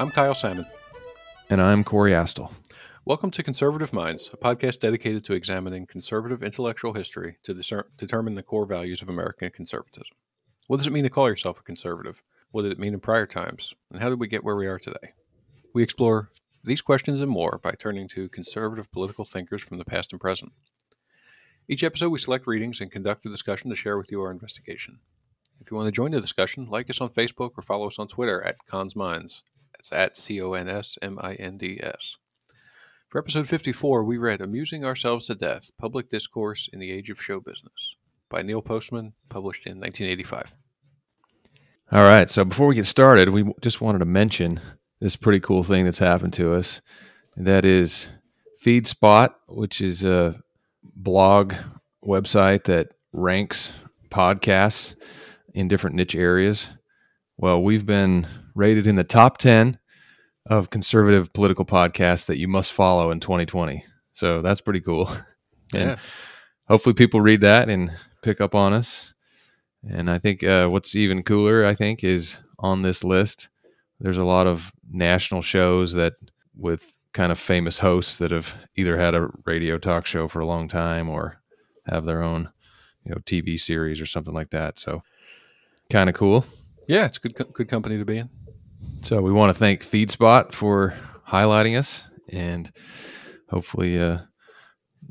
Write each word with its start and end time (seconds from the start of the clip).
I'm 0.00 0.10
Kyle 0.10 0.34
Salmon. 0.34 0.64
And 1.50 1.60
I'm 1.60 1.84
Corey 1.84 2.12
Astle. 2.12 2.50
Welcome 3.04 3.30
to 3.32 3.42
Conservative 3.42 3.92
Minds, 3.92 4.30
a 4.32 4.36
podcast 4.38 4.80
dedicated 4.80 5.26
to 5.26 5.34
examining 5.34 5.84
conservative 5.84 6.42
intellectual 6.42 6.94
history 6.94 7.36
to 7.42 7.52
discern, 7.52 7.84
determine 7.98 8.34
the 8.34 8.42
core 8.42 8.64
values 8.64 9.02
of 9.02 9.10
American 9.10 9.50
conservatism. 9.50 10.16
What 10.68 10.78
does 10.78 10.86
it 10.86 10.94
mean 10.94 11.02
to 11.02 11.10
call 11.10 11.28
yourself 11.28 11.60
a 11.60 11.64
conservative? 11.64 12.22
What 12.50 12.62
did 12.62 12.72
it 12.72 12.78
mean 12.78 12.94
in 12.94 13.00
prior 13.00 13.26
times? 13.26 13.74
And 13.92 14.00
how 14.00 14.08
did 14.08 14.18
we 14.18 14.26
get 14.26 14.42
where 14.42 14.56
we 14.56 14.66
are 14.66 14.78
today? 14.78 15.12
We 15.74 15.82
explore 15.82 16.30
these 16.64 16.80
questions 16.80 17.20
and 17.20 17.30
more 17.30 17.60
by 17.62 17.72
turning 17.72 18.08
to 18.08 18.30
conservative 18.30 18.90
political 18.90 19.26
thinkers 19.26 19.60
from 19.60 19.76
the 19.76 19.84
past 19.84 20.12
and 20.12 20.20
present. 20.20 20.52
Each 21.68 21.84
episode, 21.84 22.08
we 22.08 22.18
select 22.18 22.46
readings 22.46 22.80
and 22.80 22.90
conduct 22.90 23.26
a 23.26 23.28
discussion 23.28 23.68
to 23.68 23.76
share 23.76 23.98
with 23.98 24.10
you 24.10 24.22
our 24.22 24.30
investigation. 24.30 25.00
If 25.60 25.70
you 25.70 25.76
want 25.76 25.88
to 25.88 25.92
join 25.92 26.12
the 26.12 26.22
discussion, 26.22 26.70
like 26.70 26.88
us 26.88 27.02
on 27.02 27.10
Facebook 27.10 27.50
or 27.58 27.62
follow 27.62 27.88
us 27.88 27.98
on 27.98 28.08
Twitter 28.08 28.42
at 28.46 28.66
Cons 28.66 28.96
Minds. 28.96 29.42
That's 29.80 29.92
at 29.92 30.16
C 30.18 30.42
O 30.42 30.52
N 30.52 30.68
S 30.68 30.98
M 31.00 31.18
I 31.22 31.34
N 31.34 31.56
D 31.56 31.80
S. 31.82 32.16
For 33.08 33.18
episode 33.18 33.48
54, 33.48 34.04
we 34.04 34.18
read 34.18 34.42
Amusing 34.42 34.84
Ourselves 34.84 35.26
to 35.26 35.34
Death 35.34 35.70
Public 35.78 36.10
Discourse 36.10 36.68
in 36.70 36.80
the 36.80 36.90
Age 36.90 37.08
of 37.08 37.22
Show 37.22 37.40
Business 37.40 37.94
by 38.28 38.42
Neil 38.42 38.60
Postman, 38.60 39.14
published 39.30 39.66
in 39.66 39.80
1985. 39.80 40.54
All 41.92 42.02
right. 42.02 42.28
So 42.28 42.44
before 42.44 42.66
we 42.66 42.74
get 42.74 42.84
started, 42.84 43.30
we 43.30 43.50
just 43.62 43.80
wanted 43.80 44.00
to 44.00 44.04
mention 44.04 44.60
this 45.00 45.16
pretty 45.16 45.40
cool 45.40 45.64
thing 45.64 45.86
that's 45.86 45.98
happened 45.98 46.34
to 46.34 46.52
us. 46.52 46.82
That 47.34 47.64
is 47.64 48.08
FeedSpot, 48.62 49.30
which 49.48 49.80
is 49.80 50.04
a 50.04 50.42
blog 50.82 51.54
website 52.04 52.64
that 52.64 52.88
ranks 53.14 53.72
podcasts 54.10 54.94
in 55.54 55.68
different 55.68 55.96
niche 55.96 56.14
areas. 56.14 56.68
Well, 57.40 57.62
we've 57.62 57.86
been 57.86 58.26
rated 58.54 58.86
in 58.86 58.96
the 58.96 59.04
top 59.04 59.38
10 59.38 59.78
of 60.44 60.68
conservative 60.68 61.32
political 61.32 61.64
podcasts 61.64 62.26
that 62.26 62.36
you 62.36 62.46
must 62.46 62.70
follow 62.70 63.10
in 63.10 63.18
2020. 63.18 63.82
So 64.12 64.42
that's 64.42 64.60
pretty 64.60 64.80
cool. 64.80 65.10
And 65.72 65.90
Yeah. 65.90 65.96
hopefully 66.66 66.94
people 66.94 67.20
read 67.20 67.42
that 67.42 67.68
and 67.68 67.92
pick 68.22 68.40
up 68.40 68.56
on 68.56 68.72
us. 68.72 69.14
And 69.88 70.10
I 70.10 70.18
think 70.18 70.42
uh, 70.42 70.66
what's 70.68 70.96
even 70.96 71.22
cooler, 71.22 71.64
I 71.64 71.76
think, 71.76 72.02
is 72.02 72.38
on 72.58 72.82
this 72.82 73.04
list, 73.04 73.48
there's 74.00 74.16
a 74.18 74.24
lot 74.24 74.48
of 74.48 74.72
national 74.90 75.42
shows 75.42 75.92
that 75.92 76.14
with 76.56 76.92
kind 77.12 77.30
of 77.30 77.38
famous 77.38 77.78
hosts 77.78 78.18
that 78.18 78.32
have 78.32 78.52
either 78.76 78.98
had 78.98 79.14
a 79.14 79.28
radio 79.46 79.78
talk 79.78 80.06
show 80.06 80.26
for 80.26 80.40
a 80.40 80.46
long 80.46 80.66
time 80.66 81.08
or 81.08 81.40
have 81.86 82.04
their 82.04 82.20
own, 82.20 82.48
you 83.04 83.12
know, 83.12 83.18
TV 83.24 83.60
series 83.60 84.00
or 84.00 84.06
something 84.06 84.34
like 84.34 84.50
that. 84.50 84.76
So 84.76 85.02
kind 85.88 86.10
of 86.10 86.16
cool. 86.16 86.44
Yeah, 86.90 87.04
it's 87.04 87.18
good, 87.18 87.36
good 87.52 87.68
company 87.68 87.98
to 87.98 88.04
be 88.04 88.18
in. 88.18 88.28
So 89.02 89.22
we 89.22 89.30
want 89.30 89.54
to 89.54 89.58
thank 89.58 89.88
FeedSpot 89.88 90.52
for 90.52 90.92
highlighting 91.24 91.78
us, 91.78 92.02
and 92.28 92.72
hopefully, 93.48 93.96
uh, 93.96 94.18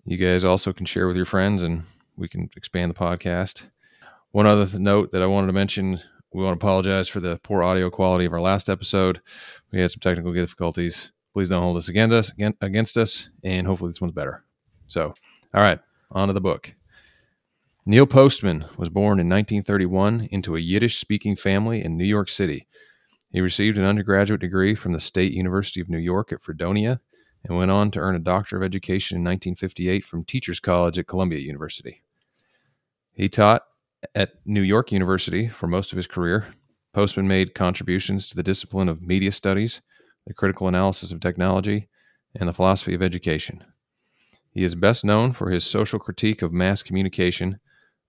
you 0.03 0.17
guys 0.17 0.43
also 0.43 0.73
can 0.73 0.85
share 0.85 1.07
with 1.07 1.15
your 1.15 1.25
friends, 1.25 1.63
and 1.63 1.83
we 2.17 2.27
can 2.27 2.49
expand 2.57 2.91
the 2.91 2.95
podcast. 2.95 3.61
One 4.31 4.45
other 4.45 4.65
th- 4.65 4.77
note 4.77 5.13
that 5.13 5.21
I 5.21 5.25
wanted 5.27 5.47
to 5.47 5.53
mention: 5.53 6.01
we 6.33 6.43
want 6.43 6.59
to 6.59 6.61
apologize 6.61 7.07
for 7.07 7.21
the 7.21 7.39
poor 7.43 7.63
audio 7.63 7.89
quality 7.89 8.25
of 8.25 8.33
our 8.33 8.41
last 8.41 8.67
episode. 8.67 9.21
We 9.71 9.79
had 9.79 9.89
some 9.89 10.01
technical 10.01 10.33
difficulties. 10.33 11.13
Please 11.33 11.47
don't 11.47 11.63
hold 11.63 11.77
this 11.77 11.87
against 11.87 12.13
us, 12.13 12.31
against 12.59 12.97
us, 12.97 13.29
and 13.41 13.65
hopefully 13.65 13.91
this 13.91 14.01
one's 14.01 14.11
better. 14.11 14.43
So, 14.87 15.13
all 15.53 15.61
right, 15.61 15.79
on 16.11 16.27
to 16.27 16.33
the 16.33 16.41
book. 16.41 16.75
Neil 17.89 18.05
Postman 18.05 18.65
was 18.77 18.87
born 18.87 19.19
in 19.19 19.27
1931 19.27 20.29
into 20.29 20.55
a 20.55 20.59
Yiddish 20.59 20.99
speaking 20.99 21.35
family 21.35 21.83
in 21.83 21.97
New 21.97 22.05
York 22.05 22.29
City. 22.29 22.67
He 23.31 23.41
received 23.41 23.79
an 23.79 23.83
undergraduate 23.83 24.41
degree 24.41 24.75
from 24.75 24.93
the 24.93 24.99
State 24.99 25.33
University 25.33 25.81
of 25.81 25.89
New 25.89 25.97
York 25.97 26.31
at 26.31 26.43
Fredonia 26.43 27.01
and 27.43 27.57
went 27.57 27.71
on 27.71 27.89
to 27.89 27.99
earn 27.99 28.15
a 28.15 28.19
Doctor 28.19 28.55
of 28.55 28.61
Education 28.61 29.15
in 29.15 29.23
1958 29.23 30.05
from 30.05 30.23
Teachers 30.23 30.59
College 30.59 30.99
at 30.99 31.07
Columbia 31.07 31.39
University. 31.39 32.03
He 33.13 33.27
taught 33.27 33.63
at 34.13 34.33
New 34.45 34.61
York 34.61 34.91
University 34.91 35.47
for 35.47 35.65
most 35.65 35.91
of 35.91 35.97
his 35.97 36.05
career. 36.05 36.45
Postman 36.93 37.27
made 37.27 37.55
contributions 37.55 38.27
to 38.27 38.35
the 38.35 38.43
discipline 38.43 38.87
of 38.87 39.01
media 39.01 39.31
studies, 39.31 39.81
the 40.27 40.35
critical 40.35 40.67
analysis 40.67 41.11
of 41.11 41.21
technology, 41.21 41.89
and 42.35 42.47
the 42.47 42.53
philosophy 42.53 42.93
of 42.93 43.01
education. 43.01 43.63
He 44.51 44.63
is 44.63 44.75
best 44.75 45.03
known 45.03 45.33
for 45.33 45.49
his 45.49 45.65
social 45.65 45.97
critique 45.97 46.43
of 46.43 46.53
mass 46.53 46.83
communication, 46.83 47.59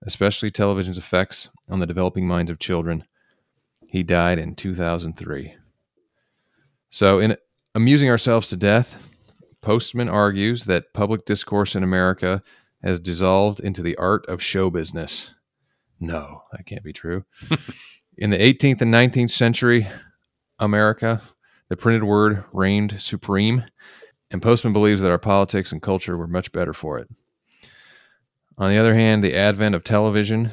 especially 0.05 0.51
television's 0.51 0.97
effects 0.97 1.49
on 1.69 1.79
the 1.79 1.85
developing 1.85 2.27
minds 2.27 2.51
of 2.51 2.59
children. 2.59 3.05
He 3.87 4.03
died 4.03 4.39
in 4.39 4.55
2003. 4.55 5.55
So, 6.89 7.19
in 7.19 7.37
amusing 7.75 8.09
ourselves 8.09 8.49
to 8.49 8.57
death, 8.57 8.95
Postman 9.61 10.09
argues 10.09 10.65
that 10.65 10.93
public 10.93 11.25
discourse 11.25 11.75
in 11.75 11.83
America 11.83 12.41
has 12.83 12.99
dissolved 12.99 13.59
into 13.59 13.81
the 13.81 13.95
art 13.97 14.25
of 14.27 14.41
show 14.41 14.69
business. 14.69 15.33
No, 15.99 16.43
that 16.51 16.65
can't 16.65 16.83
be 16.83 16.93
true. 16.93 17.23
in 18.17 18.31
the 18.31 18.37
18th 18.37 18.81
and 18.81 18.93
19th 18.93 19.29
century 19.29 19.87
America, 20.59 21.21
the 21.69 21.77
printed 21.77 22.03
word 22.03 22.43
reigned 22.51 22.99
supreme, 22.99 23.63
and 24.31 24.41
Postman 24.41 24.73
believes 24.73 25.01
that 25.01 25.11
our 25.11 25.19
politics 25.19 25.71
and 25.71 25.81
culture 25.81 26.17
were 26.17 26.27
much 26.27 26.51
better 26.51 26.73
for 26.73 26.97
it. 26.97 27.07
On 28.61 28.69
the 28.69 28.77
other 28.77 28.93
hand, 28.93 29.23
the 29.23 29.35
advent 29.35 29.73
of 29.73 29.83
television 29.83 30.51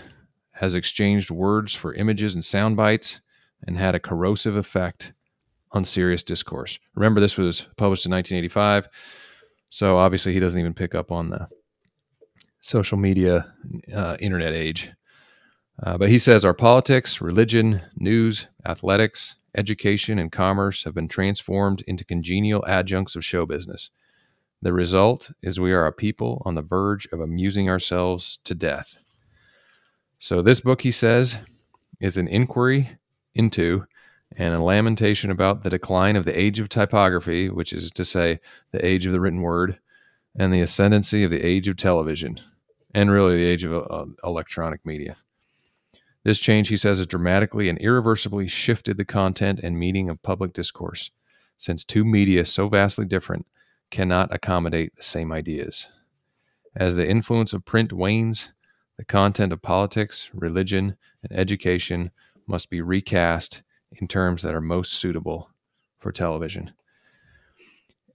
has 0.53 0.75
exchanged 0.75 1.31
words 1.31 1.75
for 1.75 1.93
images 1.93 2.35
and 2.35 2.43
sound 2.43 2.75
bites 2.75 3.21
and 3.67 3.77
had 3.77 3.95
a 3.95 4.01
corrosive 4.01 4.57
effect 4.57 5.13
on 5.73 5.85
serious 5.85 6.23
discourse. 6.23 6.79
Remember, 6.95 7.21
this 7.21 7.37
was 7.37 7.67
published 7.77 8.07
in 8.07 8.13
1985, 8.13 8.89
so 9.69 9.99
obviously 9.99 10.33
he 10.33 10.41
doesn't 10.41 10.59
even 10.59 10.73
pick 10.73 10.95
up 10.95 11.13
on 11.13 11.29
the 11.29 11.49
social 12.61 12.97
media, 12.97 13.53
uh, 13.95 14.17
internet 14.21 14.55
age. 14.55 14.91
Uh, 15.83 15.99
but 15.99 16.09
he 16.09 16.17
says 16.17 16.47
our 16.47 16.55
politics, 16.55 17.21
religion, 17.21 17.83
news, 17.97 18.47
athletics, 18.65 19.37
education, 19.55 20.19
and 20.19 20.33
commerce 20.33 20.83
have 20.83 20.95
been 20.95 21.09
transformed 21.09 21.85
into 21.87 22.07
congenial 22.07 22.65
adjuncts 22.67 23.17
of 23.17 23.23
show 23.23 23.45
business. 23.45 23.91
The 24.61 24.73
result 24.73 25.31
is 25.41 25.61
we 25.61 25.73
are 25.73 25.87
a 25.87 25.93
people 25.93 26.43
on 26.45 26.57
the 26.57 26.63
verge 26.63 27.07
of 27.13 27.21
amusing 27.21 27.69
ourselves 27.69 28.39
to 28.45 28.55
death. 28.55 28.99
So, 30.19 30.43
this 30.43 30.61
book, 30.61 30.83
he 30.83 30.91
says, 30.91 31.39
is 32.01 32.17
an 32.17 32.27
inquiry 32.27 32.99
into 33.35 33.87
and 34.37 34.55
a 34.55 34.63
lamentation 34.63 35.31
about 35.31 35.63
the 35.63 35.71
decline 35.71 36.17
of 36.17 36.25
the 36.25 36.39
age 36.39 36.59
of 36.59 36.69
typography, 36.69 37.49
which 37.49 37.73
is 37.73 37.91
to 37.93 38.05
say, 38.05 38.41
the 38.73 38.85
age 38.85 39.07
of 39.07 39.13
the 39.13 39.21
written 39.21 39.43
word, 39.43 39.79
and 40.37 40.53
the 40.53 40.61
ascendancy 40.61 41.23
of 41.23 41.31
the 41.31 41.45
age 41.45 41.69
of 41.69 41.77
television, 41.77 42.41
and 42.95 43.11
really 43.11 43.37
the 43.37 43.49
age 43.49 43.65
of 43.65 43.73
uh, 43.73 44.07
electronic 44.25 44.85
media. 44.85 45.17
This 46.25 46.39
change, 46.39 46.69
he 46.69 46.77
says, 46.77 46.99
has 46.99 47.07
dramatically 47.07 47.69
and 47.69 47.79
irreversibly 47.79 48.49
shifted 48.49 48.97
the 48.97 49.05
content 49.05 49.61
and 49.61 49.79
meaning 49.79 50.11
of 50.11 50.23
public 50.23 50.53
discourse, 50.53 51.11
since 51.57 51.85
two 51.85 52.05
media 52.05 52.45
so 52.45 52.69
vastly 52.69 53.05
different 53.05 53.47
cannot 53.91 54.33
accommodate 54.35 54.95
the 54.97 55.03
same 55.03 55.33
ideas. 55.33 55.89
As 56.77 56.95
the 56.95 57.09
influence 57.09 57.53
of 57.53 57.65
print 57.65 57.93
wanes, 57.93 58.51
the 58.97 59.05
content 59.05 59.53
of 59.53 59.63
politics, 59.63 60.31
religion, 60.35 60.97
and 61.23 61.39
education 61.39 62.11
must 62.47 62.71
be 62.71 62.81
recast 62.81 63.63
in 63.93 64.09
terms 64.09 64.43
that 64.43 64.55
are 64.55 64.61
most 64.61 64.95
suitable 64.95 65.51
for 65.99 66.13
television. 66.13 66.73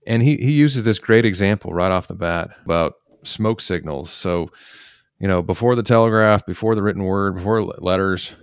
And 0.06 0.22
he, 0.22 0.36
he 0.36 0.52
uses 0.52 0.84
this 0.84 0.98
great 0.98 1.24
example 1.24 1.72
right 1.72 1.90
off 1.90 2.08
the 2.08 2.14
bat 2.14 2.50
about 2.64 2.94
smoke 3.22 3.60
signals. 3.60 4.10
So, 4.10 4.50
you 5.18 5.28
know, 5.28 5.42
before 5.42 5.76
the 5.76 5.82
telegraph, 5.82 6.44
before 6.44 6.74
the 6.74 6.82
written 6.82 7.04
word, 7.04 7.36
before 7.36 7.62
letters, 7.62 8.34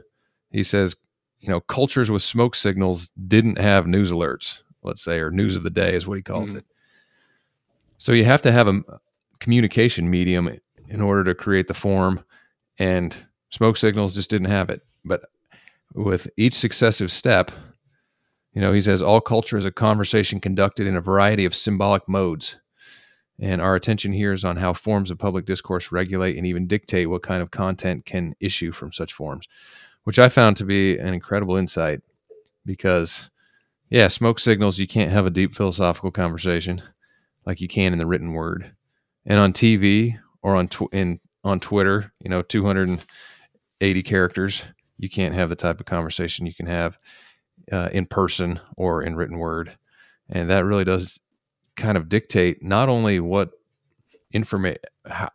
he 0.51 0.63
says, 0.63 0.95
you 1.39 1.49
know, 1.49 1.59
cultures 1.61 2.09
with 2.09 2.21
smoke 2.23 2.55
signals 2.55 3.09
didn't 3.27 3.57
have 3.59 3.87
news 3.87 4.11
alerts, 4.11 4.61
let's 4.83 5.03
say, 5.03 5.19
or 5.19 5.29
news 5.31 5.55
of 5.55 5.63
the 5.63 5.69
day 5.69 5.93
is 5.93 6.07
what 6.07 6.17
he 6.17 6.23
calls 6.23 6.51
Mhm. 6.51 6.57
it. 6.57 6.65
So 8.01 8.13
you 8.13 8.25
have 8.25 8.41
to 8.41 8.51
have 8.51 8.67
a 8.67 8.81
communication 9.39 10.09
medium 10.09 10.57
in 10.89 11.01
order 11.01 11.23
to 11.23 11.35
create 11.35 11.67
the 11.67 11.75
form, 11.75 12.23
and 12.79 13.15
smoke 13.51 13.77
signals 13.77 14.15
just 14.15 14.27
didn't 14.27 14.49
have 14.49 14.71
it. 14.71 14.81
But 15.05 15.21
with 15.93 16.27
each 16.35 16.55
successive 16.55 17.11
step, 17.11 17.51
you 18.53 18.61
know, 18.61 18.73
he 18.73 18.81
says 18.81 19.03
all 19.03 19.21
culture 19.21 19.55
is 19.55 19.65
a 19.65 19.71
conversation 19.71 20.39
conducted 20.39 20.87
in 20.87 20.95
a 20.95 21.01
variety 21.01 21.45
of 21.45 21.53
symbolic 21.53 22.09
modes. 22.09 22.55
And 23.39 23.61
our 23.61 23.75
attention 23.75 24.13
here 24.13 24.33
is 24.33 24.43
on 24.43 24.57
how 24.57 24.73
forms 24.73 25.11
of 25.11 25.19
public 25.19 25.45
discourse 25.45 25.91
regulate 25.91 26.37
and 26.37 26.47
even 26.47 26.65
dictate 26.65 27.07
what 27.07 27.21
kind 27.21 27.43
of 27.43 27.51
content 27.51 28.07
can 28.07 28.33
issue 28.39 28.71
from 28.71 28.91
such 28.91 29.13
forms, 29.13 29.47
which 30.05 30.17
I 30.17 30.27
found 30.27 30.57
to 30.57 30.65
be 30.65 30.97
an 30.97 31.13
incredible 31.13 31.55
insight 31.55 32.01
because, 32.65 33.29
yeah, 33.91 34.07
smoke 34.07 34.39
signals, 34.39 34.79
you 34.79 34.87
can't 34.87 35.11
have 35.11 35.27
a 35.27 35.29
deep 35.29 35.53
philosophical 35.53 36.09
conversation 36.09 36.81
like 37.45 37.61
you 37.61 37.67
can 37.67 37.93
in 37.93 37.99
the 37.99 38.05
written 38.05 38.33
word. 38.33 38.71
And 39.25 39.39
on 39.39 39.53
TV 39.53 40.19
or 40.41 40.55
on, 40.55 40.67
tw- 40.67 40.93
in, 40.93 41.19
on 41.43 41.59
Twitter, 41.59 42.11
you 42.19 42.29
know, 42.29 42.41
280 42.41 44.03
characters, 44.03 44.63
you 44.97 45.09
can't 45.09 45.33
have 45.33 45.49
the 45.49 45.55
type 45.55 45.79
of 45.79 45.85
conversation 45.85 46.45
you 46.45 46.53
can 46.53 46.67
have 46.67 46.97
uh, 47.71 47.89
in 47.91 48.05
person 48.05 48.59
or 48.77 49.01
in 49.01 49.15
written 49.15 49.37
word, 49.37 49.77
and 50.29 50.49
that 50.49 50.63
really 50.63 50.83
does 50.83 51.19
kind 51.75 51.97
of 51.97 52.09
dictate 52.09 52.63
not 52.63 52.89
only 52.89 53.19
what 53.19 53.51
information, 54.31 54.81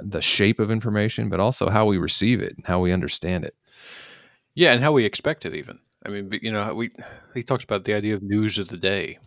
the 0.01 0.23
shape 0.23 0.61
of 0.61 0.71
information, 0.71 1.29
but 1.29 1.41
also 1.41 1.69
how 1.69 1.87
we 1.87 1.99
receive 1.99 2.41
it 2.41 2.57
and 2.57 2.67
how 2.67 2.81
we 2.81 2.93
understand 2.93 3.45
it. 3.45 3.55
Yeah, 4.55 4.73
and 4.73 4.83
how 4.83 4.93
we 4.93 5.05
expect 5.05 5.45
it. 5.45 5.55
Even 5.55 5.81
I 6.05 6.09
mean, 6.09 6.31
you 6.41 6.53
know, 6.53 6.75
we 6.75 6.91
he 7.35 7.43
talks 7.43 7.65
about 7.65 7.85
the 7.85 7.95
idea 7.95 8.15
of 8.15 8.23
news 8.23 8.59
of 8.59 8.69
the 8.69 8.77
day, 8.77 9.19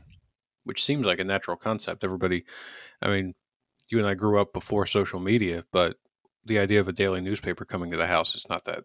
which 0.69 0.85
seems 0.85 1.03
like 1.03 1.17
a 1.17 1.23
natural 1.23 1.57
concept. 1.57 2.03
Everybody, 2.03 2.45
I 3.01 3.09
mean, 3.09 3.33
you 3.87 3.97
and 3.97 4.05
I 4.05 4.13
grew 4.13 4.39
up 4.39 4.53
before 4.53 4.85
social 4.85 5.19
media, 5.19 5.65
but 5.71 5.97
the 6.45 6.59
idea 6.59 6.79
of 6.79 6.87
a 6.87 6.93
daily 6.93 7.21
newspaper 7.21 7.65
coming 7.65 7.89
to 7.89 7.97
the 7.97 8.05
house 8.05 8.35
is 8.35 8.47
not 8.49 8.65
that, 8.65 8.83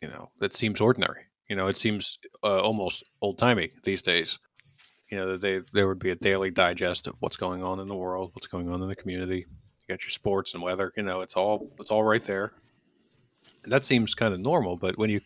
you 0.00 0.06
know, 0.06 0.30
that 0.38 0.52
seems 0.52 0.80
ordinary. 0.80 1.22
You 1.48 1.56
know, 1.56 1.66
it 1.66 1.76
seems 1.76 2.20
uh, 2.44 2.60
almost 2.60 3.02
old 3.22 3.38
timey 3.38 3.72
these 3.82 4.02
days. 4.02 4.38
You 5.10 5.18
know, 5.18 5.36
they 5.36 5.62
there 5.72 5.88
would 5.88 5.98
be 5.98 6.10
a 6.10 6.14
daily 6.14 6.52
digest 6.52 7.08
of 7.08 7.16
what's 7.18 7.36
going 7.36 7.64
on 7.64 7.80
in 7.80 7.88
the 7.88 7.96
world, 7.96 8.30
what's 8.34 8.46
going 8.46 8.70
on 8.70 8.80
in 8.80 8.88
the 8.88 8.94
community. 8.94 9.46
You 9.48 9.88
got 9.88 10.04
your 10.04 10.10
sports 10.10 10.54
and 10.54 10.62
weather. 10.62 10.92
You 10.96 11.02
know, 11.02 11.22
it's 11.22 11.34
all 11.34 11.72
it's 11.80 11.90
all 11.90 12.04
right 12.04 12.22
there. 12.24 12.52
And 13.64 13.72
that 13.72 13.84
seems 13.84 14.14
kind 14.14 14.32
of 14.32 14.38
normal, 14.38 14.76
but 14.76 14.96
when 14.96 15.10
you 15.10 15.22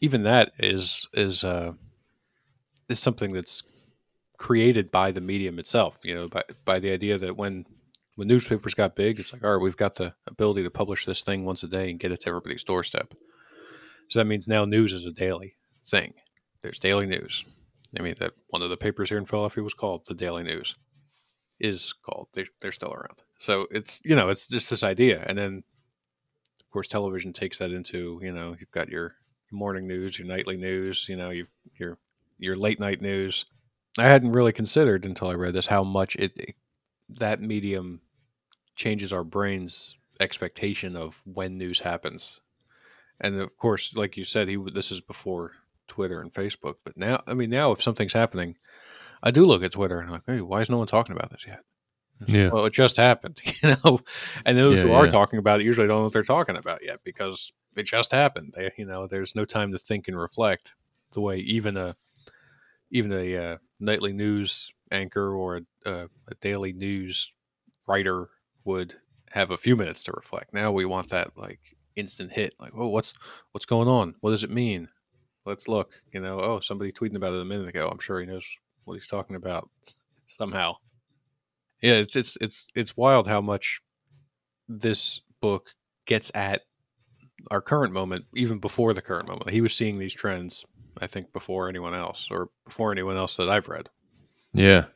even 0.00 0.22
that 0.22 0.52
is 0.60 1.08
is 1.12 1.42
uh, 1.42 1.72
is 2.88 3.00
something 3.00 3.32
that's 3.32 3.64
created 4.38 4.90
by 4.90 5.10
the 5.12 5.20
medium 5.20 5.58
itself. 5.58 6.00
You 6.04 6.14
know, 6.14 6.28
by 6.28 6.42
by 6.64 6.78
the 6.78 6.90
idea 6.90 7.18
that 7.18 7.36
when 7.36 7.66
when 8.14 8.28
newspapers 8.28 8.74
got 8.74 8.96
big, 8.96 9.20
it's 9.20 9.32
like, 9.32 9.44
all 9.44 9.54
right, 9.54 9.62
we've 9.62 9.76
got 9.76 9.96
the 9.96 10.14
ability 10.26 10.64
to 10.64 10.70
publish 10.70 11.04
this 11.04 11.22
thing 11.22 11.44
once 11.44 11.62
a 11.62 11.68
day 11.68 11.90
and 11.90 12.00
get 12.00 12.12
it 12.12 12.20
to 12.22 12.28
everybody's 12.28 12.64
doorstep. 12.64 13.14
So 14.08 14.18
that 14.18 14.24
means 14.24 14.48
now 14.48 14.64
news 14.64 14.92
is 14.92 15.04
a 15.04 15.12
daily 15.12 15.54
thing. 15.86 16.14
There's 16.62 16.78
daily 16.78 17.06
news. 17.06 17.44
I 17.98 18.02
mean, 18.02 18.16
that 18.18 18.32
one 18.48 18.62
of 18.62 18.70
the 18.70 18.76
papers 18.76 19.08
here 19.08 19.18
in 19.18 19.26
Philadelphia 19.26 19.62
was 19.62 19.74
called 19.74 20.04
the 20.06 20.14
Daily 20.14 20.42
News. 20.42 20.76
Is 21.60 21.92
called. 21.92 22.28
They, 22.34 22.46
they're 22.60 22.72
still 22.72 22.92
around. 22.92 23.22
So 23.38 23.66
it's 23.70 24.00
you 24.04 24.14
know 24.14 24.28
it's 24.28 24.46
just 24.46 24.70
this 24.70 24.82
idea, 24.82 25.24
and 25.26 25.36
then 25.36 25.64
of 26.60 26.70
course 26.70 26.86
television 26.86 27.32
takes 27.32 27.58
that 27.58 27.72
into 27.72 28.20
you 28.22 28.32
know 28.32 28.56
you've 28.58 28.70
got 28.70 28.88
your 28.88 29.16
morning 29.50 29.86
news, 29.86 30.18
your 30.18 30.28
nightly 30.28 30.56
news, 30.56 31.06
you 31.08 31.16
know, 31.16 31.30
you 31.30 31.46
your 31.78 31.98
your 32.38 32.56
late 32.56 32.80
night 32.80 33.00
news. 33.00 33.46
I 34.00 34.08
hadn't 34.08 34.32
really 34.32 34.52
considered 34.52 35.04
until 35.04 35.28
I 35.28 35.34
read 35.34 35.54
this 35.54 35.66
how 35.66 35.84
much 35.84 36.16
it, 36.16 36.32
it 36.36 36.54
that 37.10 37.40
medium 37.40 38.00
changes 38.76 39.12
our 39.12 39.24
brain's 39.24 39.96
expectation 40.20 40.96
of 40.96 41.20
when 41.24 41.58
news 41.58 41.80
happens. 41.80 42.40
And 43.20 43.40
of 43.40 43.56
course, 43.56 43.94
like 43.94 44.16
you 44.16 44.24
said, 44.24 44.48
he 44.48 44.56
this 44.72 44.92
is 44.92 45.00
before 45.00 45.52
Twitter 45.88 46.20
and 46.20 46.32
Facebook, 46.32 46.76
but 46.84 46.96
now 46.96 47.22
I 47.26 47.34
mean 47.34 47.50
now 47.50 47.72
if 47.72 47.82
something's 47.82 48.12
happening, 48.12 48.56
I 49.22 49.30
do 49.30 49.44
look 49.44 49.62
at 49.62 49.72
Twitter 49.72 49.98
and 49.98 50.06
I'm 50.06 50.12
like, 50.12 50.26
hey, 50.26 50.40
why 50.40 50.60
is 50.60 50.70
no 50.70 50.78
one 50.78 50.86
talking 50.86 51.16
about 51.16 51.30
this 51.30 51.46
yet? 51.46 51.60
Yeah. 52.26 52.50
Well, 52.50 52.66
it 52.66 52.72
just 52.72 52.96
happened, 52.96 53.40
you 53.62 53.76
know. 53.84 54.00
And 54.44 54.58
those 54.58 54.78
yeah, 54.78 54.88
who 54.88 54.90
yeah. 54.90 54.98
are 54.98 55.06
talking 55.06 55.38
about 55.38 55.60
it 55.60 55.64
usually 55.64 55.86
don't 55.86 55.98
know 55.98 56.04
what 56.04 56.12
they're 56.12 56.22
talking 56.22 56.56
about 56.56 56.84
yet 56.84 57.00
because 57.04 57.52
it 57.76 57.84
just 57.84 58.10
happened. 58.10 58.54
They, 58.56 58.72
you 58.76 58.86
know, 58.86 59.06
there's 59.06 59.36
no 59.36 59.44
time 59.44 59.72
to 59.72 59.78
think 59.78 60.08
and 60.08 60.18
reflect 60.18 60.72
the 61.12 61.20
way 61.20 61.38
even 61.38 61.76
a 61.76 61.96
even 62.90 63.12
a 63.12 63.36
uh, 63.36 63.56
nightly 63.80 64.12
news 64.12 64.72
anchor 64.90 65.34
or 65.34 65.56
a, 65.56 65.62
a, 65.90 66.08
a 66.28 66.34
daily 66.40 66.72
news 66.72 67.32
writer 67.86 68.28
would 68.64 68.94
have 69.30 69.50
a 69.50 69.56
few 69.56 69.76
minutes 69.76 70.04
to 70.04 70.12
reflect. 70.12 70.54
Now 70.54 70.72
we 70.72 70.84
want 70.84 71.10
that 71.10 71.36
like 71.36 71.60
instant 71.96 72.32
hit. 72.32 72.54
Like, 72.58 72.72
oh, 72.74 72.88
what's 72.88 73.12
what's 73.52 73.66
going 73.66 73.88
on? 73.88 74.14
What 74.20 74.30
does 74.30 74.44
it 74.44 74.50
mean? 74.50 74.88
Let's 75.44 75.68
look. 75.68 75.94
You 76.12 76.20
know, 76.20 76.40
oh, 76.40 76.60
somebody 76.60 76.92
tweeting 76.92 77.16
about 77.16 77.34
it 77.34 77.40
a 77.40 77.44
minute 77.44 77.68
ago. 77.68 77.88
I'm 77.88 77.98
sure 77.98 78.20
he 78.20 78.26
knows 78.26 78.46
what 78.84 78.94
he's 78.94 79.08
talking 79.08 79.36
about 79.36 79.68
somehow. 80.38 80.76
Yeah, 81.82 81.94
it's 81.94 82.16
it's 82.16 82.36
it's 82.40 82.66
it's 82.74 82.96
wild 82.96 83.28
how 83.28 83.40
much 83.40 83.80
this 84.68 85.20
book 85.40 85.74
gets 86.06 86.30
at 86.34 86.62
our 87.50 87.60
current 87.60 87.92
moment, 87.92 88.24
even 88.34 88.58
before 88.58 88.94
the 88.94 89.02
current 89.02 89.28
moment. 89.28 89.50
He 89.50 89.60
was 89.60 89.74
seeing 89.74 89.98
these 89.98 90.14
trends, 90.14 90.64
I 91.00 91.06
think, 91.06 91.32
before 91.32 91.68
anyone 91.68 91.94
else, 91.94 92.28
or 92.30 92.50
before 92.64 92.92
anyone 92.92 93.16
else 93.16 93.36
that 93.36 93.48
I've 93.48 93.68
read. 93.68 93.88
Yeah. 94.52 94.86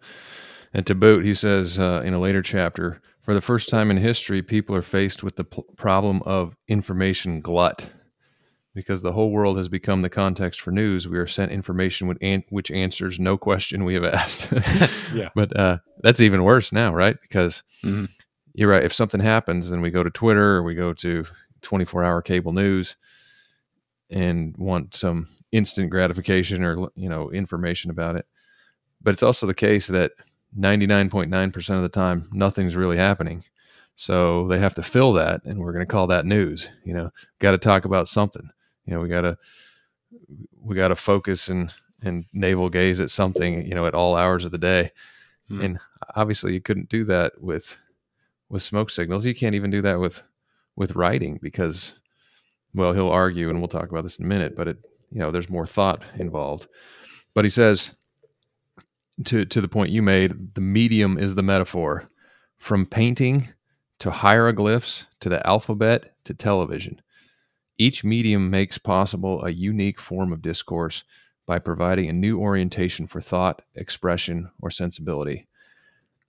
And 0.75 0.87
to 0.87 0.95
boot, 0.95 1.25
he 1.25 1.35
says 1.35 1.79
uh, 1.79 2.03
in 2.05 2.15
a 2.15 2.21
later 2.21 2.43
chapter 2.43 3.01
for 3.23 3.35
the 3.35 3.41
first 3.41 3.69
time 3.69 3.91
in 3.91 3.97
history, 3.97 4.43
people 4.43 4.75
are 4.75 4.83
faced 4.83 5.23
with 5.23 5.37
the 5.37 5.45
p- 5.45 5.63
problem 5.77 6.23
of 6.23 6.57
information 6.69 7.41
glut. 7.41 7.87
Because 8.75 9.03
the 9.03 9.13
whole 9.13 9.31
world 9.31 9.59
has 9.59 9.69
become 9.69 10.01
the 10.01 10.09
context 10.09 10.63
for 10.63 10.71
news, 10.71 11.07
we 11.07 11.19
are 11.19 11.27
sent 11.27 11.53
information 11.53 12.09
which, 12.09 12.19
an- 12.23 12.45
which 12.49 12.71
answers 12.71 13.21
no 13.21 13.37
question 13.37 13.85
we 13.85 13.95
have 13.95 14.05
asked. 14.05 14.49
yeah. 15.15 15.29
But 15.35 15.55
uh, 15.55 15.79
that's 16.03 16.23
even 16.23 16.43
worse 16.43 16.73
now, 16.73 16.95
right? 16.95 17.17
Because 17.21 17.63
mm-hmm. 17.85 18.07
you're 18.55 18.71
right. 18.71 18.85
If 18.85 18.95
something 18.95 19.21
happens, 19.21 19.69
then 19.69 19.83
we 19.83 19.91
go 19.91 20.03
to 20.03 20.11
Twitter 20.11 20.57
or 20.57 20.63
we 20.63 20.75
go 20.75 20.95
to 20.95 21.27
24 21.61 22.03
hour 22.03 22.23
cable 22.23 22.53
news 22.53 22.97
and 24.13 24.57
want 24.59 24.95
some 24.95 25.29
instant 25.51 25.91
gratification 25.91 26.63
or 26.63 26.91
you 26.95 27.09
know 27.09 27.31
information 27.33 27.91
about 27.91 28.17
it. 28.17 28.27
But 29.03 29.15
it's 29.15 29.23
also 29.23 29.47
the 29.47 29.55
case 29.55 29.89
that 29.89 30.13
99.9% 30.59 31.77
of 31.77 31.83
the 31.83 31.89
time 31.89 32.29
nothing's 32.33 32.77
really 32.77 32.97
happening. 32.97 33.43
So 33.97 34.47
they 34.49 34.59
have 34.59 34.75
to 34.77 34.83
fill 34.83 35.13
that 35.15 35.45
and 35.45 35.59
we're 35.59 35.73
going 35.73 35.87
to 35.87 35.91
call 35.91 36.07
that 36.09 36.27
news 36.27 36.69
you 36.85 36.95
know. 36.95 37.11
Got 37.39 37.53
to 37.53 37.59
talk 37.59 37.85
about 37.85 38.09
something. 38.09 38.49
You 38.87 38.95
know 38.95 39.01
we 39.01 39.09
got 39.09 39.23
to 39.23 39.39
we 40.61 40.77
got 40.77 40.89
to 40.89 40.97
focus 40.97 41.49
and 41.49 41.73
and 42.03 42.25
navel 42.33 42.69
gaze 42.69 43.01
at 43.01 43.11
something 43.11 43.67
you 43.67 43.75
know 43.75 43.87
at 43.87 43.95
all 43.95 44.17
hours 44.17 44.45
of 44.45 44.53
the 44.53 44.59
day. 44.59 44.93
Hmm. 45.49 45.61
and 45.61 45.79
obviously 46.15 46.55
you 46.55 46.61
couldn't 46.61 46.89
do 46.89 47.05
that 47.05 47.33
with 47.41 47.77
with 48.49 48.63
smoke 48.63 48.91
signals. 48.91 49.25
You 49.25 49.35
can't 49.35 49.55
even 49.55 49.71
do 49.71 49.83
that 49.83 49.99
with 49.99 50.23
with 50.77 50.95
writing 50.95 51.39
because 51.43 51.93
well 52.75 52.93
he'll 52.93 53.09
argue 53.09 53.51
and 53.51 53.59
we'll 53.59 53.69
talk 53.69 53.91
about 53.91 54.03
this 54.03 54.19
in 54.19 54.25
a 54.25 54.29
minute 54.29 54.57
but 54.57 54.69
it 54.69 54.79
you 55.11 55.19
know 55.19 55.31
there's 55.31 55.51
more 55.51 55.67
thought 55.67 56.03
involved. 56.19 56.67
But 57.35 57.45
he 57.45 57.51
says 57.51 57.95
to 59.27 59.45
to 59.45 59.61
the 59.61 59.69
point 59.69 59.91
you 59.91 60.03
made 60.03 60.55
the 60.55 60.61
medium 60.61 61.19
is 61.19 61.35
the 61.35 61.43
metaphor. 61.43 62.09
From 62.59 62.87
painting 62.87 63.49
to 63.99 64.11
hieroglyphs 64.11 65.07
to 65.21 65.29
the 65.29 65.45
alphabet 65.47 66.15
to 66.25 66.35
television 66.35 67.01
each 67.79 68.05
medium 68.05 68.51
makes 68.51 68.79
possible 68.79 69.45
a 69.45 69.51
unique 69.51 70.01
form 70.01 70.33
of 70.33 70.43
discourse 70.43 71.03
by 71.47 71.59
providing 71.59 72.09
a 72.09 72.13
new 72.13 72.39
orientation 72.39 73.07
for 73.07 73.21
thought 73.21 73.63
expression 73.75 74.51
or 74.61 74.71
sensibility. 74.71 75.49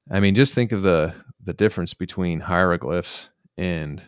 I 0.10 0.20
mean 0.20 0.36
just 0.36 0.54
think 0.56 0.72
of 0.72 0.82
the 0.82 1.14
the 1.44 1.54
difference 1.54 1.94
between 1.94 2.40
hieroglyphs 2.40 3.30
and 3.58 4.02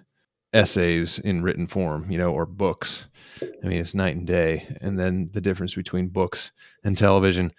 essays 0.55 1.19
in 1.19 1.43
written 1.43 1.67
form, 1.67 2.09
you 2.09 2.17
know, 2.17 2.31
or 2.31 2.45
books. 2.45 3.07
I 3.41 3.67
mean, 3.67 3.79
it's 3.79 3.93
night 3.93 4.15
and 4.15 4.25
day. 4.25 4.75
And 4.81 4.97
then 4.97 5.29
the 5.33 5.41
difference 5.41 5.75
between 5.75 6.07
books 6.07 6.51
and 6.83 6.97
television, 6.97 7.51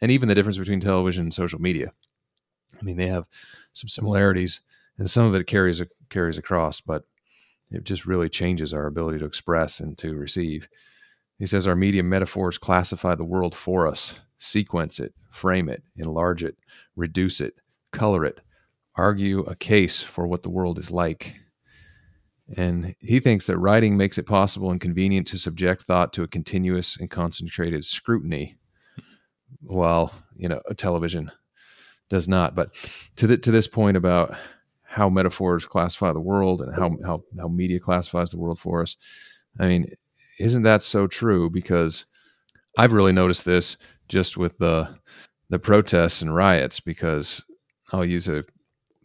and 0.00 0.10
even 0.10 0.28
the 0.28 0.34
difference 0.34 0.58
between 0.58 0.80
television 0.80 1.24
and 1.24 1.34
social 1.34 1.60
media. 1.60 1.92
I 2.78 2.84
mean, 2.84 2.96
they 2.96 3.08
have 3.08 3.24
some 3.72 3.88
similarities, 3.88 4.60
and 4.98 5.08
some 5.08 5.24
of 5.24 5.34
it 5.34 5.46
carries 5.46 5.82
carries 6.10 6.36
across, 6.36 6.80
but 6.80 7.04
it 7.70 7.84
just 7.84 8.04
really 8.04 8.28
changes 8.28 8.74
our 8.74 8.86
ability 8.86 9.18
to 9.20 9.24
express 9.24 9.80
and 9.80 9.96
to 9.98 10.14
receive. 10.14 10.68
He 11.38 11.46
says 11.46 11.66
our 11.66 11.74
media 11.74 12.02
metaphors 12.02 12.58
classify 12.58 13.14
the 13.14 13.24
world 13.24 13.54
for 13.54 13.88
us, 13.88 14.18
sequence 14.38 15.00
it, 15.00 15.14
frame 15.30 15.70
it, 15.70 15.82
enlarge 15.96 16.44
it, 16.44 16.56
reduce 16.96 17.40
it, 17.40 17.54
color 17.92 18.26
it, 18.26 18.40
argue 18.94 19.40
a 19.40 19.54
case 19.54 20.02
for 20.02 20.26
what 20.26 20.42
the 20.42 20.50
world 20.50 20.78
is 20.78 20.90
like, 20.90 21.34
and 22.56 22.94
he 22.98 23.20
thinks 23.20 23.46
that 23.46 23.58
writing 23.58 23.96
makes 23.96 24.18
it 24.18 24.26
possible 24.26 24.70
and 24.70 24.80
convenient 24.80 25.26
to 25.28 25.38
subject 25.38 25.84
thought 25.84 26.12
to 26.14 26.22
a 26.22 26.28
continuous 26.28 26.96
and 26.96 27.10
concentrated 27.10 27.84
scrutiny, 27.84 28.56
while 29.60 30.12
you 30.36 30.48
know 30.48 30.60
television 30.76 31.30
does 32.10 32.28
not. 32.28 32.54
But 32.54 32.74
to 33.16 33.26
the, 33.26 33.38
to 33.38 33.50
this 33.50 33.66
point 33.66 33.96
about 33.96 34.36
how 34.82 35.08
metaphors 35.08 35.64
classify 35.64 36.12
the 36.12 36.20
world 36.20 36.60
and 36.60 36.74
how 36.74 36.96
how 37.04 37.22
how 37.38 37.48
media 37.48 37.80
classifies 37.80 38.30
the 38.30 38.38
world 38.38 38.58
for 38.58 38.82
us, 38.82 38.96
I 39.58 39.66
mean, 39.66 39.86
isn't 40.38 40.62
that 40.62 40.82
so 40.82 41.06
true? 41.06 41.48
Because 41.48 42.04
I've 42.76 42.92
really 42.92 43.12
noticed 43.12 43.44
this 43.44 43.76
just 44.08 44.36
with 44.36 44.58
the 44.58 44.94
the 45.48 45.58
protests 45.58 46.22
and 46.22 46.34
riots. 46.34 46.80
Because 46.80 47.42
I'll 47.92 48.04
use 48.04 48.28
a 48.28 48.44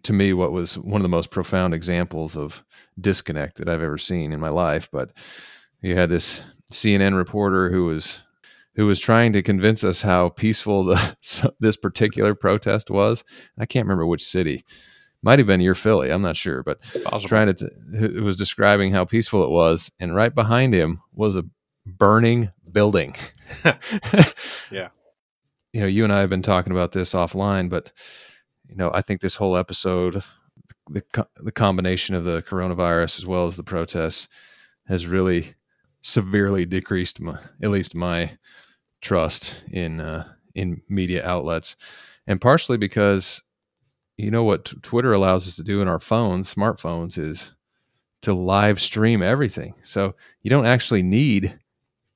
to 0.07 0.13
me 0.13 0.31
what 0.31 0.53
was 0.53 0.77
one 0.77 1.01
of 1.01 1.03
the 1.03 1.09
most 1.09 1.31
profound 1.31 1.73
examples 1.73 2.37
of 2.37 2.63
disconnect 2.99 3.57
that 3.57 3.67
I've 3.67 3.81
ever 3.81 3.97
seen 3.97 4.31
in 4.31 4.39
my 4.39 4.47
life. 4.47 4.87
But 4.89 5.11
you 5.81 5.97
had 5.97 6.09
this 6.09 6.41
CNN 6.71 7.17
reporter 7.17 7.69
who 7.69 7.85
was 7.85 8.19
who 8.75 8.85
was 8.85 8.99
trying 8.99 9.33
to 9.33 9.41
convince 9.41 9.83
us 9.83 10.01
how 10.01 10.29
peaceful 10.29 10.85
the, 10.85 11.17
this 11.59 11.75
particular 11.75 12.35
protest 12.35 12.89
was. 12.89 13.25
I 13.59 13.65
can't 13.65 13.85
remember 13.85 14.05
which 14.05 14.23
city. 14.23 14.63
Might 15.23 15.39
have 15.39 15.47
been 15.47 15.59
your 15.59 15.75
Philly. 15.75 16.09
I'm 16.09 16.21
not 16.21 16.37
sure, 16.37 16.63
but 16.63 16.81
Possible. 17.03 17.27
trying 17.27 17.53
to 17.53 17.69
it 17.93 18.23
was 18.23 18.37
describing 18.37 18.93
how 18.93 19.03
peaceful 19.03 19.43
it 19.43 19.49
was, 19.49 19.91
and 19.99 20.15
right 20.15 20.33
behind 20.33 20.73
him 20.73 21.01
was 21.11 21.35
a 21.35 21.43
burning 21.85 22.49
building. 22.71 23.13
yeah, 24.71 24.87
you 25.73 25.81
know, 25.81 25.87
you 25.87 26.05
and 26.05 26.13
I 26.13 26.21
have 26.21 26.29
been 26.29 26.43
talking 26.43 26.71
about 26.71 26.93
this 26.93 27.13
offline, 27.13 27.69
but 27.69 27.91
you 28.69 28.75
know, 28.75 28.91
I 28.93 29.01
think 29.01 29.21
this 29.21 29.35
whole 29.35 29.57
episode, 29.57 30.23
the 30.89 31.03
the 31.41 31.51
combination 31.51 32.15
of 32.15 32.23
the 32.23 32.41
coronavirus 32.41 33.19
as 33.19 33.25
well 33.25 33.47
as 33.47 33.57
the 33.57 33.63
protests, 33.63 34.27
has 34.87 35.05
really 35.05 35.55
severely 36.01 36.65
decreased 36.65 37.19
my, 37.19 37.39
at 37.61 37.69
least 37.69 37.95
my 37.95 38.37
trust 39.01 39.55
in 39.71 39.99
uh, 39.99 40.27
in 40.55 40.81
media 40.89 41.25
outlets, 41.25 41.75
and 42.25 42.41
partially 42.41 42.77
because 42.77 43.41
you 44.17 44.31
know 44.31 44.43
what 44.43 44.65
t- 44.65 44.77
Twitter 44.81 45.13
allows 45.13 45.47
us 45.47 45.55
to 45.55 45.63
do 45.63 45.81
in 45.81 45.87
our 45.87 45.99
phones, 45.99 46.53
smartphones, 46.53 47.17
is 47.17 47.53
to 48.21 48.33
live 48.33 48.81
stream 48.81 49.21
everything. 49.21 49.73
So 49.83 50.15
you 50.41 50.49
don't 50.49 50.65
actually 50.65 51.03
need 51.03 51.59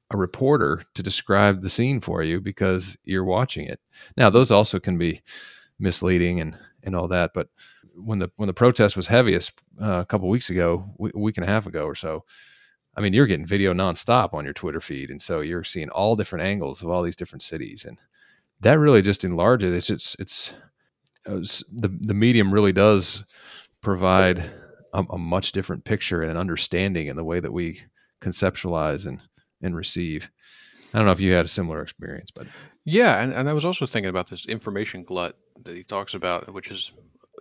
a 0.10 0.18
reporter 0.18 0.84
to 0.96 1.04
describe 1.04 1.62
the 1.62 1.70
scene 1.70 2.02
for 2.02 2.22
you 2.24 2.42
because 2.42 2.98
you're 3.06 3.24
watching 3.24 3.66
it. 3.66 3.80
Now, 4.18 4.30
those 4.30 4.52
also 4.52 4.80
can 4.80 4.98
be 4.98 5.22
misleading 5.82 6.40
and 6.40 6.58
and 6.84 6.96
all 6.96 7.08
that, 7.10 7.32
but 7.34 7.48
when 7.96 8.20
the 8.20 8.30
when 8.38 8.48
the 8.48 8.54
protest 8.54 8.96
was 8.96 9.08
heaviest 9.08 9.52
uh, 9.82 10.00
a 10.00 10.06
couple 10.06 10.30
weeks 10.30 10.50
ago, 10.50 10.86
a 11.14 11.20
week 11.20 11.38
and 11.38 11.46
a 11.46 11.50
half 11.50 11.68
ago 11.68 11.86
or 11.86 11.96
so, 11.96 12.24
I 12.96 13.02
mean, 13.02 13.14
you're 13.14 13.28
getting 13.28 13.46
video 13.46 13.74
nonstop 13.74 14.34
on 14.34 14.44
your 14.44 14.54
Twitter 14.54 14.82
feed, 14.82 15.10
and 15.10 15.22
so 15.22 15.42
you're 15.42 15.64
seeing 15.64 15.90
all 15.90 16.16
different 16.16 16.46
angles 16.46 16.82
of 16.82 16.90
all 16.90 17.04
these 17.04 17.16
different 17.16 17.44
cities, 17.44 17.86
and 17.86 17.98
that 18.62 18.80
really 18.80 19.02
just 19.02 19.24
enlarges. 19.24 19.74
It's 19.74 19.88
just 19.88 20.20
it's, 20.20 20.54
it's 21.26 21.64
the 21.72 21.88
the 21.88 22.14
medium 22.14 22.54
really 22.54 22.74
does 22.74 23.24
provide 23.82 24.40
a, 24.94 25.04
a, 25.10 25.18
much 25.18 25.54
different 25.54 25.86
picture 25.86 26.22
and 26.22 26.32
an 26.32 26.38
understanding 26.38 27.08
in 27.08 27.16
the 27.16 27.24
way 27.24 27.40
that 27.40 27.54
we 27.54 27.82
conceptualize 28.22 29.06
and 29.06 29.22
and 29.62 29.76
receive. 29.76 30.30
I 30.94 30.98
don't 30.98 31.06
know 31.06 31.14
if 31.14 31.22
you 31.22 31.32
had 31.32 31.46
a 31.46 31.50
similar 31.50 31.82
experience, 31.82 32.32
but 32.32 32.48
yeah, 32.84 33.22
and, 33.22 33.32
and 33.32 33.48
I 33.48 33.54
was 33.54 33.64
also 33.64 33.86
thinking 33.86 34.10
about 34.10 34.30
this 34.30 34.46
information 34.46 35.04
glut 35.04 35.38
that 35.66 35.76
he 35.76 35.84
talks 35.84 36.14
about, 36.14 36.52
which 36.54 36.70
is 36.72 36.92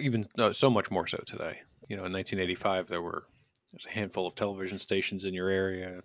even 0.00 0.28
uh, 0.38 0.52
so 0.52 0.70
much 0.70 0.90
more 0.90 1.06
so 1.06 1.18
today. 1.26 1.60
You 1.88 1.96
know, 1.96 2.04
in 2.04 2.12
1985, 2.12 2.88
there 2.88 3.02
were 3.02 3.24
there's 3.72 3.86
a 3.86 3.90
handful 3.90 4.26
of 4.26 4.34
television 4.34 4.78
stations 4.78 5.24
in 5.24 5.34
your 5.34 5.48
area, 5.48 6.00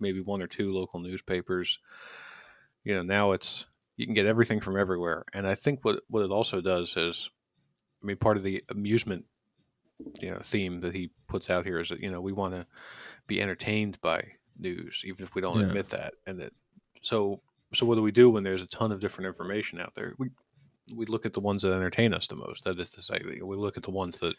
maybe 0.00 0.20
one 0.20 0.42
or 0.42 0.46
two 0.46 0.72
local 0.72 1.00
newspapers. 1.00 1.78
You 2.84 2.94
know, 2.94 3.02
now 3.02 3.32
it's 3.32 3.66
you 3.96 4.06
can 4.06 4.14
get 4.14 4.26
everything 4.26 4.60
from 4.60 4.78
everywhere. 4.78 5.24
And 5.34 5.46
I 5.46 5.54
think 5.54 5.84
what 5.84 6.02
what 6.08 6.24
it 6.24 6.30
also 6.30 6.60
does 6.60 6.96
is, 6.96 7.30
I 8.02 8.06
mean, 8.06 8.16
part 8.16 8.36
of 8.36 8.44
the 8.44 8.62
amusement, 8.70 9.24
you 10.20 10.30
know, 10.30 10.38
theme 10.42 10.80
that 10.80 10.94
he 10.94 11.10
puts 11.26 11.50
out 11.50 11.66
here 11.66 11.80
is 11.80 11.88
that 11.90 12.00
you 12.00 12.10
know 12.10 12.20
we 12.20 12.32
want 12.32 12.54
to 12.54 12.66
be 13.26 13.42
entertained 13.42 14.00
by 14.00 14.24
news, 14.58 15.02
even 15.04 15.24
if 15.24 15.34
we 15.34 15.42
don't 15.42 15.60
yeah. 15.60 15.66
admit 15.66 15.90
that. 15.90 16.14
And 16.26 16.40
that 16.40 16.52
so 17.02 17.40
so 17.74 17.86
what 17.86 17.96
do 17.96 18.02
we 18.02 18.12
do 18.12 18.30
when 18.30 18.44
there's 18.44 18.62
a 18.62 18.66
ton 18.66 18.92
of 18.92 19.00
different 19.00 19.28
information 19.28 19.80
out 19.80 19.94
there? 19.94 20.14
We 20.18 20.30
we 20.94 21.06
look 21.06 21.26
at 21.26 21.32
the 21.32 21.40
ones 21.40 21.62
that 21.62 21.72
entertain 21.72 22.14
us 22.14 22.26
the 22.26 22.36
most. 22.36 22.64
That 22.64 22.78
is 22.80 22.90
to 22.90 23.02
say, 23.02 23.20
we 23.24 23.56
look 23.56 23.76
at 23.76 23.82
the 23.82 23.90
ones 23.90 24.18
that 24.18 24.34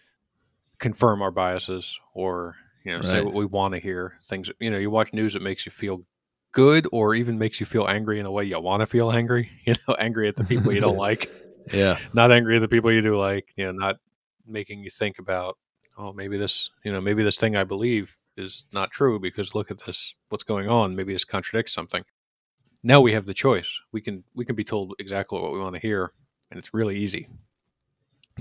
confirm 0.80 1.22
our 1.22 1.32
biases 1.32 1.98
or 2.14 2.56
you 2.86 2.92
know 2.92 3.00
right. 3.00 3.06
say 3.06 3.22
what 3.22 3.34
we 3.34 3.46
want 3.46 3.74
to 3.74 3.80
hear. 3.80 4.18
Things 4.26 4.50
you 4.60 4.70
know, 4.70 4.78
you 4.78 4.90
watch 4.90 5.14
news 5.14 5.34
that 5.34 5.42
makes 5.42 5.66
you 5.66 5.72
feel 5.72 6.04
good 6.52 6.88
or 6.92 7.16
even 7.16 7.38
makes 7.38 7.60
you 7.60 7.66
feel 7.66 7.88
angry 7.88 8.20
in 8.20 8.26
a 8.26 8.32
way 8.32 8.44
you 8.44 8.60
want 8.60 8.82
to 8.82 8.88
feel 8.88 9.12
angry. 9.12 9.50
You 9.66 9.74
know, 9.88 9.96
angry 9.96 10.28
at 10.28 10.36
the 10.36 10.44
people 10.44 10.74
you 10.74 10.82
don't 10.82 10.98
like. 11.10 11.32
Yeah. 11.72 12.00
Not 12.14 12.32
angry 12.32 12.56
at 12.56 12.62
the 12.62 12.68
people 12.68 12.92
you 12.92 13.02
do 13.02 13.18
like. 13.18 13.54
You 13.56 13.66
know, 13.66 13.72
not 13.74 13.98
making 14.48 14.84
you 14.84 14.90
think 14.90 15.20
about, 15.20 15.58
oh, 15.98 16.14
maybe 16.14 16.38
this, 16.38 16.72
you 16.84 16.92
know, 16.92 17.02
maybe 17.02 17.24
this 17.24 17.38
thing 17.38 17.58
I 17.58 17.64
believe 17.64 18.18
is 18.38 18.66
not 18.72 18.92
true 18.92 19.20
because 19.20 19.54
look 19.54 19.70
at 19.70 19.84
this, 19.86 20.16
what's 20.30 20.44
going 20.44 20.68
on. 20.68 20.96
Maybe 20.96 21.14
this 21.14 21.26
contradicts 21.26 21.74
something. 21.74 22.04
Now 22.82 23.02
we 23.02 23.12
have 23.14 23.26
the 23.26 23.34
choice. 23.34 23.70
We 23.92 24.02
can 24.02 24.24
we 24.34 24.46
can 24.46 24.56
be 24.56 24.64
told 24.64 24.96
exactly 25.00 25.40
what 25.40 25.52
we 25.52 25.60
want 25.60 25.76
to 25.76 25.82
hear, 25.82 26.14
and 26.50 26.58
it's 26.58 26.74
really 26.74 26.98
easy 26.98 27.28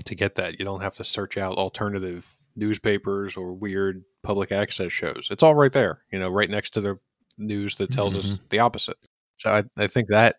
to 0.05 0.15
get 0.15 0.35
that. 0.35 0.59
You 0.59 0.65
don't 0.65 0.81
have 0.81 0.95
to 0.95 1.03
search 1.03 1.37
out 1.37 1.57
alternative 1.57 2.37
newspapers 2.55 3.37
or 3.37 3.53
weird 3.53 4.03
public 4.23 4.51
access 4.51 4.91
shows. 4.91 5.27
It's 5.31 5.43
all 5.43 5.55
right 5.55 5.71
there, 5.71 6.03
you 6.11 6.19
know, 6.19 6.29
right 6.29 6.49
next 6.49 6.71
to 6.71 6.81
the 6.81 6.99
news 7.37 7.75
that 7.75 7.91
tells 7.91 8.13
mm-hmm. 8.13 8.33
us 8.33 8.39
the 8.49 8.59
opposite. 8.59 8.97
So 9.37 9.51
I, 9.51 9.63
I 9.81 9.87
think 9.87 10.09
that, 10.09 10.37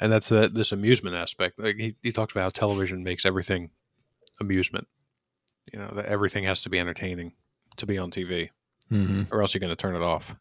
and 0.00 0.12
that's 0.12 0.28
the, 0.28 0.48
this 0.48 0.72
amusement 0.72 1.16
aspect. 1.16 1.58
Like 1.58 1.76
he, 1.76 1.96
he 2.02 2.12
talks 2.12 2.32
about 2.32 2.42
how 2.42 2.48
television 2.50 3.02
makes 3.02 3.24
everything 3.24 3.70
amusement. 4.40 4.86
You 5.72 5.78
know 5.78 5.88
that 5.88 6.06
everything 6.06 6.44
has 6.44 6.62
to 6.62 6.70
be 6.70 6.80
entertaining 6.80 7.34
to 7.76 7.86
be 7.86 7.96
on 7.96 8.10
TV, 8.10 8.48
mm-hmm. 8.90 9.22
or 9.30 9.40
else 9.40 9.54
you're 9.54 9.60
going 9.60 9.70
to 9.70 9.76
turn 9.76 9.94
it 9.94 10.02
off. 10.02 10.34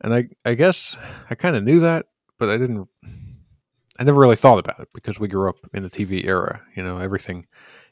And 0.00 0.12
I 0.12 0.28
I 0.44 0.54
guess 0.54 0.96
I 1.30 1.34
kind 1.36 1.54
of 1.54 1.62
knew 1.62 1.80
that, 1.80 2.06
but 2.38 2.48
I 2.48 2.56
didn't. 2.56 2.88
I 3.98 4.04
never 4.04 4.20
really 4.20 4.36
thought 4.36 4.58
about 4.58 4.80
it 4.80 4.88
because 4.92 5.18
we 5.18 5.28
grew 5.28 5.48
up 5.48 5.56
in 5.72 5.82
the 5.82 5.90
TV 5.90 6.26
era. 6.26 6.62
You 6.74 6.82
know, 6.82 6.98
everything. 6.98 7.46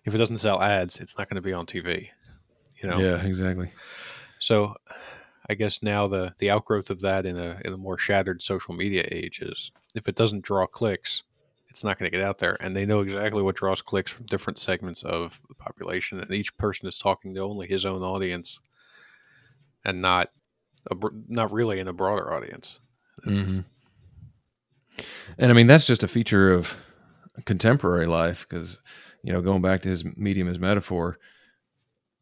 If 0.05 0.15
it 0.15 0.19
doesn't 0.19 0.39
sell 0.39 0.61
ads, 0.61 1.01
it's 1.01 1.17
not 1.17 1.29
going 1.29 1.43
to 1.43 1.47
be 1.47 1.53
on 1.53 1.67
TV. 1.67 2.09
You 2.83 2.91
know. 2.91 2.99
Yeah, 2.99 3.25
exactly. 3.25 3.71
So 4.39 4.75
I 5.49 5.55
guess 5.55 5.83
now 5.83 6.07
the 6.07 6.35
the 6.39 6.51
outgrowth 6.51 6.91
of 6.91 7.01
that 7.01 7.27
in 7.27 7.39
a 7.39 7.61
in 7.65 7.73
a 7.73 7.79
more 7.79 7.99
shattered 7.99 8.43
social 8.43 8.75
media 8.75 9.07
age 9.11 9.41
is 9.41 9.73
if 9.95 10.09
it 10.09 10.17
doesn't 10.17 10.45
draw 10.45 10.67
clicks, 10.67 11.23
it's 11.69 11.85
not 11.85 11.99
going 11.99 12.11
to 12.11 12.17
get 12.17 12.25
out 12.25 12.39
there. 12.39 12.57
And 12.61 12.75
they 12.75 12.87
know 12.87 13.01
exactly 13.01 13.43
what 13.43 13.57
draws 13.57 13.83
clicks 13.83 14.11
from 14.11 14.27
different 14.27 14.59
segments 14.59 15.03
of 15.03 15.41
the 15.49 15.55
population, 15.55 16.21
and 16.21 16.31
each 16.31 16.57
person 16.57 16.89
is 16.89 16.99
talking 16.99 17.35
to 17.35 17.41
only 17.41 17.67
his 17.67 17.85
own 17.85 18.03
audience, 18.03 18.61
and 19.85 20.01
not 20.01 20.31
a, 20.91 20.97
not 21.29 21.53
really 21.53 21.81
in 21.81 21.89
a 21.89 21.93
broader 21.93 22.33
audience. 22.33 22.79
Mm-hmm. 23.27 23.61
And 25.39 25.51
I 25.51 25.55
mean 25.55 25.67
that's 25.67 25.87
just 25.87 26.03
a 26.03 26.09
feature 26.09 26.53
of 26.53 26.75
contemporary 27.45 28.07
life 28.07 28.47
because 28.49 28.79
you 29.23 29.33
know 29.33 29.43
going 29.43 29.63
back 29.63 29.83
to 29.83 29.89
his 29.89 30.05
medium 30.17 30.49
as 30.49 30.59
metaphor 30.59 31.19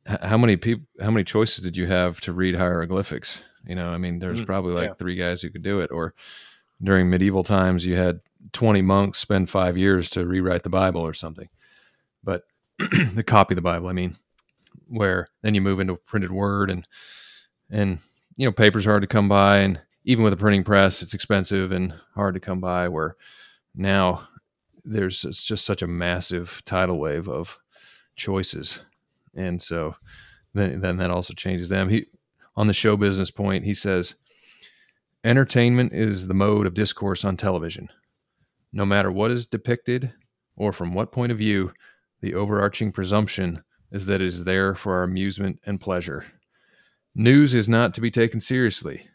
how 0.06 0.38
many 0.38 0.56
people 0.56 0.86
how 1.00 1.10
many 1.10 1.24
choices 1.24 1.62
did 1.62 1.76
you 1.76 1.86
have 1.86 2.20
to 2.22 2.32
read 2.32 2.56
hieroglyphics? 2.56 3.42
You 3.66 3.74
know 3.74 3.90
i 3.90 3.98
mean 3.98 4.18
there's 4.18 4.40
mm, 4.40 4.46
probably 4.46 4.72
like 4.74 4.88
yeah. 4.88 4.94
three 4.94 5.16
guys 5.16 5.42
who 5.42 5.50
could 5.50 5.62
do 5.62 5.80
it. 5.80 5.90
Or 5.92 6.14
during 6.82 7.08
medieval 7.08 7.44
times 7.44 7.86
you 7.86 7.94
had 7.94 8.20
20 8.52 8.82
monks 8.82 9.18
spend 9.18 9.48
five 9.48 9.76
years 9.76 10.10
to 10.10 10.26
rewrite 10.26 10.64
the 10.64 10.70
bible 10.70 11.02
or 11.02 11.14
something. 11.14 11.48
But 12.24 12.42
the 12.78 13.24
copy 13.24 13.54
of 13.54 13.56
the 13.56 13.62
bible 13.62 13.88
i 13.88 13.92
mean 13.92 14.16
where 14.88 15.28
then 15.42 15.54
you 15.54 15.60
move 15.60 15.80
into 15.80 15.96
printed 15.96 16.32
word 16.32 16.70
and 16.70 16.86
and 17.70 17.98
you 18.36 18.46
know 18.46 18.52
paper's 18.52 18.84
hard 18.84 19.02
to 19.02 19.06
come 19.06 19.28
by 19.28 19.58
and 19.58 19.80
even 20.04 20.24
with 20.24 20.32
a 20.32 20.36
printing 20.36 20.64
press 20.64 21.02
it's 21.02 21.14
expensive 21.14 21.72
and 21.72 21.94
hard 22.14 22.34
to 22.34 22.40
come 22.40 22.60
by 22.60 22.88
where 22.88 23.16
now 23.74 24.26
there's 24.84 25.24
it's 25.24 25.42
just 25.44 25.64
such 25.64 25.82
a 25.82 25.86
massive 25.86 26.62
tidal 26.64 26.98
wave 26.98 27.28
of 27.28 27.58
choices 28.16 28.80
and 29.34 29.62
so 29.62 29.94
then, 30.54 30.80
then 30.80 30.96
that 30.98 31.10
also 31.10 31.34
changes 31.34 31.68
them. 31.68 31.88
He 31.88 32.06
on 32.54 32.66
the 32.66 32.74
show 32.74 32.96
business 32.96 33.30
point, 33.30 33.64
he 33.64 33.72
says, 33.72 34.14
entertainment 35.24 35.94
is 35.94 36.26
the 36.26 36.34
mode 36.34 36.66
of 36.66 36.74
discourse 36.74 37.24
on 37.24 37.36
television. 37.36 37.88
No 38.74 38.84
matter 38.84 39.10
what 39.10 39.30
is 39.30 39.46
depicted 39.46 40.12
or 40.56 40.72
from 40.72 40.92
what 40.92 41.12
point 41.12 41.32
of 41.32 41.38
view, 41.38 41.72
the 42.20 42.34
overarching 42.34 42.92
presumption 42.92 43.62
is 43.90 44.04
that 44.06 44.20
it 44.20 44.26
is 44.26 44.44
there 44.44 44.74
for 44.74 44.94
our 44.94 45.02
amusement 45.02 45.60
and 45.64 45.80
pleasure. 45.80 46.26
News 47.14 47.54
is 47.54 47.68
not 47.68 47.94
to 47.94 48.02
be 48.02 48.10
taken 48.10 48.38
seriously. 48.38 49.08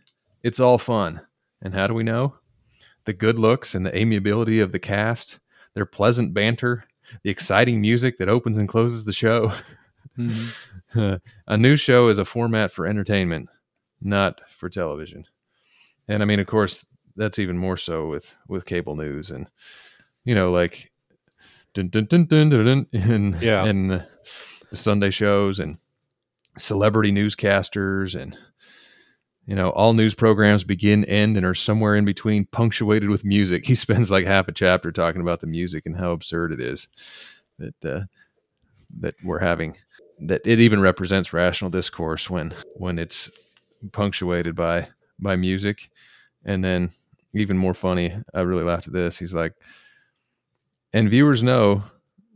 It's 0.48 0.62
all 0.62 0.78
fun. 0.78 1.20
And 1.62 1.74
how 1.74 1.88
do 1.88 1.94
we 1.94 2.04
know? 2.04 2.36
The 3.04 3.12
good 3.12 3.38
looks 3.38 3.76
and 3.76 3.86
the 3.86 3.94
amiability 3.98 4.62
of 4.62 4.72
the 4.72 4.80
cast, 4.80 5.40
their 5.74 5.86
pleasant 5.86 6.34
banter, 6.34 6.86
the 7.22 7.30
exciting 7.30 7.82
music 7.82 8.18
that 8.18 8.30
opens 8.30 8.58
and 8.58 8.70
closes 8.70 9.04
the 9.04 9.12
show. 9.12 9.52
Mm-hmm. 10.18 11.16
a 11.48 11.58
news 11.58 11.82
show 11.82 12.08
is 12.08 12.18
a 12.18 12.24
format 12.24 12.72
for 12.72 12.88
entertainment, 12.88 13.50
not 14.00 14.40
for 14.58 14.70
television. 14.70 15.26
And 16.08 16.24
I 16.24 16.26
mean, 16.26 16.40
of 16.40 16.48
course, 16.48 16.86
that's 17.18 17.40
even 17.40 17.58
more 17.58 17.76
so 17.76 18.08
with 18.08 18.34
with 18.48 18.64
cable 18.64 18.96
news 18.96 19.32
and 19.32 19.50
you 20.24 20.34
know, 20.34 20.50
like 20.54 20.94
dun 21.74 21.90
dun 21.90 22.06
dun 22.06 22.24
dun 22.24 22.50
dun, 22.50 22.66
dun 22.66 22.88
and 22.94 23.42
yeah, 23.42 23.66
and 23.66 23.92
the 23.92 24.08
Sunday 24.72 25.10
shows 25.10 25.60
and 25.60 25.78
celebrity 26.58 27.12
newscasters 27.12 28.18
and 28.18 28.38
you 29.48 29.56
know 29.56 29.70
all 29.72 29.94
news 29.94 30.14
programs 30.14 30.64
begin 30.64 31.06
end 31.06 31.38
and 31.38 31.46
are 31.46 31.56
somewhere 31.56 31.96
in 31.96 32.06
between 32.06 32.46
punctuated 32.46 33.10
with 33.10 33.26
music. 33.26 33.66
He 33.68 33.74
spends 33.76 34.12
like 34.12 34.26
half 34.26 34.48
a 34.48 34.52
chapter 34.52 34.92
talking 34.92 35.22
about 35.22 35.40
the 35.40 35.48
music 35.48 35.86
and 35.86 35.96
how 35.96 36.12
absurd 36.12 36.52
it 36.52 36.62
is 36.62 36.88
that 37.58 37.86
uh, 37.86 38.02
that 39.00 39.16
we're 39.24 39.40
having 39.40 39.76
that 40.20 40.42
it 40.46 40.60
even 40.60 40.82
represents 40.82 41.34
rational 41.34 41.72
discourse 41.72 42.30
when 42.30 42.54
when 42.76 43.00
it's 43.00 43.32
punctuated 43.92 44.56
by 44.56 44.88
by 45.20 45.36
music. 45.36 45.90
And 46.46 46.64
then 46.64 46.92
even 47.34 47.58
more 47.58 47.74
funny 47.74 48.16
i 48.34 48.42
really 48.42 48.64
laughed 48.64 48.88
at 48.88 48.94
this. 48.94 49.18
He's 49.18 49.34
like 49.34 49.54
and 50.94 51.10
viewers 51.10 51.42
know 51.42 51.84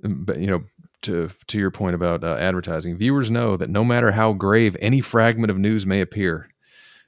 but 0.04 0.40
you 0.40 0.48
know 0.48 0.64
to 1.02 1.30
to 1.48 1.58
your 1.58 1.72
point 1.72 1.96
about 1.96 2.24
uh, 2.24 2.36
advertising 2.40 2.98
viewers 2.98 3.32
know 3.32 3.58
that 3.58 3.70
no 3.70 3.84
matter 3.84 4.12
how 4.12 4.34
grave 4.34 4.78
any 4.80 5.02
fragment 5.02 5.50
of 5.50 5.58
news 5.58 5.86
may 5.86 6.02
appear 6.02 6.48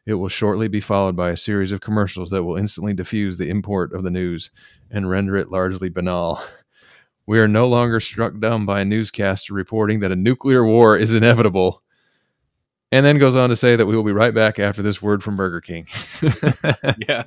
It 0.05 0.15
will 0.15 0.29
shortly 0.29 0.67
be 0.67 0.81
followed 0.81 1.15
by 1.15 1.29
a 1.29 1.37
series 1.37 1.71
of 1.71 1.81
commercials 1.81 2.29
that 2.31 2.43
will 2.43 2.57
instantly 2.57 2.93
diffuse 2.93 3.37
the 3.37 3.49
import 3.49 3.93
of 3.93 4.03
the 4.03 4.11
news 4.11 4.51
and 4.91 5.09
render 5.09 5.35
it 5.37 5.49
largely 5.49 5.89
banal. 5.89 6.43
We 7.25 7.39
are 7.39 7.47
no 7.47 7.69
longer 7.69 8.01
struck 8.01 8.37
dumb 8.39 8.65
by 8.65 8.81
a 8.81 8.85
newscaster 8.85 9.53
reporting 9.53 10.01
that 10.01 10.11
a 10.11 10.15
nuclear 10.15 10.65
war 10.65 10.97
is 10.97 11.13
inevitable. 11.13 11.81
And 12.91 13.05
then 13.05 13.17
goes 13.17 13.37
on 13.37 13.47
to 13.47 13.55
say 13.55 13.77
that 13.77 13.85
we 13.85 13.95
will 13.95 14.03
be 14.03 14.11
right 14.11 14.33
back 14.33 14.59
after 14.59 14.81
this 14.81 15.01
word 15.01 15.23
from 15.23 15.37
Burger 15.37 15.61
King. 15.61 15.87
yeah. 17.07 17.23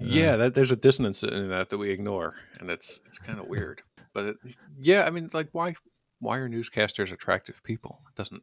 Yeah, 0.00 0.34
uh. 0.34 0.36
that, 0.36 0.54
there's 0.54 0.72
a 0.72 0.76
dissonance 0.76 1.22
in 1.22 1.48
that 1.50 1.70
that 1.70 1.78
we 1.78 1.90
ignore, 1.90 2.34
and 2.60 2.70
it's 2.70 3.00
it's 3.06 3.18
kind 3.18 3.38
of 3.38 3.46
weird. 3.46 3.82
But 4.12 4.26
it, 4.26 4.36
yeah, 4.78 5.04
I 5.04 5.10
mean, 5.10 5.28
like, 5.32 5.48
why 5.52 5.74
why 6.20 6.38
are 6.38 6.48
newscasters 6.48 7.12
attractive 7.12 7.62
people? 7.62 8.00
It 8.08 8.16
doesn't 8.16 8.42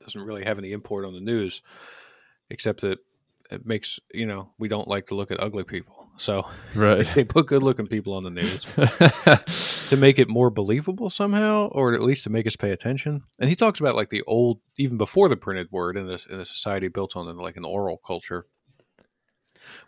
doesn't 0.00 0.22
really 0.22 0.44
have 0.44 0.58
any 0.58 0.72
import 0.72 1.04
on 1.04 1.12
the 1.12 1.20
news, 1.20 1.62
except 2.50 2.80
that 2.82 2.98
it 3.50 3.64
makes 3.64 3.98
you 4.12 4.26
know 4.26 4.50
we 4.58 4.68
don't 4.68 4.88
like 4.88 5.06
to 5.06 5.14
look 5.14 5.30
at 5.30 5.40
ugly 5.40 5.64
people, 5.64 6.08
so 6.16 6.46
Right. 6.74 7.06
they 7.14 7.24
put 7.24 7.46
good 7.46 7.62
looking 7.62 7.86
people 7.86 8.14
on 8.14 8.24
the 8.24 8.30
news 8.30 8.66
to 9.88 9.96
make 9.96 10.18
it 10.18 10.28
more 10.28 10.50
believable 10.50 11.10
somehow, 11.10 11.68
or 11.68 11.94
at 11.94 12.02
least 12.02 12.24
to 12.24 12.30
make 12.30 12.46
us 12.46 12.56
pay 12.56 12.70
attention. 12.70 13.22
And 13.38 13.48
he 13.48 13.56
talks 13.56 13.80
about 13.80 13.96
like 13.96 14.10
the 14.10 14.22
old, 14.26 14.60
even 14.76 14.98
before 14.98 15.28
the 15.28 15.36
printed 15.36 15.68
word, 15.70 15.96
in 15.96 16.06
this 16.06 16.26
in 16.26 16.40
a 16.40 16.46
society 16.46 16.88
built 16.88 17.16
on 17.16 17.34
like 17.38 17.56
an 17.56 17.64
oral 17.64 17.98
culture. 18.06 18.46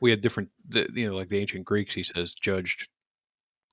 We 0.00 0.10
had 0.10 0.20
different, 0.20 0.50
the, 0.68 0.88
you 0.94 1.08
know, 1.08 1.16
like 1.16 1.28
the 1.28 1.38
ancient 1.38 1.64
Greeks. 1.64 1.94
He 1.94 2.02
says 2.02 2.34
judged 2.34 2.88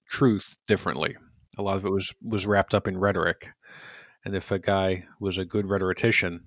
truth 0.08 0.56
differently. 0.68 1.18
A 1.58 1.62
lot 1.62 1.78
of 1.78 1.86
it 1.86 1.92
was 1.92 2.14
was 2.22 2.46
wrapped 2.46 2.74
up 2.74 2.88
in 2.88 2.98
rhetoric, 2.98 3.50
and 4.28 4.36
if 4.36 4.52
a 4.52 4.60
guy 4.60 5.06
was 5.22 5.38
a 5.38 5.46
good 5.46 5.70
rhetorician, 5.70 6.44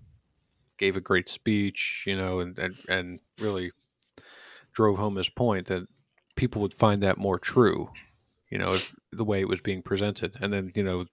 gave 0.76 0.96
a 0.96 1.00
great 1.00 1.30
speech, 1.30 2.04
you 2.06 2.14
know, 2.14 2.38
and 2.38 2.58
and, 2.58 2.76
and 2.90 3.20
really 3.38 3.72
drove 4.74 4.98
home 4.98 5.16
his 5.16 5.30
point, 5.30 5.68
that 5.68 5.86
people 6.36 6.60
would 6.60 6.74
find 6.74 7.02
that 7.02 7.16
more 7.16 7.38
true, 7.38 7.90
you 8.50 8.58
know, 8.58 8.74
if, 8.74 8.94
the 9.10 9.24
way 9.24 9.40
it 9.40 9.48
was 9.48 9.62
being 9.62 9.80
presented. 9.80 10.36
And 10.42 10.52
then, 10.52 10.72
you 10.74 10.82
know, 10.82 11.06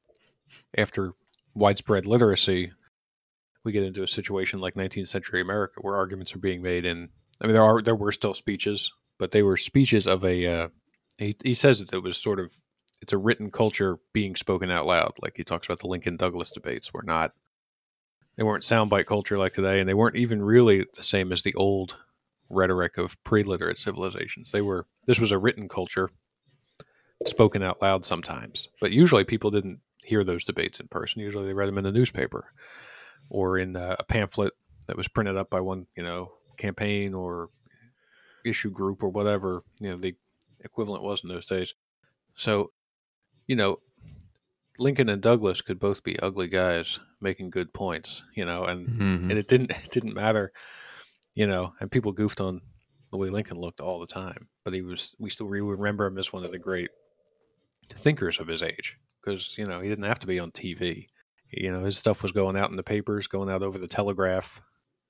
after 0.77 1.13
widespread 1.55 2.05
literacy, 2.05 2.73
we 3.63 3.71
get 3.71 3.83
into 3.83 4.03
a 4.03 4.07
situation 4.07 4.59
like 4.59 4.75
19th 4.75 5.07
century 5.07 5.39
America 5.39 5.75
where 5.79 5.95
arguments 5.95 6.35
are 6.35 6.39
being 6.39 6.61
made 6.61 6.85
And 6.85 7.07
I 7.39 7.47
mean, 7.47 7.53
there 7.53 7.63
are 7.63 7.81
there 7.81 7.95
were 7.95 8.11
still 8.11 8.33
speeches, 8.33 8.91
but 9.17 9.31
they 9.31 9.41
were 9.41 9.55
speeches 9.55 10.05
of 10.05 10.25
a. 10.25 10.45
Uh, 10.45 10.67
he 11.17 11.33
he 11.45 11.53
says 11.53 11.79
that 11.79 11.93
it 11.93 12.03
was 12.03 12.17
sort 12.17 12.41
of 12.41 12.51
it's 13.01 13.13
a 13.13 13.17
written 13.17 13.51
culture 13.51 13.99
being 14.13 14.35
spoken 14.35 14.71
out 14.71 14.85
loud. 14.85 15.13
Like 15.21 15.37
he 15.37 15.43
talks 15.43 15.67
about 15.67 15.79
the 15.79 15.87
Lincoln 15.87 16.17
Douglas 16.17 16.51
debates 16.51 16.93
were 16.93 17.03
not 17.03 17.33
they 18.35 18.43
weren't 18.43 18.63
soundbite 18.63 19.07
culture 19.07 19.37
like 19.37 19.53
today, 19.53 19.79
and 19.79 19.89
they 19.89 19.95
weren't 19.95 20.15
even 20.15 20.43
really 20.43 20.85
the 20.95 21.03
same 21.03 21.31
as 21.31 21.41
the 21.41 21.55
old 21.55 21.97
rhetoric 22.49 22.97
of 22.97 23.21
pre-literate 23.23 23.77
civilizations. 23.77 24.51
They 24.51 24.61
were 24.61 24.85
this 25.05 25.19
was 25.19 25.31
a 25.31 25.37
written 25.37 25.67
culture 25.67 26.09
spoken 27.25 27.63
out 27.63 27.81
loud 27.81 28.05
sometimes, 28.05 28.69
but 28.79 28.91
usually 28.91 29.23
people 29.23 29.51
didn't 29.51 29.79
hear 30.03 30.23
those 30.23 30.45
debates 30.45 30.79
in 30.79 30.87
person. 30.87 31.21
Usually 31.21 31.45
they 31.45 31.53
read 31.53 31.67
them 31.67 31.77
in 31.77 31.83
the 31.83 31.91
newspaper 31.91 32.53
or 33.29 33.57
in 33.57 33.75
uh, 33.75 33.95
a 33.99 34.03
pamphlet 34.03 34.53
that 34.85 34.95
was 34.95 35.07
printed 35.07 35.35
up 35.35 35.49
by 35.49 35.59
one, 35.59 35.87
you 35.97 36.03
know, 36.03 36.31
campaign 36.57 37.13
or 37.13 37.49
issue 38.45 38.69
group 38.69 39.03
or 39.03 39.09
whatever, 39.09 39.63
you 39.79 39.89
know, 39.89 39.97
the 39.97 40.15
equivalent 40.61 41.03
was 41.03 41.23
in 41.23 41.29
those 41.29 41.45
days. 41.45 41.73
So, 42.35 42.71
you 43.47 43.55
know, 43.55 43.79
Lincoln 44.77 45.09
and 45.09 45.21
Douglas 45.21 45.61
could 45.61 45.79
both 45.79 46.03
be 46.03 46.19
ugly 46.19 46.47
guys 46.47 46.99
making 47.19 47.49
good 47.49 47.73
points, 47.73 48.23
you 48.35 48.45
know, 48.45 48.65
and 48.65 48.87
Mhm. 48.87 49.29
and 49.29 49.39
it 49.39 49.47
didn't 49.47 49.71
it 49.85 49.91
didn't 49.91 50.13
matter, 50.13 50.51
you 51.33 51.47
know, 51.47 51.73
and 51.79 51.91
people 51.91 52.11
goofed 52.11 52.39
on 52.41 52.61
the 53.11 53.17
way 53.17 53.29
Lincoln 53.29 53.57
looked 53.57 53.79
all 53.79 53.99
the 53.99 54.07
time, 54.07 54.49
but 54.63 54.73
he 54.73 54.81
was 54.81 55.15
we 55.17 55.29
still 55.29 55.47
remember 55.47 56.05
him 56.05 56.17
as 56.17 56.31
one 56.33 56.43
of 56.43 56.51
the 56.51 56.59
great 56.59 56.89
thinkers 57.89 58.39
of 58.39 58.47
his 58.47 58.61
age 58.61 58.97
because 59.21 59.57
you 59.57 59.65
know 59.65 59.79
he 59.79 59.89
didn't 59.89 60.03
have 60.05 60.19
to 60.19 60.27
be 60.27 60.39
on 60.39 60.51
TV. 60.51 61.07
You 61.51 61.71
know 61.71 61.83
his 61.83 61.97
stuff 61.97 62.21
was 62.21 62.31
going 62.33 62.57
out 62.57 62.69
in 62.69 62.75
the 62.75 62.83
papers, 62.83 63.27
going 63.27 63.49
out 63.49 63.63
over 63.63 63.77
the 63.77 63.87
telegraph. 63.87 64.61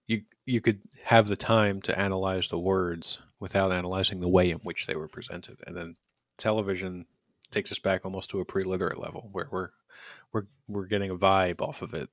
You 0.05 0.21
you 0.45 0.61
could 0.61 0.79
have 1.03 1.27
the 1.27 1.35
time 1.35 1.81
to 1.81 1.99
analyze 1.99 2.47
the 2.47 2.59
words 2.59 3.19
without 3.39 3.71
analyzing 3.71 4.19
the 4.19 4.29
way 4.29 4.51
in 4.51 4.59
which 4.59 4.85
they 4.85 4.95
were 4.95 5.07
presented, 5.09 5.57
and 5.65 5.75
then 5.75 5.95
television 6.37 7.05
takes 7.51 7.71
us 7.71 7.79
back 7.79 8.05
almost 8.05 8.29
to 8.31 8.39
a 8.39 8.45
pre-literate 8.45 8.97
level 8.99 9.29
where 9.31 9.47
we're 9.51 9.69
we're 10.33 10.43
we're 10.67 10.85
getting 10.85 11.09
a 11.11 11.15
vibe 11.15 11.61
off 11.61 11.81
of 11.81 11.93
it. 11.93 12.09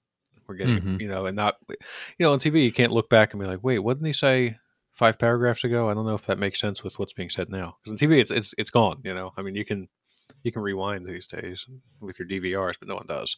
We're 0.46 0.56
getting 0.56 0.80
Mhm. 0.82 1.00
you 1.00 1.08
know, 1.08 1.26
and 1.26 1.36
not 1.36 1.56
you 1.68 1.76
know 2.20 2.32
on 2.32 2.38
TV 2.38 2.64
you 2.64 2.72
can't 2.72 2.92
look 2.92 3.08
back 3.08 3.32
and 3.32 3.40
be 3.40 3.46
like, 3.48 3.62
wait, 3.62 3.78
what 3.80 3.94
didn't 3.94 4.06
he 4.06 4.12
say 4.12 4.58
five 4.92 5.18
paragraphs 5.18 5.64
ago? 5.64 5.88
I 5.88 5.94
don't 5.94 6.06
know 6.06 6.14
if 6.14 6.26
that 6.26 6.38
makes 6.38 6.60
sense 6.60 6.84
with 6.84 6.98
what's 6.98 7.12
being 7.12 7.30
said 7.30 7.48
now. 7.50 7.76
Because 7.82 8.00
on 8.02 8.08
TV 8.08 8.18
it's 8.20 8.30
it's 8.30 8.54
it's 8.58 8.70
gone. 8.70 9.00
You 9.04 9.14
know, 9.14 9.32
I 9.36 9.42
mean 9.42 9.54
you 9.54 9.64
can 9.64 9.88
you 10.42 10.52
can 10.52 10.62
rewind 10.62 11.06
these 11.06 11.26
days 11.26 11.66
with 12.00 12.18
your 12.18 12.28
DVRs, 12.28 12.76
but 12.78 12.88
no 12.88 12.94
one 12.96 13.06
does. 13.06 13.36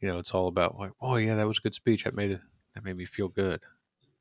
You 0.00 0.08
know, 0.08 0.18
it's 0.18 0.32
all 0.34 0.48
about 0.48 0.78
like, 0.78 0.92
oh 1.00 1.16
yeah, 1.16 1.34
that 1.36 1.48
was 1.48 1.58
a 1.58 1.62
good 1.62 1.74
speech. 1.74 2.04
That 2.04 2.14
made 2.14 2.32
it 2.32 2.40
that 2.74 2.84
made 2.84 2.96
me 2.96 3.04
feel 3.04 3.28
good, 3.28 3.62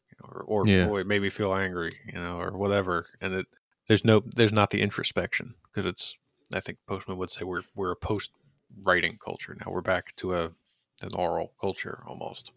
you 0.10 0.16
know, 0.22 0.30
or 0.32 0.44
or 0.44 0.68
Yeah. 0.68 0.86
boy, 0.88 1.00
it 1.02 1.08
made 1.08 1.22
me 1.22 1.30
feel 1.30 1.54
angry, 1.54 1.92
you 2.08 2.20
know, 2.20 2.40
or 2.40 2.58
whatever. 2.58 3.08
And 3.22 3.34
it 3.34 3.48
there's 3.88 4.06
no 4.06 4.22
there's 4.36 4.54
not 4.54 4.70
the 4.70 4.82
introspection 4.82 5.56
because 5.64 5.88
it's 5.90 6.16
I 6.54 6.60
think 6.60 6.78
Postman 6.88 7.18
would 7.18 7.30
say 7.30 7.44
we're 7.44 7.64
we're 7.76 7.92
a 7.92 7.96
post 7.96 8.32
writing 8.84 9.18
culture 9.24 9.56
now. 9.60 9.72
We're 9.72 9.82
back 9.82 10.16
to 10.18 10.34
a 10.34 10.52
an 11.02 11.14
oral 11.14 11.54
culture 11.60 12.04
almost. 12.08 12.52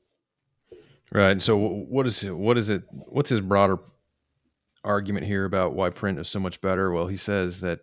Right. 1.13 1.33
And 1.33 1.43
so, 1.43 1.57
what 1.57 2.07
is? 2.07 2.23
What 2.23 2.57
is 2.57 2.69
it? 2.69 2.85
What's 2.91 3.31
his 3.31 3.41
broader 3.41 3.79
argument 4.85 5.27
here 5.27 5.45
about 5.45 5.75
why 5.75 5.91
print 5.91 6.19
is 6.19 6.29
so 6.29 6.41
much 6.41 6.61
better? 6.61 6.93
Well, 6.93 7.09
he 7.09 7.17
says 7.17 7.61
that 7.61 7.81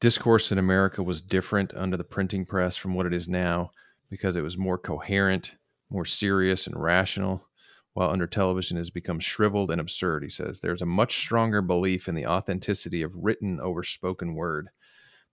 discourse 0.00 0.50
in 0.50 0.58
America 0.58 1.02
was 1.02 1.20
different 1.20 1.72
under 1.76 1.96
the 1.96 2.04
printing 2.04 2.44
press 2.44 2.76
from 2.76 2.94
what 2.94 3.06
it 3.06 3.12
is 3.12 3.28
now 3.28 3.70
because 4.10 4.34
it 4.34 4.42
was 4.42 4.58
more 4.58 4.78
coherent, 4.78 5.52
more 5.90 6.04
serious, 6.04 6.66
and 6.66 6.82
rational. 6.82 7.46
While 7.94 8.10
under 8.10 8.26
television 8.26 8.78
has 8.78 8.88
become 8.88 9.20
shriveled 9.20 9.70
and 9.70 9.80
absurd, 9.80 10.22
he 10.22 10.30
says 10.30 10.60
there's 10.60 10.80
a 10.80 10.86
much 10.86 11.18
stronger 11.18 11.60
belief 11.60 12.08
in 12.08 12.14
the 12.14 12.26
authenticity 12.26 13.02
of 13.02 13.12
written 13.14 13.60
over 13.60 13.82
spoken 13.82 14.34
word. 14.34 14.70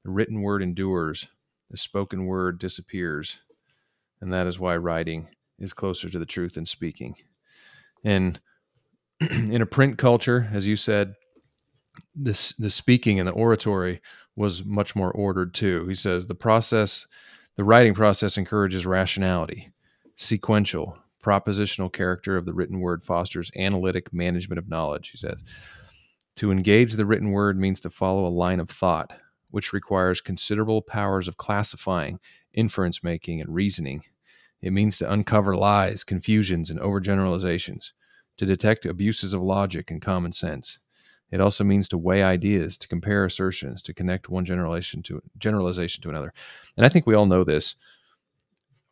The 0.03 0.12
written 0.12 0.41
word 0.41 0.62
endures, 0.62 1.27
the 1.69 1.77
spoken 1.77 2.25
word 2.25 2.59
disappears, 2.59 3.39
and 4.21 4.31
that 4.33 4.47
is 4.47 4.59
why 4.59 4.77
writing 4.77 5.29
is 5.59 5.73
closer 5.73 6.09
to 6.09 6.19
the 6.19 6.25
truth 6.25 6.53
than 6.53 6.65
speaking. 6.65 7.15
And 8.03 8.39
in 9.19 9.62
a 9.62 9.65
print 9.65 9.97
culture, 9.97 10.49
as 10.53 10.65
you 10.65 10.75
said, 10.75 11.15
this 12.15 12.53
the 12.53 12.69
speaking 12.69 13.19
and 13.19 13.27
the 13.27 13.33
oratory 13.33 14.01
was 14.35 14.63
much 14.63 14.95
more 14.95 15.12
ordered 15.12 15.53
too. 15.53 15.85
He 15.88 15.95
says 15.95 16.27
the 16.27 16.35
process, 16.35 17.07
the 17.57 17.63
writing 17.63 17.93
process 17.93 18.38
encourages 18.38 18.85
rationality, 18.85 19.71
sequential, 20.15 20.97
propositional 21.21 21.91
character 21.91 22.38
of 22.38 22.45
the 22.45 22.53
written 22.53 22.79
word 22.79 23.03
fosters 23.03 23.51
analytic 23.57 24.13
management 24.13 24.59
of 24.59 24.69
knowledge. 24.69 25.09
He 25.09 25.17
says 25.17 25.39
to 26.38 26.51
engage 26.51 26.93
the 26.93 27.05
written 27.05 27.31
word 27.31 27.59
means 27.59 27.81
to 27.81 27.89
follow 27.89 28.25
a 28.25 28.29
line 28.29 28.62
of 28.62 28.69
thought, 28.69 29.12
which 29.51 29.73
requires 29.73 30.21
considerable 30.21 30.81
powers 30.81 31.27
of 31.27 31.38
classifying, 31.38 32.19
inference 32.53 33.03
making, 33.03 33.41
and 33.41 33.53
reasoning. 33.53 34.03
It 34.62 34.71
means 34.71 34.97
to 34.97 35.12
uncover 35.12 35.55
lies, 35.55 36.03
confusions, 36.03 36.69
and 36.69 36.79
overgeneralizations, 36.79 37.91
to 38.38 38.45
detect 38.45 38.85
abuses 38.85 39.33
of 39.33 39.41
logic 39.41 39.89
and 39.91 40.01
common 40.01 40.31
sense. 40.31 40.79
It 41.31 41.41
also 41.41 41.63
means 41.63 41.88
to 41.89 41.97
weigh 41.97 42.23
ideas, 42.23 42.77
to 42.79 42.88
compare 42.88 43.23
assertions, 43.23 43.81
to 43.83 43.93
connect 43.93 44.29
one 44.29 44.45
generalization 44.45 45.03
to 45.03 45.21
generalization 45.38 46.01
to 46.01 46.09
another. 46.09 46.33
And 46.75 46.85
I 46.85 46.89
think 46.89 47.05
we 47.05 47.15
all 47.15 47.27
know 47.27 47.43
this 47.43 47.75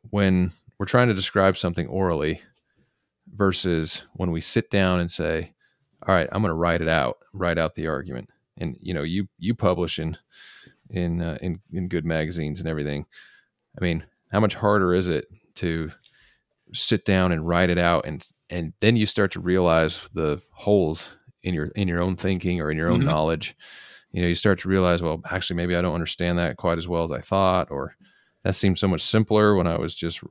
when 0.10 0.52
we're 0.78 0.86
trying 0.86 1.08
to 1.08 1.14
describe 1.14 1.58
something 1.58 1.88
orally 1.88 2.42
versus 3.36 4.04
when 4.14 4.32
we 4.32 4.40
sit 4.40 4.70
down 4.70 5.00
and 5.00 5.12
say, 5.12 5.54
"All 6.08 6.14
right, 6.14 6.30
I'm 6.32 6.42
going 6.42 6.52
to 6.52 6.56
write 6.56 6.82
it 6.82 6.88
out, 6.88 7.18
write 7.34 7.58
out 7.58 7.76
the 7.76 7.88
argument." 7.88 8.30
And 8.58 8.78
you 8.82 8.94
know, 8.94 9.04
you 9.04 9.28
you 9.38 9.54
publish 9.56 10.00
in 10.00 10.18
in 10.90 11.22
uh, 11.22 11.38
in 11.42 11.60
in 11.72 11.88
good 11.88 12.06
magazines 12.06 12.60
and 12.60 12.68
everything. 12.70 13.06
I 13.80 13.84
mean, 13.84 14.04
how 14.32 14.40
much 14.40 14.56
harder 14.56 14.94
is 14.94 15.08
it 15.08 15.28
to 15.56 15.92
sit 16.74 17.06
down 17.06 17.32
and 17.32 17.48
write 17.48 17.70
it 17.70 17.78
out 17.78 18.06
and 18.06 18.28
and 18.50 18.74
then 18.82 18.96
you 18.96 19.06
start 19.06 19.32
to 19.34 19.40
realize 19.40 20.00
the 20.14 20.42
holes 20.52 21.10
in 21.44 21.54
your 21.54 21.68
in 21.68 21.88
your 21.88 22.02
own 22.02 22.16
thinking 22.16 22.60
or 22.62 22.70
in 22.72 22.78
your 22.78 22.90
own 22.90 23.02
Mhm. 23.02 23.06
knowledge 23.06 23.56
you 24.12 24.22
know 24.22 24.28
you 24.28 24.36
start 24.36 24.60
to 24.60 24.68
realize 24.70 25.02
well 25.02 25.22
actually 25.30 25.56
maybe 25.56 25.76
i 25.76 25.82
don't 25.82 25.94
understand 25.94 26.38
that 26.38 26.58
quite 26.58 26.78
as 26.78 26.88
well 26.88 27.04
as 27.06 27.12
i 27.12 27.22
thought 27.22 27.72
or 27.72 27.96
that 28.44 28.54
seems 28.56 28.80
so 28.82 28.88
much 28.88 29.02
simpler 29.02 29.56
when 29.56 29.66
i 29.68 29.78
was 29.78 29.96
just 29.96 30.22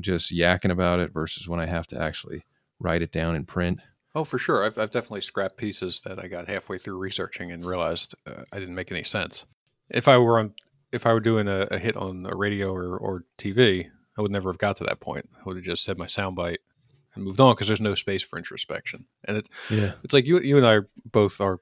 just 0.00 0.30
yakking 0.32 0.70
about 0.70 0.98
it 1.00 1.12
versus 1.12 1.48
when 1.48 1.58
i 1.60 1.66
have 1.66 1.86
to 1.86 2.00
actually 2.00 2.44
write 2.78 3.00
it 3.02 3.12
down 3.12 3.34
in 3.34 3.44
print 3.46 3.80
Oh, 4.14 4.24
for 4.24 4.38
sure. 4.38 4.64
I've, 4.64 4.76
I've 4.78 4.92
definitely 4.92 5.22
scrapped 5.22 5.56
pieces 5.56 6.00
that 6.04 6.18
I 6.18 6.28
got 6.28 6.48
halfway 6.48 6.78
through 6.78 6.98
researching 6.98 7.50
and 7.50 7.64
realized 7.64 8.14
uh, 8.26 8.44
I 8.52 8.58
didn't 8.58 8.74
make 8.74 8.90
any 8.92 9.02
sense. 9.04 9.46
If 9.88 10.06
I 10.08 10.18
were 10.18 10.38
on, 10.38 10.54
if 10.92 11.06
I 11.06 11.12
were 11.14 11.20
doing 11.20 11.48
a, 11.48 11.66
a 11.70 11.78
hit 11.78 11.96
on 11.96 12.26
a 12.26 12.36
radio 12.36 12.72
or, 12.72 12.98
or 12.98 13.24
TV, 13.38 13.88
I 14.18 14.20
would 14.22 14.30
never 14.30 14.50
have 14.52 14.58
got 14.58 14.76
to 14.76 14.84
that 14.84 15.00
point. 15.00 15.28
I 15.34 15.42
would 15.46 15.56
have 15.56 15.64
just 15.64 15.84
said 15.84 15.96
my 15.96 16.06
soundbite 16.06 16.58
and 17.14 17.24
moved 17.24 17.40
on 17.40 17.54
because 17.54 17.68
there's 17.68 17.80
no 17.80 17.94
space 17.94 18.22
for 18.22 18.36
introspection. 18.38 19.06
And 19.24 19.38
it, 19.38 19.48
Yeah. 19.70 19.92
it's 20.04 20.12
like 20.12 20.26
you 20.26 20.40
you 20.40 20.58
and 20.58 20.66
I 20.66 20.80
both 21.10 21.40
are 21.40 21.58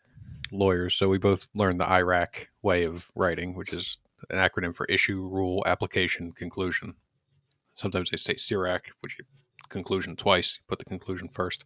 lawyers, 0.51 0.97
so 0.97 1.09
we 1.09 1.19
both 1.19 1.47
learned 1.55 1.79
the 1.81 1.85
IRAC 1.87 2.47
way 2.63 2.83
of 2.85 3.09
writing, 3.15 3.55
which 3.55 3.73
is 3.73 3.99
an 4.31 4.39
acronym 4.39 4.75
for 4.75 4.87
issue, 4.87 5.23
rule, 5.29 5.63
application, 5.67 6.33
conclusion. 6.33 6.95
Sometimes 7.75 8.11
they 8.11 8.17
say 8.17 8.35
CIRAC, 8.35 8.81
which 9.01 9.17
you 9.19 9.25
conclusion 9.69 10.17
twice. 10.17 10.59
Put 10.69 10.81
the 10.81 10.85
conclusion 10.85 11.29
first, 11.33 11.65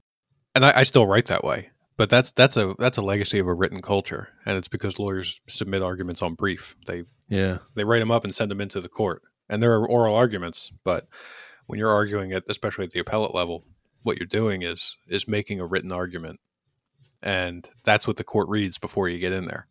and 0.55 0.65
I, 0.65 0.81
I 0.81 0.83
still 0.83 1.07
write 1.07 1.27
that 1.27 1.45
way. 1.45 1.71
But 1.97 2.11
that's 2.11 2.33
that's 2.33 2.57
a 2.57 2.75
that's 2.79 2.99
a 2.99 3.03
legacy 3.03 3.39
of 3.39 3.47
a 3.47 3.55
written 3.55 3.81
culture, 3.81 4.29
and 4.45 4.59
it's 4.59 4.69
because 4.69 4.99
lawyers 4.99 5.41
submit 5.47 5.81
arguments 5.81 6.23
on 6.23 6.35
brief. 6.35 6.75
They 6.87 7.05
Yeah. 7.29 7.59
they 7.77 7.85
write 7.85 8.01
them 8.01 8.11
up 8.11 8.25
and 8.25 8.35
send 8.35 8.51
them 8.51 8.61
into 8.61 8.81
the 8.81 8.89
court, 8.89 9.23
and 9.49 9.63
there 9.63 9.73
are 9.75 9.87
oral 9.89 10.17
arguments. 10.17 10.73
But 10.83 11.07
when 11.67 11.79
you're 11.79 11.93
arguing 11.93 12.33
it 12.33 12.43
especially 12.49 12.85
at 12.85 12.91
the 12.91 12.99
appellate 13.01 13.35
level, 13.35 13.65
what 14.03 14.19
you're 14.19 14.27
doing 14.27 14.63
is 14.63 14.97
is 15.09 15.29
making 15.29 15.61
a 15.61 15.67
written 15.67 15.93
argument, 15.93 16.41
and 17.23 17.71
that's 17.85 18.09
what 18.09 18.17
the 18.17 18.25
court 18.25 18.49
reads 18.49 18.77
before 18.77 19.09
you 19.09 19.21
get 19.21 19.33
in 19.33 19.45
there. 19.47 19.69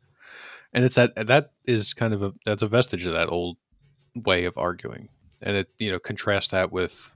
And 0.71 0.85
it's 0.85 0.95
that 0.95 1.13
that 1.27 1.51
is 1.65 1.93
kind 1.93 2.13
of 2.13 2.23
a 2.23 2.33
that's 2.45 2.63
a 2.63 2.67
vestige 2.67 3.05
of 3.05 3.11
that 3.11 3.29
old 3.29 3.57
way 4.15 4.45
of 4.45 4.57
arguing, 4.57 5.09
and 5.41 5.57
it 5.57 5.67
you 5.77 5.91
know 5.91 5.99
contrast 5.99 6.51
that 6.51 6.71
with 6.71 7.11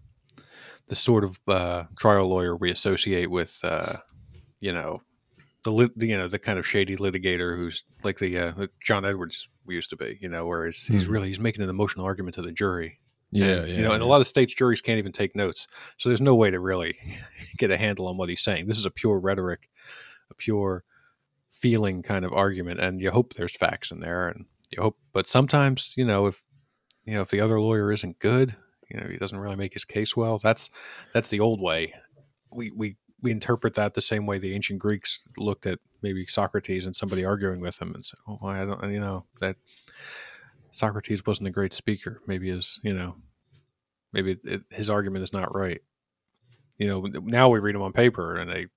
the 0.87 0.95
sort 0.95 1.23
of 1.23 1.39
uh, 1.47 1.83
trial 1.97 2.27
lawyer 2.27 2.55
we 2.55 2.71
associate 2.71 3.29
with 3.29 3.59
uh, 3.63 3.97
you 4.59 4.71
know 4.71 5.01
the 5.63 5.71
lit, 5.71 5.91
you 5.97 6.17
know 6.17 6.27
the 6.27 6.39
kind 6.39 6.57
of 6.59 6.65
shady 6.67 6.95
litigator 6.95 7.55
who's 7.55 7.83
like 8.03 8.19
the 8.19 8.37
uh, 8.37 8.67
John 8.81 9.05
Edwards 9.05 9.49
we 9.65 9.75
used 9.75 9.89
to 9.89 9.97
be, 9.97 10.17
you 10.21 10.29
know, 10.29 10.45
where 10.47 10.65
he's, 10.65 10.85
he's 10.87 11.05
Hmm. 11.05 11.11
really 11.11 11.27
he's 11.27 11.39
making 11.41 11.61
an 11.63 11.69
emotional 11.69 12.05
argument 12.05 12.35
to 12.35 12.41
the 12.41 12.53
jury. 12.53 12.99
Yeah. 13.31 13.45
And, 13.47 13.67
yeah. 13.67 13.75
you 13.75 13.81
know, 13.83 13.91
and 13.91 14.01
a 14.01 14.05
lot 14.05 14.21
of 14.21 14.27
states 14.27 14.53
juries 14.53 14.79
can't 14.79 14.97
even 14.99 15.11
take 15.11 15.35
notes, 15.35 15.67
so 15.97 16.07
there's 16.07 16.21
no 16.21 16.35
way 16.35 16.49
to 16.51 16.59
really 16.61 16.95
get 17.57 17.69
a 17.71 17.75
handle 17.77 18.07
on 18.07 18.15
what 18.15 18.29
he's 18.29 18.41
saying. 18.41 18.67
This 18.67 18.77
is 18.77 18.85
a 18.85 18.91
pure 18.91 19.19
rhetoric, 19.19 19.69
a 20.31 20.33
pure 20.35 20.85
feeling 21.49 22.01
kind 22.03 22.23
of 22.23 22.31
argument, 22.31 22.79
and 22.79 23.01
you 23.01 23.11
hope 23.11 23.33
there's 23.33 23.57
facts 23.57 23.91
in 23.91 23.99
there, 23.99 24.29
and 24.29 24.45
you 24.69 24.81
hope. 24.81 24.97
But 25.11 25.27
sometimes, 25.27 25.93
you 25.97 26.05
know, 26.05 26.27
if 26.27 26.41
you 27.03 27.15
know 27.15 27.21
if 27.21 27.29
the 27.29 27.41
other 27.41 27.59
lawyer 27.59 27.91
isn't 27.91 28.19
good, 28.19 28.55
you 28.89 28.99
know, 28.99 29.07
he 29.07 29.17
doesn't 29.17 29.39
really 29.39 29.55
make 29.55 29.73
his 29.73 29.85
case 29.85 30.15
well. 30.15 30.37
That's 30.37 30.69
that's 31.13 31.29
the 31.29 31.39
old 31.39 31.61
way. 31.61 31.93
We 32.51 32.71
we 32.71 32.97
we 33.21 33.31
interpret 33.31 33.73
that 33.75 33.93
the 33.93 34.01
same 34.01 34.25
way 34.25 34.37
the 34.37 34.53
ancient 34.53 34.79
Greeks 34.79 35.27
looked 35.37 35.65
at 35.65 35.79
maybe 36.01 36.25
Socrates 36.25 36.85
and 36.85 36.95
somebody 36.95 37.25
arguing 37.25 37.59
with 37.59 37.81
him 37.81 37.93
and 37.95 38.05
said, 38.05 38.19
"Oh, 38.27 38.39
I 38.43 38.65
don't, 38.65 38.91
you 38.91 38.99
know, 38.99 39.25
that 39.41 39.55
Socrates 40.71 41.25
wasn't 41.25 41.47
a 41.47 41.51
great 41.51 41.73
speaker. 41.73 42.21
Maybe 42.27 42.49
his, 42.49 42.79
you 42.83 42.93
know, 42.93 43.15
maybe 44.13 44.37
it, 44.43 44.61
his 44.69 44.89
argument 44.89 45.23
is 45.23 45.33
not 45.33 45.55
right." 45.55 45.81
You 46.77 46.87
know, 46.87 47.01
now 47.23 47.49
we 47.49 47.59
read 47.59 47.75
him 47.75 47.81
on 47.81 47.91
paper 47.91 48.37
and 48.37 48.51
they 48.51 48.67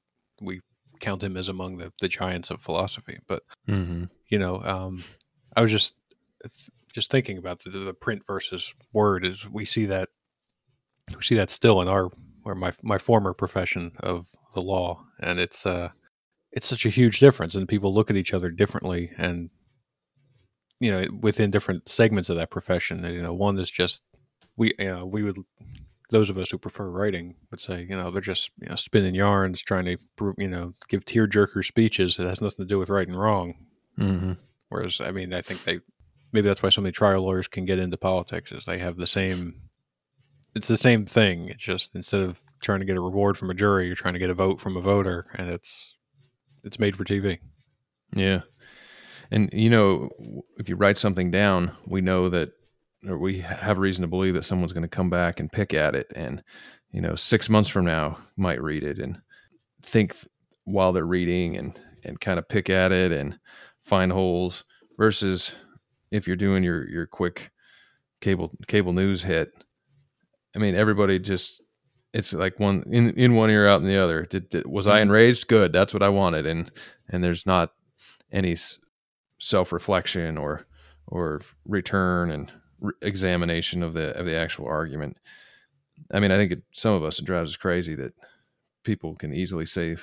we 0.40 0.60
count 1.00 1.22
him 1.22 1.36
as 1.36 1.48
among 1.48 1.76
the 1.76 1.92
the 2.00 2.08
giants 2.08 2.50
of 2.50 2.62
philosophy. 2.62 3.18
But 3.26 3.42
hmm 3.66 4.04
you 4.28 4.38
know, 4.38 4.62
um, 4.62 5.04
I 5.56 5.60
was 5.62 5.70
just 5.70 5.94
just 6.92 7.10
thinking 7.10 7.38
about 7.38 7.62
the, 7.62 7.70
the 7.70 7.94
print 7.94 8.22
versus 8.26 8.74
word. 8.92 9.24
Is 9.24 9.48
we 9.48 9.64
see 9.64 9.86
that 9.86 10.08
we 11.14 11.22
see 11.22 11.36
that 11.36 11.50
still 11.50 11.80
in 11.80 11.88
our 11.88 12.10
or 12.44 12.54
my 12.54 12.72
my 12.82 12.98
former 12.98 13.32
profession 13.32 13.92
of 14.00 14.28
the 14.54 14.62
law, 14.62 15.04
and 15.20 15.38
it's 15.38 15.66
uh 15.66 15.90
it's 16.52 16.66
such 16.66 16.84
a 16.84 16.90
huge 16.90 17.20
difference, 17.20 17.54
and 17.54 17.68
people 17.68 17.94
look 17.94 18.10
at 18.10 18.16
each 18.16 18.34
other 18.34 18.50
differently, 18.50 19.12
and 19.16 19.50
you 20.80 20.90
know, 20.90 21.06
within 21.20 21.50
different 21.50 21.88
segments 21.88 22.30
of 22.30 22.36
that 22.36 22.50
profession. 22.50 23.04
And, 23.04 23.14
you 23.14 23.22
know, 23.22 23.34
one 23.34 23.58
is 23.58 23.70
just 23.70 24.02
we 24.56 24.72
you 24.78 24.86
know 24.86 25.06
we 25.06 25.22
would 25.22 25.36
those 26.10 26.28
of 26.28 26.38
us 26.38 26.50
who 26.50 26.58
prefer 26.58 26.90
writing 26.90 27.36
would 27.50 27.60
say, 27.60 27.86
you 27.88 27.96
know, 27.96 28.10
they're 28.10 28.20
just 28.20 28.50
you 28.60 28.68
know 28.68 28.76
spinning 28.76 29.14
yarns, 29.14 29.62
trying 29.62 29.84
to 29.84 29.96
you 30.38 30.48
know 30.48 30.74
give 30.88 31.04
tearjerker 31.04 31.64
speeches 31.64 32.16
that 32.16 32.26
has 32.26 32.40
nothing 32.40 32.64
to 32.64 32.68
do 32.68 32.78
with 32.78 32.90
right 32.90 33.08
and 33.08 33.18
wrong. 33.18 33.54
Mm-hmm. 33.98 34.32
Whereas, 34.68 35.00
I 35.00 35.10
mean, 35.10 35.34
I 35.34 35.40
think 35.40 35.64
they 35.64 35.80
maybe 36.32 36.48
that's 36.48 36.62
why 36.62 36.68
so 36.68 36.80
many 36.80 36.92
trial 36.92 37.22
lawyers 37.22 37.48
can 37.48 37.64
get 37.64 37.78
into 37.78 37.96
politics 37.96 38.52
is 38.52 38.64
they 38.64 38.78
have 38.78 38.96
the 38.96 39.06
same. 39.06 39.54
It's 40.54 40.68
the 40.68 40.76
same 40.76 41.06
thing. 41.06 41.48
It's 41.48 41.62
just 41.62 41.94
instead 41.94 42.22
of 42.22 42.40
trying 42.60 42.80
to 42.80 42.84
get 42.84 42.96
a 42.96 43.00
reward 43.00 43.36
from 43.36 43.50
a 43.50 43.54
jury, 43.54 43.86
you're 43.86 43.94
trying 43.94 44.14
to 44.14 44.20
get 44.20 44.30
a 44.30 44.34
vote 44.34 44.60
from 44.60 44.76
a 44.76 44.80
voter, 44.80 45.26
and 45.34 45.48
it's 45.48 45.94
it's 46.64 46.78
made 46.78 46.96
for 46.96 47.04
TV. 47.04 47.38
Yeah. 48.14 48.40
And, 49.30 49.48
you 49.52 49.70
know, 49.70 50.10
if 50.58 50.68
you 50.68 50.76
write 50.76 50.98
something 50.98 51.30
down, 51.30 51.72
we 51.86 52.00
know 52.00 52.28
that, 52.28 52.50
or 53.08 53.18
we 53.18 53.38
have 53.38 53.78
reason 53.78 54.02
to 54.02 54.08
believe 54.08 54.34
that 54.34 54.44
someone's 54.44 54.72
going 54.72 54.82
to 54.82 54.88
come 54.88 55.08
back 55.08 55.40
and 55.40 55.50
pick 55.50 55.72
at 55.72 55.94
it. 55.94 56.08
And, 56.14 56.42
you 56.90 57.00
know, 57.00 57.14
six 57.14 57.48
months 57.48 57.70
from 57.70 57.84
now, 57.84 58.18
might 58.36 58.60
read 58.60 58.82
it 58.82 58.98
and 58.98 59.18
think 59.82 60.14
th- 60.14 60.26
while 60.64 60.92
they're 60.92 61.06
reading 61.06 61.56
and, 61.56 61.80
and 62.04 62.20
kind 62.20 62.38
of 62.38 62.48
pick 62.48 62.68
at 62.68 62.92
it 62.92 63.12
and 63.12 63.38
find 63.84 64.10
holes 64.10 64.64
versus 64.98 65.54
if 66.10 66.26
you're 66.26 66.36
doing 66.36 66.62
your, 66.62 66.88
your 66.88 67.06
quick 67.06 67.50
cable, 68.20 68.50
cable 68.66 68.92
news 68.92 69.22
hit. 69.22 69.52
I 70.54 70.58
mean, 70.58 70.74
everybody 70.74 71.18
just, 71.18 71.62
it's 72.12 72.32
like 72.32 72.58
one 72.58 72.82
in, 72.90 73.10
in 73.18 73.34
one 73.34 73.50
ear 73.50 73.68
out 73.68 73.80
in 73.82 73.86
the 73.86 73.96
other. 73.96 74.26
Did, 74.26 74.48
did, 74.48 74.66
was 74.66 74.86
I 74.86 74.98
Mhm. 74.98 75.02
enraged? 75.02 75.46
Good. 75.48 75.72
That's 75.72 75.94
what 75.94 76.02
I 76.02 76.08
wanted. 76.08 76.46
And, 76.46 76.70
and 77.10 77.22
there's 77.22 77.46
not 77.46 77.72
any 78.32 78.52
s- 78.52 78.78
self-reflection 79.38 80.36
or 80.38 80.66
or 81.06 81.40
return 81.66 82.30
and 82.30 82.52
re- 82.80 82.92
examination 83.02 83.82
of 83.82 83.94
the 83.94 84.16
of 84.16 84.26
the 84.26 84.34
actual 84.36 84.66
argument. 84.66 85.16
I 86.12 86.20
mean, 86.20 86.30
I 86.30 86.36
think 86.36 86.52
it, 86.52 86.62
some 86.72 86.94
of 86.94 87.04
us 87.04 87.18
it 87.18 87.24
drives 87.24 87.50
us 87.52 87.56
crazy 87.56 87.94
that 87.96 88.12
people 88.84 89.14
can 89.16 89.34
easily 89.34 89.66
say 89.66 89.96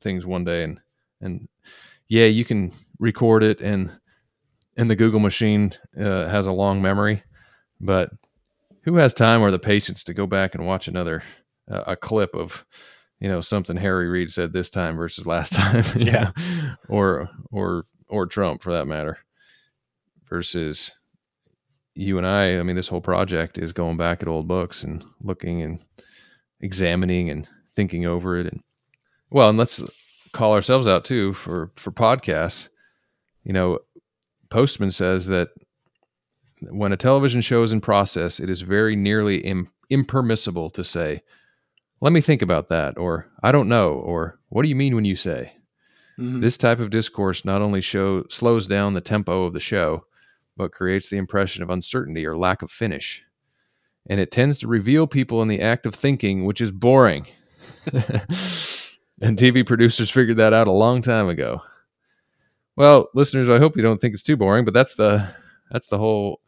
things 0.00 0.26
one 0.26 0.44
day 0.44 0.64
and 0.64 0.80
and 1.20 1.48
yeah, 2.08 2.26
you 2.26 2.44
can 2.44 2.72
record 2.98 3.42
it 3.42 3.60
and 3.60 3.90
and 4.76 4.90
the 4.90 4.96
Google 4.96 5.20
machine 5.20 5.72
uh, 5.98 6.26
has 6.28 6.46
a 6.46 6.52
long 6.52 6.80
memory, 6.82 7.22
but 7.80 8.10
who 8.84 8.96
has 8.96 9.14
time 9.14 9.42
or 9.42 9.50
the 9.50 9.58
patience 9.58 10.02
to 10.04 10.14
go 10.14 10.26
back 10.26 10.54
and 10.54 10.66
watch 10.66 10.88
another 10.88 11.22
uh, 11.70 11.84
a 11.86 11.96
clip 11.96 12.34
of 12.34 12.64
you 13.20 13.28
know 13.28 13.40
something 13.40 13.76
Harry 13.76 14.08
Reid 14.08 14.30
said 14.30 14.52
this 14.52 14.68
time 14.70 14.96
versus 14.96 15.26
last 15.26 15.52
time, 15.54 15.84
Yeah. 15.96 16.30
know? 16.34 16.74
or 16.88 17.28
or 17.50 17.84
or 18.08 18.26
Trump 18.26 18.62
for 18.62 18.72
that 18.72 18.86
matter, 18.86 19.18
versus 20.28 20.92
you 21.94 22.18
and 22.18 22.26
I. 22.26 22.58
I 22.58 22.62
mean, 22.62 22.76
this 22.76 22.88
whole 22.88 23.00
project 23.00 23.58
is 23.58 23.72
going 23.72 23.96
back 23.96 24.22
at 24.22 24.28
old 24.28 24.48
books 24.48 24.82
and 24.82 25.04
looking 25.22 25.62
and 25.62 25.78
examining 26.60 27.30
and 27.30 27.48
thinking 27.76 28.06
over 28.06 28.36
it, 28.38 28.46
and 28.46 28.60
well, 29.30 29.48
and 29.48 29.58
let's 29.58 29.82
call 30.32 30.54
ourselves 30.54 30.86
out 30.86 31.04
too 31.04 31.32
for 31.34 31.70
for 31.76 31.90
podcasts. 31.92 32.68
You 33.44 33.52
know, 33.52 33.78
Postman 34.52 34.90
says 34.90 35.26
that 35.28 35.48
when 36.60 36.92
a 36.92 36.96
television 36.96 37.40
show 37.40 37.62
is 37.62 37.72
in 37.72 37.80
process, 37.80 38.38
it 38.38 38.50
is 38.50 38.60
very 38.60 38.94
nearly 38.94 39.38
Im- 39.38 39.70
impermissible 39.88 40.68
to 40.70 40.84
say, 40.84 41.22
"Let 42.02 42.12
me 42.12 42.20
think 42.20 42.42
about 42.42 42.68
that," 42.68 42.98
or 42.98 43.28
"I 43.42 43.50
don't 43.50 43.68
know," 43.68 43.94
or 43.94 44.38
"What 44.50 44.62
do 44.62 44.68
you 44.68 44.76
mean 44.76 44.94
when 44.94 45.06
you 45.06 45.16
say?" 45.16 45.54
Mm-hmm. 46.18 46.40
This 46.40 46.58
type 46.58 46.80
of 46.80 46.90
discourse 46.90 47.46
not 47.46 47.62
only 47.62 47.80
show 47.80 48.24
slows 48.28 48.66
down 48.66 48.92
the 48.92 49.00
tempo 49.00 49.44
of 49.44 49.54
the 49.54 49.60
show, 49.60 50.04
but 50.56 50.70
creates 50.70 51.08
the 51.08 51.16
impression 51.16 51.62
of 51.62 51.70
uncertainty 51.70 52.26
or 52.26 52.36
lack 52.36 52.60
of 52.60 52.70
finish. 52.70 53.22
And 54.06 54.20
it 54.20 54.30
tends 54.30 54.58
to 54.58 54.68
reveal 54.68 55.06
people 55.06 55.40
in 55.40 55.48
the 55.48 55.62
act 55.62 55.86
of 55.86 55.94
thinking, 55.94 56.44
which 56.44 56.60
is 56.60 56.70
boring. 56.70 57.26
and 57.92 59.38
TV 59.38 59.66
producers 59.66 60.10
figured 60.10 60.36
that 60.36 60.52
out 60.52 60.68
a 60.68 60.72
long 60.72 61.00
time 61.00 61.30
ago. 61.30 61.62
Well, 62.76 63.08
listeners, 63.14 63.48
I 63.50 63.58
hope 63.58 63.76
you 63.76 63.82
don't 63.82 64.00
think 64.00 64.14
it's 64.14 64.22
too 64.22 64.36
boring, 64.36 64.64
but 64.64 64.74
that's 64.74 64.94
the 64.94 65.28
that's 65.70 65.86
the 65.88 65.98
whole 65.98 66.40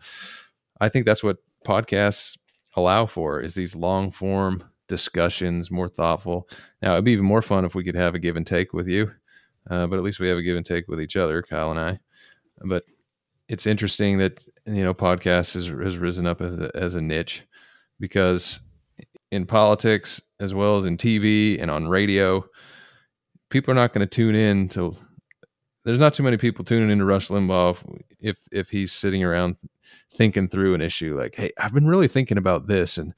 I 0.80 0.88
think 0.88 1.06
that's 1.06 1.22
what 1.22 1.38
podcasts 1.66 2.36
allow 2.76 3.06
for 3.06 3.40
is 3.40 3.54
these 3.54 3.74
long 3.74 4.10
form 4.10 4.64
discussions, 4.88 5.70
more 5.70 5.88
thoughtful. 5.88 6.48
Now, 6.82 6.92
it'd 6.92 7.04
be 7.04 7.12
even 7.12 7.24
more 7.24 7.42
fun 7.42 7.64
if 7.64 7.74
we 7.74 7.84
could 7.84 7.94
have 7.94 8.14
a 8.14 8.18
give 8.18 8.36
and 8.36 8.46
take 8.46 8.72
with 8.72 8.86
you. 8.88 9.10
Uh, 9.70 9.86
but 9.86 9.96
at 9.96 10.02
least 10.02 10.20
we 10.20 10.28
have 10.28 10.36
a 10.36 10.42
give 10.42 10.56
and 10.56 10.66
take 10.66 10.88
with 10.88 11.00
each 11.00 11.16
other, 11.16 11.42
Kyle 11.42 11.70
and 11.70 11.80
I. 11.80 11.98
But 12.64 12.84
it's 13.48 13.66
interesting 13.66 14.18
that 14.18 14.44
you 14.66 14.84
know 14.84 14.94
podcasts 14.94 15.54
has, 15.54 15.66
has 15.66 15.98
risen 15.98 16.26
up 16.26 16.40
as 16.40 16.58
a, 16.58 16.70
as 16.74 16.94
a 16.94 17.00
niche 17.00 17.42
because 18.00 18.60
in 19.30 19.46
politics 19.46 20.20
as 20.40 20.54
well 20.54 20.76
as 20.76 20.84
in 20.84 20.96
TV 20.96 21.60
and 21.60 21.70
on 21.70 21.88
radio, 21.88 22.44
people 23.50 23.72
are 23.72 23.76
not 23.76 23.92
going 23.92 24.06
to 24.06 24.14
tune 24.14 24.34
in 24.34 24.68
to. 24.70 24.94
There's 25.84 25.98
not 25.98 26.14
too 26.14 26.22
many 26.22 26.36
people 26.36 26.64
tuning 26.64 26.90
into 26.90 27.04
Rush 27.04 27.28
Limbaugh 27.28 27.76
if 28.20 28.36
if 28.50 28.70
he's 28.70 28.92
sitting 28.92 29.22
around 29.22 29.56
thinking 30.14 30.48
through 30.48 30.74
an 30.74 30.80
issue 30.80 31.16
like, 31.18 31.34
"Hey, 31.34 31.52
I've 31.58 31.74
been 31.74 31.86
really 31.86 32.08
thinking 32.08 32.38
about 32.38 32.66
this 32.66 32.98
and." 32.98 33.14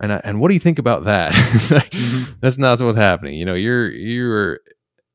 And, 0.00 0.12
I, 0.12 0.20
and 0.22 0.40
what 0.40 0.46
do 0.46 0.54
you 0.54 0.60
think 0.60 0.78
about 0.78 1.02
that? 1.04 1.32
Like, 1.72 1.90
Mhm. 1.90 2.36
That's 2.40 2.56
not 2.56 2.80
what's 2.80 2.96
happening. 2.96 3.34
You 3.34 3.44
know, 3.44 3.54
you're 3.54 3.90
you're 3.90 4.60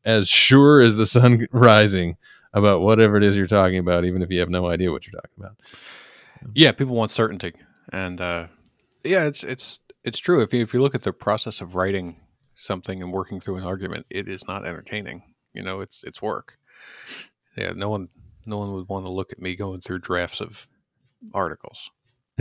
as 0.03 0.27
sure 0.27 0.81
as 0.81 0.97
the 0.97 1.05
sun 1.05 1.47
rising 1.53 2.17
about 2.53 2.81
whatever 2.81 3.15
it 3.15 3.23
is 3.23 3.37
you're 3.37 3.47
talking 3.47 3.77
about, 3.77 4.03
even 4.03 4.21
if 4.21 4.29
you 4.29 4.41
have 4.41 4.49
no 4.49 4.67
idea 4.67 4.91
what 4.91 5.07
you're 5.07 5.19
talking 5.21 5.37
about. 5.37 5.55
Yeah, 6.53 6.73
people 6.73 6.95
want 6.95 7.11
certainty, 7.11 7.53
and 7.93 8.19
uh, 8.19 8.47
yeah, 9.05 9.23
it's 9.23 9.45
it's 9.45 9.79
it's 10.03 10.19
true. 10.19 10.41
If 10.41 10.53
you, 10.53 10.61
if 10.61 10.73
you 10.73 10.81
look 10.81 10.95
at 10.95 11.03
the 11.03 11.13
process 11.13 11.61
of 11.61 11.75
writing 11.75 12.17
something 12.57 13.01
and 13.01 13.13
working 13.13 13.39
through 13.39 13.55
an 13.55 13.63
argument, 13.63 14.05
it 14.09 14.27
is 14.27 14.45
not 14.49 14.65
entertaining. 14.65 15.23
You 15.53 15.63
know, 15.63 15.79
it's 15.79 16.03
it's 16.03 16.21
work. 16.21 16.57
Yeah, 17.57 17.71
no 17.75 17.89
one 17.89 18.09
no 18.45 18.57
one 18.57 18.73
would 18.73 18.89
want 18.89 19.05
to 19.05 19.11
look 19.11 19.31
at 19.31 19.41
me 19.41 19.55
going 19.55 19.81
through 19.81 19.99
drafts 19.99 20.41
of 20.41 20.67
articles. 21.33 21.91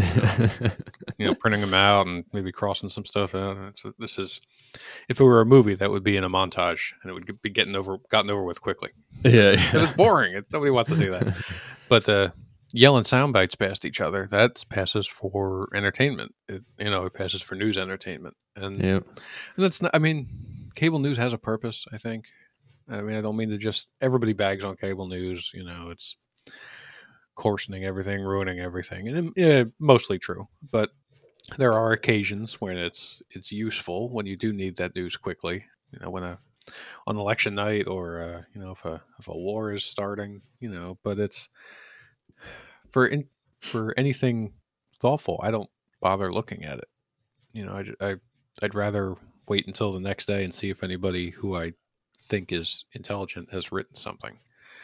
you 1.18 1.26
know, 1.26 1.34
printing 1.34 1.60
them 1.60 1.74
out 1.74 2.06
and 2.06 2.24
maybe 2.32 2.50
crossing 2.50 2.88
some 2.88 3.04
stuff 3.04 3.34
out. 3.34 3.56
It's, 3.68 3.82
this 3.98 4.18
is, 4.18 4.40
if 5.08 5.20
it 5.20 5.24
were 5.24 5.42
a 5.42 5.46
movie, 5.46 5.74
that 5.74 5.90
would 5.90 6.02
be 6.02 6.16
in 6.16 6.24
a 6.24 6.30
montage 6.30 6.92
and 7.02 7.10
it 7.10 7.12
would 7.12 7.42
be 7.42 7.50
getting 7.50 7.76
over, 7.76 7.98
gotten 8.10 8.30
over 8.30 8.42
with 8.42 8.60
quickly. 8.62 8.90
Yeah, 9.22 9.52
yeah. 9.52 9.70
it's 9.84 9.92
boring. 9.92 10.34
It, 10.34 10.46
nobody 10.50 10.70
wants 10.70 10.90
to 10.90 10.96
see 10.96 11.08
that. 11.08 11.34
But 11.88 12.08
uh, 12.08 12.30
yelling 12.72 13.04
sound 13.04 13.34
bites 13.34 13.54
past 13.54 13.84
each 13.84 14.00
other, 14.00 14.26
that 14.30 14.64
passes 14.70 15.06
for 15.06 15.68
entertainment. 15.74 16.34
It, 16.48 16.62
you 16.78 16.88
know, 16.88 17.04
it 17.04 17.12
passes 17.12 17.42
for 17.42 17.54
news 17.54 17.76
entertainment, 17.76 18.34
and 18.56 18.82
Yep. 18.82 19.04
and 19.56 19.64
that's 19.64 19.82
not. 19.82 19.90
I 19.92 19.98
mean, 19.98 20.70
cable 20.74 21.00
news 21.00 21.18
has 21.18 21.34
a 21.34 21.38
purpose. 21.38 21.84
I 21.92 21.98
think. 21.98 22.24
I 22.88 23.00
mean, 23.02 23.16
I 23.16 23.20
don't 23.20 23.36
mean 23.36 23.50
to 23.50 23.58
just 23.58 23.88
everybody 24.00 24.32
bags 24.32 24.64
on 24.64 24.76
cable 24.76 25.06
news. 25.06 25.50
You 25.54 25.64
know, 25.64 25.90
it's 25.90 26.16
coarsening 27.34 27.84
everything, 27.84 28.22
ruining 28.22 28.60
everything, 28.60 29.08
and 29.08 29.32
yeah, 29.36 29.64
mostly 29.78 30.18
true. 30.18 30.48
But 30.70 30.90
there 31.58 31.72
are 31.72 31.92
occasions 31.92 32.60
when 32.60 32.76
it's 32.76 33.22
it's 33.30 33.52
useful 33.52 34.10
when 34.10 34.26
you 34.26 34.36
do 34.36 34.52
need 34.52 34.76
that 34.76 34.94
news 34.94 35.16
quickly. 35.16 35.64
You 35.92 36.00
know, 36.00 36.10
when 36.10 36.22
a 36.22 36.38
on 37.06 37.16
election 37.16 37.54
night 37.54 37.88
or 37.88 38.20
uh, 38.20 38.42
you 38.54 38.60
know 38.60 38.72
if 38.72 38.84
a 38.84 39.02
if 39.18 39.28
a 39.28 39.36
war 39.36 39.72
is 39.72 39.84
starting. 39.84 40.42
You 40.60 40.70
know, 40.70 40.98
but 41.02 41.18
it's 41.18 41.48
for 42.90 43.06
in, 43.06 43.26
for 43.60 43.94
anything 43.96 44.52
thoughtful. 45.00 45.40
I 45.42 45.50
don't 45.50 45.70
bother 46.00 46.32
looking 46.32 46.64
at 46.64 46.78
it. 46.78 46.88
You 47.52 47.66
know, 47.66 47.72
I, 47.72 48.06
I 48.10 48.14
I'd 48.62 48.74
rather 48.74 49.16
wait 49.48 49.66
until 49.66 49.92
the 49.92 50.00
next 50.00 50.26
day 50.26 50.44
and 50.44 50.54
see 50.54 50.70
if 50.70 50.84
anybody 50.84 51.30
who 51.30 51.56
I 51.56 51.72
think 52.32 52.50
is 52.50 52.86
intelligent 52.92 53.52
has 53.52 53.70
written 53.70 53.94
something. 53.94 54.38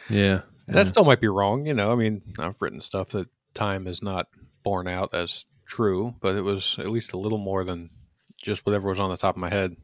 Yeah. 0.07 0.41
And 0.67 0.75
that 0.75 0.85
still 0.85 1.03
might 1.03 1.19
be 1.19 1.27
wrong. 1.27 1.65
You 1.65 1.73
know, 1.73 1.91
I 1.91 1.95
mean, 1.95 2.21
I've 2.37 2.61
written 2.61 2.79
stuff 2.79 3.09
that 3.09 3.27
time 3.55 3.87
is 3.87 4.03
not 4.03 4.27
borne 4.63 4.87
out 4.87 5.09
as 5.15 5.45
true, 5.65 6.13
but 6.21 6.35
it 6.35 6.43
was 6.43 6.75
at 6.77 6.91
least 6.91 7.13
a 7.13 7.17
little 7.17 7.39
more 7.39 7.63
than 7.63 7.89
just 8.37 8.67
whatever 8.67 8.89
was 8.89 8.99
on 8.99 9.09
the 9.09 9.17
top 9.17 9.35
of 9.35 9.41
my 9.41 9.49
head, 9.49 9.75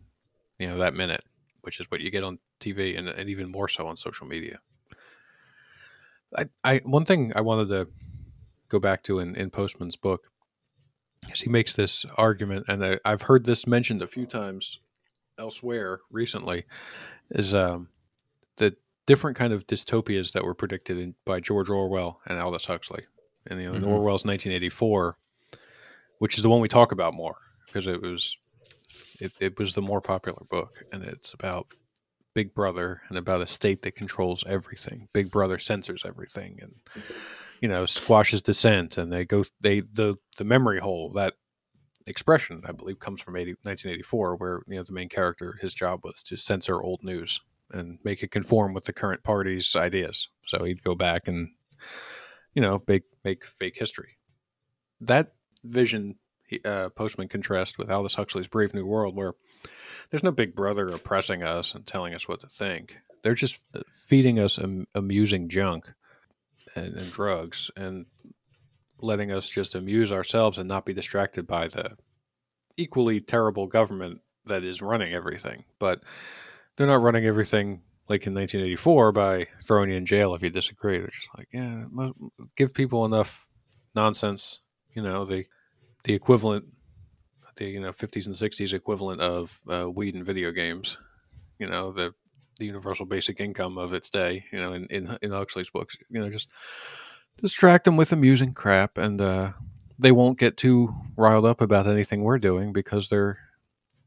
you 0.59 0.67
know, 0.67 0.77
that 0.77 0.93
minute, 0.93 1.23
which 1.63 1.79
is 1.79 1.89
what 1.89 2.01
you 2.01 2.11
get 2.11 2.23
on 2.23 2.37
TV 2.59 2.95
and, 2.95 3.09
and 3.09 3.29
even 3.29 3.51
more 3.51 3.67
so 3.67 3.87
on 3.87 3.97
social 3.97 4.27
media. 4.27 4.59
I, 6.37 6.45
I 6.63 6.81
one 6.83 7.05
thing 7.05 7.33
I 7.35 7.41
wanted 7.41 7.69
to 7.69 7.87
go 8.69 8.79
back 8.79 9.01
to 9.03 9.17
in, 9.17 9.35
in 9.35 9.49
Postman's 9.49 9.95
book 9.95 10.29
is 11.31 11.41
he 11.41 11.49
makes 11.49 11.73
this 11.73 12.05
argument, 12.15 12.65
and 12.67 12.85
I, 12.85 12.99
I've 13.03 13.23
heard 13.23 13.45
this 13.45 13.65
mentioned 13.65 14.03
a 14.03 14.07
few 14.07 14.27
times 14.27 14.79
elsewhere 15.39 15.99
recently, 16.11 16.65
is 17.31 17.53
um, 17.53 17.89
the 18.57 18.75
different 19.05 19.37
kind 19.37 19.53
of 19.53 19.67
dystopias 19.67 20.31
that 20.33 20.43
were 20.43 20.53
predicted 20.53 20.97
in, 20.97 21.15
by 21.25 21.39
George 21.39 21.69
Orwell 21.69 22.19
and 22.27 22.39
Aldous 22.39 22.65
Huxley. 22.65 23.05
And 23.47 23.61
you 23.61 23.71
know, 23.71 23.79
Mhm. 23.79 23.87
Orwell's 23.87 24.25
1984, 24.25 25.17
which 26.19 26.37
is 26.37 26.43
the 26.43 26.49
one 26.49 26.61
we 26.61 26.67
talk 26.67 26.91
about 26.91 27.13
more 27.13 27.37
because 27.67 27.87
it 27.87 28.01
was 28.01 28.37
it, 29.19 29.31
it 29.39 29.57
was 29.57 29.73
the 29.73 29.81
more 29.81 30.01
popular 30.01 30.43
book, 30.49 30.83
and 30.91 31.01
it's 31.03 31.33
about 31.33 31.67
Big 32.33 32.53
Brother 32.53 33.01
and 33.07 33.17
about 33.17 33.41
a 33.41 33.47
state 33.47 33.81
that 33.83 33.95
controls 33.95 34.43
everything. 34.45 35.07
Big 35.13 35.31
Brother 35.31 35.57
censors 35.57 36.03
everything, 36.05 36.59
and 36.61 36.75
you 37.61 37.69
know 37.69 37.85
squashes 37.85 38.41
dissent, 38.41 38.97
and 38.97 39.11
they 39.13 39.23
go 39.25 39.43
they 39.61 39.81
the 39.81 40.17
the 40.37 40.43
memory 40.43 40.79
hole 40.79 41.11
that 41.11 41.35
expression 42.07 42.61
I 42.65 42.71
believe 42.71 42.99
comes 42.99 43.21
from 43.21 43.35
80, 43.35 43.51
1984, 43.63 44.35
where 44.35 44.61
you 44.67 44.77
know 44.77 44.83
the 44.83 44.93
main 44.93 45.09
character 45.09 45.57
his 45.61 45.73
job 45.73 46.01
was 46.03 46.23
to 46.23 46.37
censor 46.37 46.81
old 46.81 47.03
news 47.03 47.41
and 47.71 47.99
make 48.03 48.23
it 48.23 48.31
conform 48.31 48.73
with 48.73 48.85
the 48.85 48.93
current 48.93 49.23
party's 49.23 49.75
ideas. 49.75 50.29
So 50.47 50.63
he'd 50.63 50.83
go 50.83 50.95
back 50.95 51.27
and 51.27 51.49
you 52.53 52.61
know 52.61 52.81
make 52.87 53.03
make 53.23 53.45
fake 53.45 53.77
history. 53.77 54.17
That 55.01 55.33
vision 55.63 56.15
uh, 56.63 56.89
Postman 56.89 57.27
contrasts 57.27 57.77
with 57.77 57.89
Aldous 57.89 58.15
Huxley's 58.15 58.47
Brave 58.47 58.73
New 58.73 58.85
World, 58.85 59.15
where 59.15 59.33
there's 60.09 60.23
no 60.23 60.31
big 60.31 60.55
brother 60.55 60.89
oppressing 60.89 61.43
us 61.43 61.73
and 61.73 61.85
telling 61.85 62.13
us 62.13 62.27
what 62.27 62.41
to 62.41 62.47
think. 62.47 62.95
They're 63.23 63.33
just 63.33 63.59
uh, 63.73 63.81
feeding 63.91 64.39
us 64.39 64.59
am- 64.59 64.87
amusing 64.93 65.49
junk 65.49 65.91
and, 66.75 66.93
and 66.93 67.11
drugs 67.11 67.71
and 67.75 68.05
letting 69.01 69.31
us 69.31 69.47
just 69.49 69.75
amuse 69.75 70.11
ourselves 70.11 70.57
and 70.57 70.69
not 70.69 70.85
be 70.85 70.93
distracted 70.93 71.47
by 71.47 71.67
the 71.67 71.97
equally 72.77 73.21
terrible 73.21 73.67
government 73.67 74.21
that 74.45 74.63
is 74.63 74.81
running 74.81 75.13
everything. 75.13 75.63
But 75.79 76.01
they're 76.75 76.87
not 76.87 77.01
running 77.01 77.25
everything 77.25 77.81
like 78.07 78.27
in 78.27 78.33
1984 78.33 79.11
by 79.11 79.47
throwing 79.63 79.89
you 79.89 79.95
in 79.95 80.05
jail 80.05 80.35
if 80.35 80.43
you 80.43 80.49
disagree. 80.49 80.97
They're 80.97 81.07
just 81.07 81.27
like, 81.37 81.47
yeah, 81.51 81.85
give 82.55 82.73
people 82.73 83.05
enough 83.05 83.47
nonsense, 83.95 84.59
you 84.93 85.01
know, 85.01 85.25
the 85.25 85.45
the 86.03 86.13
equivalent, 86.13 86.65
the 87.55 87.65
you 87.65 87.79
know 87.79 87.91
50s 87.91 88.27
and 88.27 88.35
60s 88.35 88.73
equivalent 88.73 89.21
of 89.21 89.59
uh, 89.69 89.89
weed 89.89 90.15
and 90.15 90.25
video 90.25 90.51
games, 90.51 90.97
you 91.59 91.67
know, 91.67 91.91
the 91.91 92.13
the 92.59 92.65
universal 92.65 93.05
basic 93.05 93.39
income 93.39 93.77
of 93.77 93.93
its 93.93 94.09
day, 94.09 94.45
you 94.51 94.59
know, 94.59 94.73
in 94.73 94.85
in, 94.87 95.17
in 95.21 95.31
Huxley's 95.31 95.69
books, 95.69 95.97
you 96.09 96.21
know, 96.21 96.29
just 96.29 96.49
distract 97.41 97.85
them 97.85 97.97
with 97.97 98.11
amusing 98.11 98.53
crap, 98.53 98.97
and 98.97 99.19
uh, 99.21 99.51
they 99.99 100.11
won't 100.11 100.39
get 100.39 100.57
too 100.57 100.93
riled 101.17 101.45
up 101.45 101.61
about 101.61 101.87
anything 101.87 102.23
we're 102.23 102.37
doing 102.39 102.73
because 102.73 103.09
they're 103.09 103.37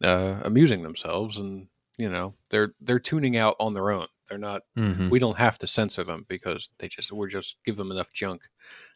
uh, 0.03 0.41
amusing 0.45 0.83
themselves, 0.83 1.39
and 1.39 1.67
you 1.99 2.09
know, 2.09 2.35
they're 2.51 2.75
they're 2.81 2.99
tuning 3.01 3.37
out 3.37 3.57
on 3.59 3.75
their 3.75 3.91
own. 3.91 4.07
They're 4.29 4.39
not 4.39 4.63
Mhm. 4.77 5.11
we 5.11 5.19
don't 5.19 5.39
have 5.39 5.57
to 5.59 5.67
censor 5.67 6.05
them 6.05 6.27
because 6.29 6.69
they 6.79 6.89
just 6.89 7.11
we're 7.13 7.29
just 7.29 7.57
give 7.65 7.77
them 7.77 7.91
enough 7.91 8.13
junk 8.13 8.43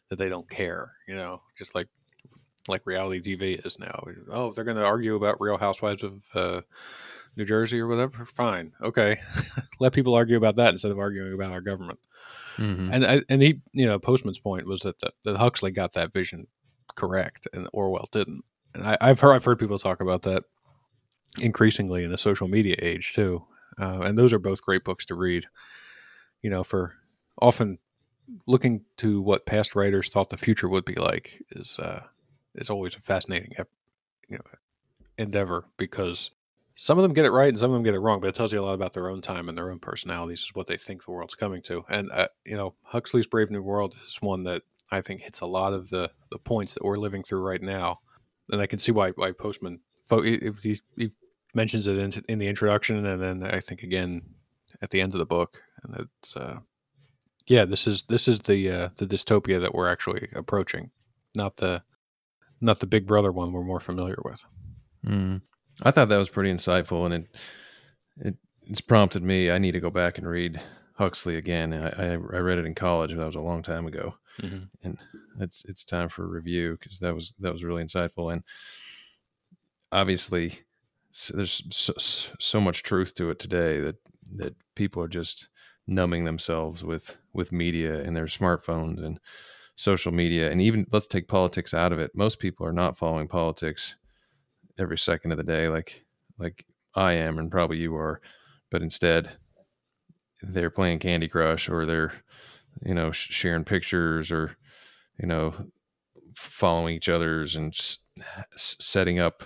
that 0.09 0.17
they 0.17 0.29
don't 0.29 0.47
care 0.47 0.91
you 1.07 1.15
know 1.15 1.41
just 1.57 1.73
like 1.73 1.87
like 2.67 2.85
reality 2.85 3.19
tv 3.35 3.65
is 3.65 3.79
now. 3.79 4.05
Oh 4.31 4.53
they're 4.53 4.63
going 4.63 4.77
to 4.77 4.85
argue 4.85 5.15
about 5.15 5.41
real 5.41 5.57
housewives 5.57 6.03
of 6.03 6.21
uh, 6.35 6.61
new 7.35 7.45
jersey 7.45 7.79
or 7.79 7.87
whatever? 7.87 8.25
Fine. 8.25 8.71
Okay. 8.81 9.19
Let 9.79 9.91
people 9.93 10.13
argue 10.13 10.37
about 10.37 10.55
that 10.57 10.69
instead 10.69 10.91
of 10.91 10.99
arguing 10.99 11.33
about 11.33 11.51
our 11.51 11.61
government 11.61 11.99
Mhm. 12.57 12.89
and 12.91 13.05
I, 13.05 13.21
and 13.29 13.41
he 13.41 13.61
you 13.71 13.85
know 13.85 13.99
postman's 13.99 14.39
point 14.39 14.67
was 14.67 14.81
that 14.81 14.99
the, 14.99 15.11
that 15.23 15.37
huxley 15.37 15.71
got 15.71 15.93
that 15.93 16.13
vision 16.13 16.47
correct 16.95 17.47
and 17.53 17.67
orwell 17.73 18.07
didn't 18.11 18.43
and 18.73 18.83
I, 18.83 18.97
i've 19.01 19.19
heard 19.19 19.33
i've 19.33 19.45
heard 19.45 19.59
people 19.59 19.79
talk 19.79 20.01
about 20.01 20.21
that 20.23 20.43
increasingly 21.39 22.03
in 22.03 22.11
the 22.11 22.17
social 22.17 22.47
media 22.47 22.75
age 22.79 23.13
too 23.13 23.43
uh, 23.79 24.01
and 24.01 24.17
those 24.17 24.33
are 24.33 24.39
both 24.39 24.61
great 24.61 24.83
books 24.83 25.05
to 25.07 25.15
read 25.15 25.47
you 26.41 26.49
know 26.49 26.63
for 26.63 26.93
often 27.41 27.79
looking 28.47 28.81
to 28.97 29.21
what 29.21 29.45
past 29.45 29.75
writers 29.75 30.09
thought 30.09 30.29
the 30.29 30.37
future 30.37 30.69
would 30.69 30.85
be 30.85 30.95
like 30.95 31.41
is 31.51 31.77
uh 31.79 32.01
is 32.55 32.69
always 32.69 32.95
a 32.95 33.01
fascinating 33.01 33.51
you 34.29 34.37
know 34.37 34.43
endeavor 35.17 35.65
because 35.77 36.31
some 36.75 36.97
of 36.97 37.03
them 37.03 37.13
get 37.13 37.25
it 37.25 37.31
right 37.31 37.49
and 37.49 37.59
some 37.59 37.71
of 37.71 37.75
them 37.75 37.83
get 37.83 37.93
it 37.93 37.99
wrong 37.99 38.19
but 38.19 38.27
it 38.27 38.35
tells 38.35 38.51
you 38.51 38.59
a 38.59 38.61
lot 38.61 38.73
about 38.73 38.93
their 38.93 39.09
own 39.09 39.21
time 39.21 39.47
and 39.47 39.57
their 39.57 39.71
own 39.71 39.79
personalities 39.79 40.41
is 40.41 40.51
what 40.53 40.67
they 40.67 40.77
think 40.77 41.03
the 41.05 41.11
world's 41.11 41.35
coming 41.35 41.61
to. 41.61 41.83
And 41.89 42.11
uh, 42.11 42.27
you 42.45 42.55
know 42.55 42.75
huxley's 42.83 43.27
brave 43.27 43.51
new 43.51 43.61
world 43.61 43.95
is 44.07 44.21
one 44.21 44.43
that 44.43 44.63
i 44.91 45.01
think 45.01 45.21
hits 45.21 45.41
a 45.41 45.45
lot 45.45 45.73
of 45.73 45.89
the 45.89 46.09
the 46.31 46.39
points 46.39 46.73
that 46.73 46.83
we're 46.83 46.97
living 46.97 47.23
through 47.23 47.41
right 47.41 47.61
now. 47.61 47.99
And 48.51 48.61
i 48.61 48.67
can 48.67 48.79
see 48.79 48.91
why 48.91 49.11
why 49.11 49.31
postman 49.31 49.79
he, 50.09 50.51
he 50.97 51.11
mentions 51.53 51.87
it 51.87 51.97
in, 51.97 52.23
in 52.27 52.39
the 52.39 52.47
introduction 52.47 53.05
and 53.05 53.21
then 53.21 53.43
i 53.43 53.59
think 53.59 53.83
again 53.83 54.21
at 54.81 54.89
the 54.89 55.01
end 55.01 55.13
of 55.13 55.19
the 55.19 55.25
book. 55.25 55.61
And 55.83 56.07
it's 56.21 56.35
uh 56.35 56.59
yeah 57.45 57.65
this 57.65 57.87
is 57.87 58.03
this 58.03 58.27
is 58.27 58.39
the 58.39 58.69
uh 58.69 58.89
the 58.97 59.05
dystopia 59.05 59.61
that 59.61 59.75
we're 59.75 59.89
actually 59.89 60.29
approaching 60.33 60.91
not 61.35 61.57
the 61.57 61.83
not 62.61 62.79
the 62.79 62.87
big 62.87 63.05
brother 63.05 63.31
one 63.31 63.51
we're 63.51 63.63
more 63.63 63.81
familiar 63.81 64.17
with. 64.23 64.43
Mm. 65.05 65.41
I 65.81 65.91
thought 65.91 66.09
that 66.09 66.17
was 66.17 66.29
pretty 66.29 66.53
insightful, 66.53 67.05
and 67.05 67.13
it 67.13 67.27
it 68.19 68.35
it's 68.67 68.81
prompted 68.81 69.23
me. 69.23 69.49
I 69.49 69.57
need 69.57 69.73
to 69.73 69.79
go 69.79 69.89
back 69.89 70.17
and 70.17 70.27
read 70.27 70.61
Huxley 70.95 71.37
again. 71.37 71.73
I 71.73 71.89
I, 71.89 72.11
I 72.11 72.15
read 72.15 72.59
it 72.59 72.65
in 72.65 72.75
college, 72.75 73.11
but 73.11 73.17
that 73.17 73.25
was 73.25 73.35
a 73.35 73.41
long 73.41 73.63
time 73.63 73.87
ago, 73.87 74.15
mm-hmm. 74.41 74.65
and 74.83 74.97
it's 75.39 75.65
it's 75.65 75.83
time 75.83 76.09
for 76.09 76.23
a 76.23 76.27
review 76.27 76.77
because 76.79 76.99
that 76.99 77.15
was 77.15 77.33
that 77.39 77.51
was 77.51 77.63
really 77.63 77.83
insightful, 77.83 78.31
and 78.31 78.43
obviously 79.93 80.59
s 81.13 81.31
there's 81.33 81.63
so, 81.69 81.93
so 82.39 82.59
much 82.59 82.83
truth 82.83 83.13
to 83.15 83.29
it 83.29 83.39
today 83.39 83.79
that 83.79 83.95
that 84.35 84.55
people 84.75 85.01
are 85.01 85.07
just 85.07 85.47
numbing 85.87 86.25
themselves 86.25 86.83
with 86.83 87.15
with 87.33 87.51
media 87.51 88.01
and 88.01 88.15
their 88.15 88.25
smartphones 88.25 89.03
and 89.03 89.19
social 89.75 90.11
media 90.11 90.51
and 90.51 90.61
even 90.61 90.85
let's 90.91 91.07
take 91.07 91.27
politics 91.27 91.73
out 91.73 91.91
of 91.91 91.99
it 91.99 92.11
most 92.15 92.39
people 92.39 92.65
are 92.65 92.73
not 92.73 92.97
following 92.97 93.27
politics 93.27 93.95
every 94.79 94.97
second 94.97 95.31
of 95.31 95.37
the 95.37 95.43
day 95.43 95.67
like 95.69 96.03
like 96.39 96.65
I 96.95 97.13
am 97.13 97.37
and 97.39 97.51
probably 97.51 97.77
you 97.77 97.95
are 97.95 98.21
but 98.71 98.81
instead 98.81 99.37
they're 100.41 100.69
playing 100.69 100.99
Candy 100.99 101.27
Crush 101.27 101.69
or 101.69 101.85
they're 101.85 102.13
you 102.83 102.93
know 102.93 103.11
sh- 103.11 103.31
sharing 103.31 103.63
pictures 103.63 104.31
or 104.31 104.55
you 105.19 105.27
know 105.27 105.53
following 106.35 106.95
each 106.95 107.09
other's 107.09 107.55
and 107.55 107.73
s- 107.73 107.99
setting 108.55 109.19
up 109.19 109.43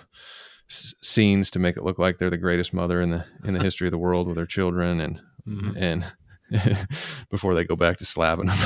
s- 0.70 0.94
scenes 1.02 1.50
to 1.50 1.58
make 1.58 1.76
it 1.76 1.84
look 1.84 1.98
like 1.98 2.18
they're 2.18 2.30
the 2.30 2.36
greatest 2.38 2.72
mother 2.72 3.00
in 3.00 3.10
the 3.10 3.24
in 3.44 3.54
the 3.54 3.62
history 3.62 3.86
of 3.86 3.92
the 3.92 3.98
world 3.98 4.26
with 4.26 4.36
their 4.36 4.46
children 4.46 5.00
and 5.00 5.20
Mhm. 5.46 5.76
and 5.76 6.12
before 7.30 7.54
they 7.54 7.64
go 7.64 7.76
back 7.76 7.96
to 7.98 8.04
slapping 8.04 8.46
them. 8.46 8.58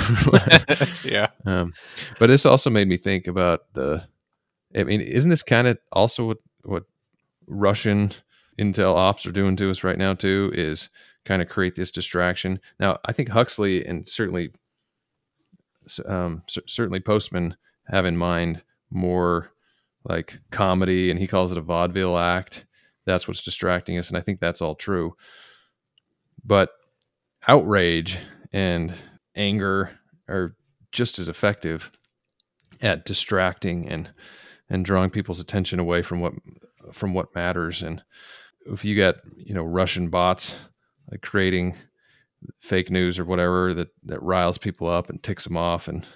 yeah. 1.04 1.28
um, 1.46 1.72
but 2.18 2.28
this 2.28 2.46
also 2.46 2.70
made 2.70 2.88
me 2.88 2.96
think 2.96 3.26
about 3.26 3.72
the. 3.74 4.04
I 4.74 4.84
mean, 4.84 5.00
isn't 5.00 5.30
this 5.30 5.42
kind 5.42 5.66
of 5.66 5.78
also 5.92 6.26
what 6.28 6.38
what 6.64 6.84
Russian 7.46 8.12
intel 8.58 8.94
ops 8.94 9.26
are 9.26 9.32
doing 9.32 9.56
to 9.56 9.70
us 9.70 9.84
right 9.84 9.98
now 9.98 10.14
too? 10.14 10.50
Is 10.54 10.88
kind 11.24 11.42
of 11.42 11.48
create 11.48 11.74
this 11.74 11.90
distraction. 11.90 12.60
Now, 12.80 12.98
I 13.04 13.12
think 13.12 13.28
Huxley 13.28 13.84
and 13.86 14.08
certainly, 14.08 14.50
um, 16.06 16.42
cer- 16.48 16.62
certainly 16.66 17.00
Postman 17.00 17.56
have 17.86 18.06
in 18.06 18.16
mind 18.16 18.62
more 18.90 19.50
like 20.04 20.40
comedy, 20.50 21.10
and 21.10 21.20
he 21.20 21.28
calls 21.28 21.52
it 21.52 21.58
a 21.58 21.62
vaudeville 21.62 22.18
act. 22.18 22.64
That's 23.04 23.26
what's 23.28 23.44
distracting 23.44 23.98
us, 23.98 24.08
and 24.08 24.18
I 24.18 24.20
think 24.20 24.40
that's 24.40 24.60
all 24.60 24.74
true. 24.74 25.16
But 26.44 26.70
outrage 27.46 28.18
and 28.52 28.92
anger 29.36 29.90
are 30.28 30.56
just 30.90 31.18
as 31.18 31.28
effective 31.28 31.90
at 32.80 33.04
distracting 33.04 33.88
and 33.88 34.10
and 34.72 34.84
drawing 34.84 35.10
people's 35.10 35.40
attention 35.40 35.78
away 35.78 36.02
from 36.02 36.20
what 36.20 36.32
from 36.92 37.14
what 37.14 37.34
matters. 37.34 37.82
And 37.82 38.02
if 38.66 38.84
you 38.84 38.96
got 38.96 39.16
you 39.36 39.54
know 39.54 39.62
russian 39.64 40.08
bots 40.08 40.54
like 41.10 41.20
creating 41.20 41.74
fake 42.60 42.90
news 42.90 43.18
or 43.18 43.24
whatever 43.24 43.74
that 43.74 43.88
that 44.04 44.22
riles 44.22 44.58
people 44.58 44.88
up 44.88 45.10
and 45.10 45.22
ticks 45.22 45.44
them 45.44 45.56
off 45.56 45.88
and 45.88 46.06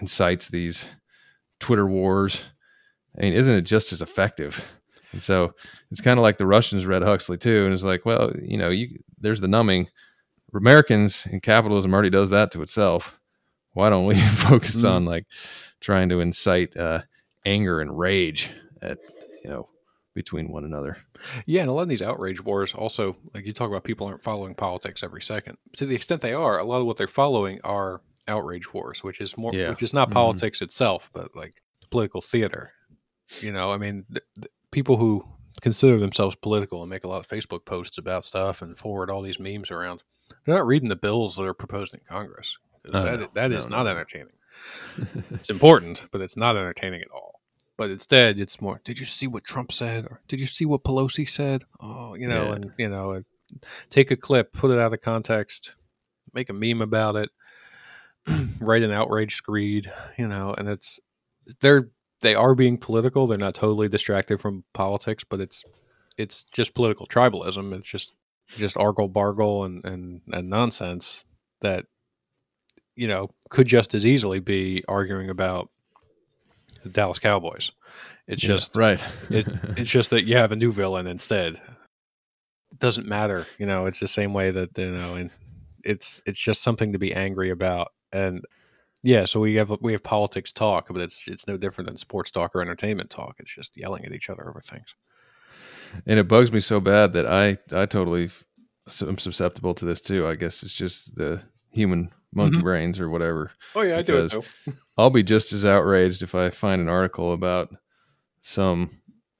incites 0.00 0.48
these 0.48 0.86
twitter 1.60 1.86
wars 1.86 2.44
i 3.18 3.22
mean 3.22 3.32
isn't 3.34 3.54
it 3.54 3.62
just 3.62 3.92
as 3.92 4.02
effective? 4.02 4.62
And 5.12 5.22
so 5.22 5.52
it's 5.90 6.00
kind 6.00 6.18
of 6.18 6.22
like 6.22 6.38
the 6.38 6.46
russians 6.46 6.86
read 6.86 7.02
huxley 7.02 7.36
too 7.38 7.64
and 7.66 7.74
it's 7.74 7.84
like 7.84 8.04
well 8.06 8.32
you 8.42 8.58
know 8.58 8.70
you 8.70 8.98
there's 9.20 9.40
the 9.40 9.48
numbing. 9.48 9.88
Americans 10.54 11.26
and 11.30 11.42
capitalism 11.42 11.92
already 11.92 12.10
does 12.10 12.30
that 12.30 12.52
to 12.52 12.62
itself. 12.62 13.18
Why 13.72 13.90
don't 13.90 14.06
we 14.06 14.14
focus 14.48 14.84
Mm. 14.84 14.90
on 14.90 15.04
like 15.04 15.26
trying 15.80 16.08
to 16.10 16.20
incite 16.20 16.76
uh, 16.76 17.00
anger 17.44 17.80
and 17.80 17.98
rage 17.98 18.50
at 18.82 18.98
you 19.42 19.50
know 19.50 19.68
between 20.14 20.48
one 20.52 20.64
another 20.64 20.96
Yeah, 21.46 21.62
and 21.62 21.70
a 21.70 21.72
lot 21.72 21.82
of 21.82 21.88
these 21.88 22.00
outrage 22.02 22.40
wars 22.40 22.72
also, 22.72 23.16
like 23.34 23.44
you 23.46 23.52
talk 23.52 23.68
about, 23.68 23.82
people 23.82 24.06
aren't 24.06 24.22
following 24.22 24.54
politics 24.54 25.02
every 25.02 25.20
second. 25.22 25.58
To 25.76 25.86
the 25.86 25.94
extent 25.96 26.20
they 26.20 26.34
are, 26.34 26.58
a 26.58 26.64
lot 26.64 26.80
of 26.80 26.86
what 26.86 26.96
they're 26.96 27.08
following 27.08 27.60
are 27.64 28.00
outrage 28.28 28.72
wars, 28.72 29.02
which 29.02 29.20
is 29.20 29.36
more, 29.36 29.52
Yeah. 29.52 29.70
which 29.70 29.82
is 29.82 29.92
not 29.92 30.10
Mhm. 30.10 30.14
politics 30.14 30.62
itself, 30.62 31.10
but 31.12 31.34
like 31.34 31.62
political 31.90 32.20
theater. 32.20 32.70
You 33.40 33.50
know, 33.52 33.72
I 33.72 33.76
mean, 33.76 34.04
th- 34.08 34.22
th- 34.36 34.52
people 34.70 34.98
who 34.98 35.24
consider 35.60 35.98
themselves 35.98 36.36
political 36.36 36.80
and 36.82 36.90
make 36.90 37.02
a 37.04 37.08
lot 37.08 37.18
of 37.18 37.26
Facebook 37.28 37.64
posts 37.64 37.98
about 37.98 38.24
stuff 38.24 38.62
and 38.62 38.78
forward 38.78 39.10
all 39.10 39.20
these 39.22 39.40
memes 39.40 39.72
around, 39.72 40.04
they're 40.44 40.54
not 40.54 40.66
reading 40.66 40.90
the 40.90 40.96
bills 40.96 41.34
that 41.36 41.42
are 41.46 41.54
proposed 41.54 41.92
in 41.92 42.00
Congress. 42.08 42.56
Oh, 42.86 42.92
that, 43.02 43.18
no. 43.20 43.28
that 43.34 43.50
No, 43.50 43.56
is 43.56 43.64
no, 43.66 43.76
not 43.78 43.82
no. 43.84 43.90
entertaining. 43.90 44.32
it's 45.30 45.50
important, 45.50 46.06
but 46.12 46.20
it's 46.20 46.36
not 46.36 46.56
entertaining 46.56 47.00
at 47.02 47.10
all. 47.10 47.33
But 47.76 47.90
instead, 47.90 48.38
it's 48.38 48.60
more. 48.60 48.80
Did 48.84 48.98
you 49.00 49.04
see 49.04 49.26
what 49.26 49.44
Trump 49.44 49.72
said, 49.72 50.04
or 50.06 50.20
did 50.28 50.38
you 50.40 50.46
see 50.46 50.64
what 50.64 50.84
Pelosi 50.84 51.28
said? 51.28 51.64
Oh, 51.80 52.14
you 52.14 52.28
know, 52.28 52.46
Yeah. 52.48 52.52
and 52.54 52.72
you 52.78 52.88
know, 52.88 53.22
take 53.90 54.10
a 54.10 54.16
clip, 54.16 54.52
put 54.52 54.70
it 54.70 54.78
out 54.78 54.92
of 54.92 55.00
context, 55.00 55.74
make 56.32 56.50
a 56.50 56.52
meme 56.52 56.80
about 56.82 57.16
it, 57.16 57.30
write 58.60 58.82
an 58.82 58.92
outrage 58.92 59.34
screed, 59.34 59.92
you 60.18 60.28
know, 60.28 60.54
and 60.56 60.68
it's 60.68 61.00
they're 61.60 61.90
they 62.20 62.34
are 62.34 62.54
being 62.54 62.78
political. 62.78 63.26
They're 63.26 63.38
not 63.38 63.54
totally 63.56 63.88
distracted 63.88 64.40
from 64.40 64.64
politics, 64.72 65.24
but 65.24 65.40
it's 65.40 65.64
it's 66.16 66.44
just 66.44 66.74
political 66.74 67.06
tribalism. 67.08 67.74
It's 67.76 67.88
just 67.88 68.14
just 68.56 68.76
argle 68.76 69.08
bargle 69.08 69.64
and 69.64 69.84
and 69.84 70.20
and 70.32 70.48
nonsense 70.48 71.24
that 71.60 71.86
you 72.94 73.08
know 73.08 73.30
could 73.50 73.66
just 73.66 73.94
as 73.94 74.06
easily 74.06 74.38
be 74.38 74.84
arguing 74.86 75.28
about 75.28 75.70
the 76.84 76.90
Dallas 76.90 77.18
Cowboys. 77.18 77.72
It's 78.28 78.42
Yeah, 78.42 78.48
just 78.48 78.76
right 78.76 79.00
it, 79.30 79.48
it's 79.76 79.90
just 79.90 80.10
that 80.10 80.24
you 80.26 80.36
have 80.36 80.52
a 80.52 80.56
new 80.56 80.72
villain 80.72 81.06
instead. 81.08 81.54
It 82.72 82.78
doesn't 82.78 83.06
matter, 83.06 83.46
you 83.58 83.66
know. 83.66 83.86
It's 83.86 84.00
the 84.00 84.08
same 84.08 84.32
way 84.34 84.50
that 84.50 84.76
you 84.78 84.92
know, 84.92 85.14
and 85.14 85.30
it's 85.84 86.22
it's 86.26 86.40
just 86.40 86.62
something 86.62 86.92
to 86.92 86.98
be 86.98 87.14
angry 87.14 87.50
about. 87.50 87.92
And 88.12 88.44
yeah, 89.02 89.26
so 89.26 89.40
we 89.40 89.54
have 89.56 89.70
we 89.82 89.92
have 89.92 90.02
politics 90.04 90.52
talk, 90.52 90.88
but 90.90 91.02
it's 91.02 91.28
it's 91.28 91.46
no 91.48 91.56
different 91.56 91.88
than 91.88 91.96
sports 91.98 92.30
talk 92.30 92.54
or 92.56 92.62
entertainment 92.62 93.10
talk. 93.10 93.36
It's 93.40 93.54
just 93.54 93.76
yelling 93.76 94.04
at 94.06 94.12
each 94.12 94.30
other 94.30 94.48
over 94.48 94.60
things. 94.60 94.94
and 96.06 96.18
it 96.18 96.28
bugs 96.28 96.52
me 96.52 96.60
so 96.60 96.80
bad 96.80 97.12
that 97.12 97.26
I 97.26 97.58
I 97.72 97.86
totally 97.86 98.30
am 99.02 99.18
susceptible 99.18 99.74
to 99.74 99.84
this 99.84 100.00
too. 100.00 100.26
I 100.26 100.34
guess 100.34 100.62
it's 100.62 100.74
just 100.74 101.14
the 101.16 101.42
human 101.70 102.10
monkey 102.34 102.58
Mhm. 102.58 102.62
brains 102.62 103.00
or 103.00 103.10
whatever. 103.10 103.50
Oh 103.74 103.82
yeah, 103.82 103.98
I 103.98 104.02
do 104.02 104.16
it, 104.16 104.34
I'll 104.96 105.10
be 105.10 105.22
just 105.22 105.52
as 105.52 105.64
outraged 105.64 106.22
if 106.22 106.34
I 106.34 106.50
find 106.50 106.80
an 106.80 106.88
article 106.88 107.32
about 107.32 107.70
some 108.42 108.90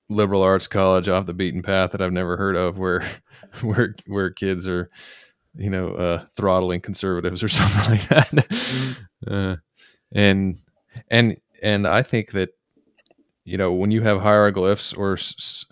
liberal 0.08 0.42
arts 0.42 0.66
college 0.66 1.08
off 1.08 1.26
the 1.26 1.34
beaten 1.34 1.62
path 1.62 1.92
that 1.92 2.02
I've 2.02 2.12
never 2.12 2.36
heard 2.36 2.56
of, 2.56 2.78
where 2.78 3.06
where 3.62 3.94
where 4.06 4.30
kids 4.30 4.66
are, 4.68 4.90
you 5.56 5.70
know, 5.70 5.90
uh, 5.90 6.26
throttling 6.36 6.80
conservatives 6.80 7.42
or 7.42 7.48
something 7.50 7.90
like 7.90 8.08
that. 8.08 8.96
Uh, 9.26 9.56
and 10.14 10.56
and 11.10 11.36
and 11.62 11.86
I 11.86 12.02
think 12.02 12.32
that 12.32 12.50
you 13.44 13.58
know 13.58 13.72
when 13.72 13.90
you 13.90 14.02
have 14.02 14.20
hieroglyphs 14.20 14.92
or 14.94 15.18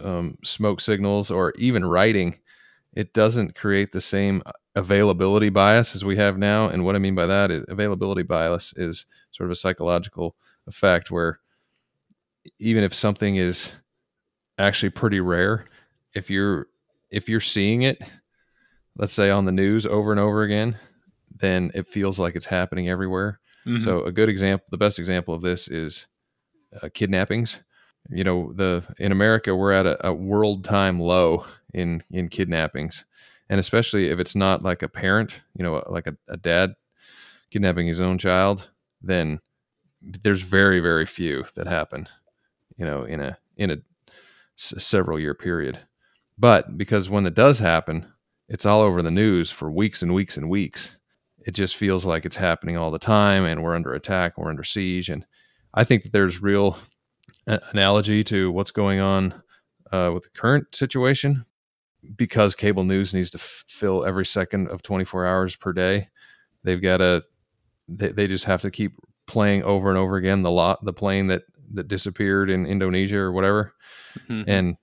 um, 0.01 0.37
smoke 0.45 0.81
signals 0.81 1.31
or 1.31 1.53
even 1.59 1.85
writing, 1.85 2.39
it 2.95 3.13
doesn't 3.15 3.55
create 3.55 3.93
the 3.93 4.01
same 4.01 4.43
availability 4.75 5.51
bias 5.51 5.95
as 5.95 6.05
we 6.05 6.17
have 6.17 6.39
now. 6.39 6.69
And 6.69 6.85
what 6.85 6.97
I 6.97 6.99
mean 6.99 7.15
by 7.15 7.27
that 7.27 7.51
is 7.51 7.65
availability 7.69 8.23
bias 8.23 8.73
is 8.77 9.07
sort 9.31 9.47
of 9.47 9.53
a 9.53 9.57
psychological 9.57 10.35
effect 10.67 11.11
where 11.11 11.41
even 12.59 12.83
if 12.83 12.95
something 12.95 13.37
is 13.37 13.71
actually 14.59 14.91
pretty 14.91 15.21
rare, 15.21 15.67
if 16.15 16.31
you're 16.31 16.69
if 17.11 17.29
you're 17.29 17.41
seeing 17.41 17.83
it, 17.83 18.03
let's 18.97 19.13
say 19.13 19.31
on 19.31 19.45
the 19.45 19.53
news 19.53 19.87
over 19.87 20.11
and 20.11 20.21
over 20.21 20.43
again, 20.43 20.79
then 21.39 21.71
it 21.75 21.87
feels 21.87 22.19
like 22.19 22.35
it's 22.37 22.47
happening 22.47 22.89
everywhere. 22.89 23.39
Mhm. 23.67 23.83
So 23.83 24.05
a 24.05 24.13
good 24.13 24.29
example, 24.29 24.67
the 24.71 24.79
best 24.79 24.99
example 24.99 25.35
of 25.35 25.43
this 25.43 25.69
is 25.69 26.07
uh, 26.83 26.89
kidnappings. 26.93 27.59
You 28.11 28.25
know, 28.25 28.53
the 28.55 28.83
in 28.99 29.13
America 29.13 29.55
we're 29.55 29.73
at 29.73 29.87
a, 29.87 30.09
a 30.09 30.13
world 30.13 30.65
time 30.65 30.99
low 30.99 31.45
in 31.75 32.03
in 32.11 32.29
kidnappings, 32.29 33.05
and 33.49 33.61
especially 33.61 34.09
if 34.09 34.19
it's 34.19 34.37
not 34.37 34.63
like 34.63 34.83
a 34.83 34.89
parent, 34.89 35.41
you 35.57 35.63
know, 35.65 35.83
like 35.89 36.07
a, 36.07 36.17
a 36.29 36.37
dad 36.37 36.75
kidnapping 37.51 37.87
his 37.87 38.01
own 38.01 38.19
child, 38.19 38.69
then 39.03 39.41
there's 40.01 40.43
very 40.43 40.81
very 40.81 41.07
few 41.07 41.45
that 41.55 41.67
happen. 41.67 42.09
You 42.77 42.87
know, 42.87 43.05
in 43.05 43.21
a 43.21 43.39
in 43.57 43.71
a 43.71 43.77
s- 44.59 44.75
several 44.79 45.19
year 45.21 45.35
period. 45.35 45.79
But 46.39 46.77
because 46.79 47.11
when 47.11 47.27
it 47.27 47.35
does 47.35 47.59
happen, 47.59 48.07
it's 48.49 48.67
all 48.67 48.81
over 48.81 49.03
the 49.03 49.11
news 49.11 49.51
for 49.51 49.71
weeks 49.71 50.03
and 50.03 50.15
weeks 50.15 50.37
and 50.37 50.49
weeks 50.51 50.97
it 51.45 51.53
just 51.53 51.77
feels 51.77 52.07
like 52.07 52.25
it's 52.25 52.37
happening 52.37 52.77
all 52.77 52.91
the 52.91 52.99
time 52.99 53.45
and 53.45 53.63
we're 53.63 53.75
under 53.75 53.95
attack 53.95 54.37
we're 54.39 54.49
under 54.51 54.63
siege 54.65 55.09
and 55.09 55.25
i 55.75 55.83
think 55.85 56.03
that 56.03 56.13
there's 56.13 56.43
real 56.43 56.77
a- 57.47 57.61
analogy 57.71 58.23
to 58.23 58.51
what's 58.53 58.71
going 58.71 59.01
on 59.01 59.35
uh, 59.93 60.11
with 60.13 60.25
the 60.25 60.31
current 60.31 60.67
situation 60.75 61.45
because 62.17 62.55
cable 62.55 62.85
news 62.85 63.15
needs 63.15 63.31
to 63.31 63.39
f- 63.39 63.65
fill 63.69 64.05
every 64.05 64.27
second 64.27 64.69
of 64.69 64.83
24 64.83 65.27
hours 65.27 65.55
per 65.57 65.73
day 65.73 66.09
they've 66.65 66.83
got 66.83 66.97
to 66.99 67.23
they, 67.89 68.09
they 68.09 68.27
just 68.27 68.45
have 68.45 68.61
to 68.63 68.71
keep 68.71 68.93
playing 69.27 69.63
over 69.63 69.89
and 69.89 69.99
over 69.99 70.17
again 70.17 70.43
the 70.43 70.51
lot 70.51 70.85
the 70.85 70.93
plane 70.93 71.29
that 71.29 71.43
that 71.75 71.89
disappeared 71.89 72.51
in 72.51 72.67
indonesia 72.67 73.19
or 73.19 73.33
whatever 73.33 73.73
Mhm. 74.29 74.45
and 74.49 74.77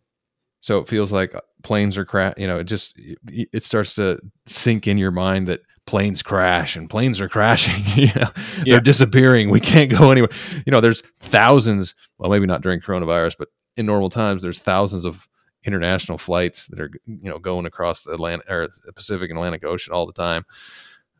so 0.61 0.79
it 0.79 0.87
feels 0.87 1.11
like 1.11 1.33
planes 1.63 1.97
are 1.97 2.05
crash 2.05 2.33
you 2.37 2.47
know 2.47 2.59
it 2.59 2.63
just 2.65 2.97
it 2.97 3.49
it 3.53 3.63
starts 3.63 3.93
to 3.95 4.19
sink 4.47 4.87
in 4.87 4.97
your 4.97 5.11
mind 5.11 5.47
that 5.47 5.61
planes 5.85 6.21
crash 6.21 6.75
and 6.75 6.89
planes 6.89 7.19
are 7.21 7.29
crashing 7.29 7.83
you 8.01 8.11
know 8.15 8.29
Yeah. 8.65 8.75
they're 8.75 8.79
disappearing 8.81 9.49
we 9.49 9.59
can't 9.59 9.89
go 9.91 10.09
anywhere 10.11 10.29
you 10.65 10.71
know 10.71 10.81
there's 10.81 11.01
thousands 11.19 11.95
well 12.17 12.29
maybe 12.29 12.45
not 12.45 12.61
during 12.61 12.79
coronavirus 12.79 13.35
but 13.37 13.49
in 13.77 13.85
normal 13.85 14.09
times 14.09 14.41
there's 14.41 14.59
thousands 14.59 15.03
of 15.05 15.27
international 15.65 16.17
flights 16.17 16.67
that 16.67 16.79
are 16.79 16.91
you 17.05 17.29
know 17.29 17.39
going 17.39 17.65
across 17.65 18.03
the 18.03 18.11
Atlantic 18.11 18.49
or 18.49 18.67
the 18.85 18.93
Pacific 18.93 19.29
and 19.29 19.37
Atlantic 19.37 19.63
Ocean 19.63 19.93
all 19.93 20.05
the 20.05 20.13
time 20.13 20.45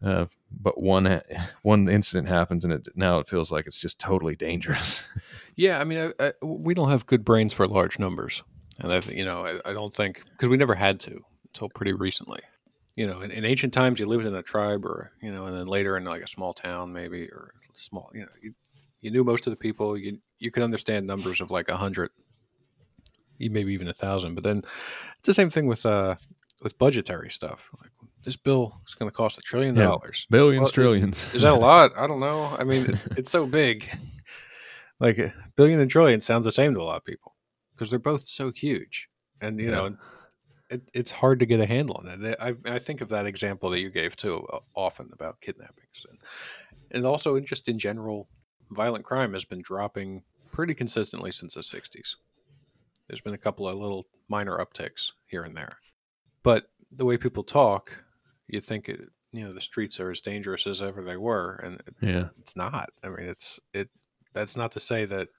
uh, 0.04 0.26
but 0.52 0.82
one 0.82 1.22
one 1.62 1.90
incident 1.90 2.28
happens 2.28 2.64
and 2.64 2.74
it 2.74 2.88
now 2.96 3.20
it 3.20 3.28
feels 3.28 3.52
like 3.52 3.68
it's 3.68 3.82
just 3.82 4.00
totally 4.00 4.36
dangerous 4.36 5.02
Yeah, 5.60 5.82
I 5.82 5.84
mean, 5.84 6.14
I, 6.18 6.28
I, 6.28 6.34
we 6.42 6.74
don't 6.74 6.90
have 6.90 7.06
good 7.06 7.26
brains 7.26 7.52
for 7.52 7.68
large 7.68 8.00
numbers, 8.00 8.44
and 8.78 8.94
I, 8.94 9.00
you 9.00 9.26
know, 9.26 9.46
I, 9.46 9.70
I 9.70 9.74
don't 9.74 9.94
think 9.94 10.24
because 10.32 10.48
we 10.48 10.56
never 10.56 10.74
had 10.74 11.02
to 11.02 11.20
until 11.48 11.68
pretty 11.68 11.92
recently. 11.92 12.40
You 12.96 13.08
know, 13.08 13.20
in, 13.20 13.30
in 13.30 13.44
ancient 13.44 13.74
times, 13.74 14.00
you 14.00 14.06
lived 14.06 14.26
in 14.26 14.34
a 14.34 14.42
tribe, 14.42 14.86
or 14.86 15.12
you 15.22 15.34
know, 15.34 15.48
and 15.48 15.58
then 15.58 15.68
later 15.68 15.98
in 15.98 16.06
like 16.06 16.22
a 16.22 16.30
small 16.30 16.54
town, 16.54 16.94
maybe 16.94 17.24
or 17.26 17.52
small. 17.74 18.10
You 18.14 18.22
know, 18.22 18.28
you, 18.42 18.54
you 19.02 19.12
knew 19.12 19.26
most 19.26 19.48
of 19.48 19.52
the 19.52 19.58
people. 19.58 19.98
You 19.98 20.20
you 20.40 20.50
could 20.50 20.64
understand 20.64 21.06
numbers 21.06 21.42
of 21.42 21.52
like 21.52 21.68
a 21.68 21.76
hundred, 21.76 22.12
maybe 23.48 23.74
even 23.74 23.88
a 23.88 23.94
thousand. 23.94 24.36
But 24.36 24.44
then 24.44 24.58
it's 25.20 25.28
the 25.28 25.34
same 25.34 25.50
thing 25.50 25.68
with 25.68 25.86
uh 25.86 26.16
with 26.62 26.78
budgetary 26.78 27.30
stuff. 27.30 27.70
Like 27.82 27.92
this 28.24 28.36
bill 28.36 28.82
is 28.88 28.96
going 28.96 29.10
to 29.10 29.16
cost 29.16 29.38
a 29.38 29.42
trillion 29.42 29.76
Yeah. 29.76 29.84
dollars. 29.84 30.28
Billions, 30.30 30.64
Well, 30.64 30.72
trillions. 30.72 31.30
Is 31.34 31.44
that 31.44 31.54
a 31.54 31.56
lot? 31.70 31.92
I 31.96 32.06
don't 32.08 32.20
know. 32.20 32.56
I 32.60 32.64
mean, 32.66 32.86
it, 32.88 32.96
it's 33.16 33.32
so 33.32 33.46
big. 33.46 33.90
Like 35.00 35.18
a 35.18 35.34
billion 35.56 35.80
and 35.80 35.90
trillion 35.90 36.20
sounds 36.20 36.44
the 36.44 36.52
same 36.52 36.74
to 36.74 36.82
a 36.82 36.84
lot 36.84 36.98
of 36.98 37.06
people 37.06 37.34
because 37.74 37.90
they're 37.90 38.00
both 38.00 38.28
so 38.28 38.52
huge, 38.52 39.08
and 39.40 39.58
you 39.58 39.68
Yeah. 39.68 39.72
know, 39.72 39.96
it, 40.70 40.92
it's 40.94 41.10
hard 41.12 41.40
to 41.40 41.46
get 41.46 41.62
a 41.62 41.66
handle 41.66 41.96
on 42.04 42.22
it. 42.22 42.36
I, 42.42 42.54
I 42.66 42.80
think 42.80 43.00
of 43.00 43.08
that 43.10 43.26
example 43.26 43.70
that 43.70 43.80
you 43.80 43.90
gave 43.92 44.18
too 44.18 44.46
uh, 44.52 44.60
often 44.76 45.10
about 45.14 45.40
kidnappings, 45.40 46.06
and 46.10 46.20
and 46.92 47.06
also 47.06 47.36
in 47.38 47.46
just 47.46 47.70
in 47.70 47.80
general, 47.80 48.28
violent 48.72 49.06
crime 49.06 49.32
has 49.32 49.46
been 49.46 49.62
dropping 49.62 50.24
pretty 50.52 50.74
consistently 50.74 51.32
since 51.32 51.54
the 51.54 51.62
'60s. 51.62 52.16
There's 53.10 53.22
been 53.22 53.34
a 53.34 53.38
couple 53.38 53.68
of 53.68 53.78
little 53.78 54.06
minor 54.28 54.58
upticks 54.60 55.12
here 55.28 55.44
and 55.44 55.56
there, 55.56 55.78
but 56.44 56.70
the 56.92 57.06
way 57.06 57.18
people 57.18 57.44
talk, 57.44 58.04
you 58.48 58.62
think 58.62 58.88
it, 58.90 59.02
you 59.32 59.44
know 59.44 59.52
the 59.54 59.62
streets 59.62 60.00
are 60.00 60.12
as 60.12 60.22
dangerous 60.22 60.66
as 60.68 60.82
ever 60.82 61.04
they 61.04 61.18
were, 61.18 61.60
and 61.64 61.82
Yeah. 62.02 62.30
it's 62.40 62.56
not. 62.56 62.90
I 63.04 63.08
mean, 63.10 63.28
it's 63.30 63.60
it. 63.74 63.90
That's 64.34 64.56
not 64.56 64.72
to 64.74 64.80
say 64.80 65.06
that 65.06 65.30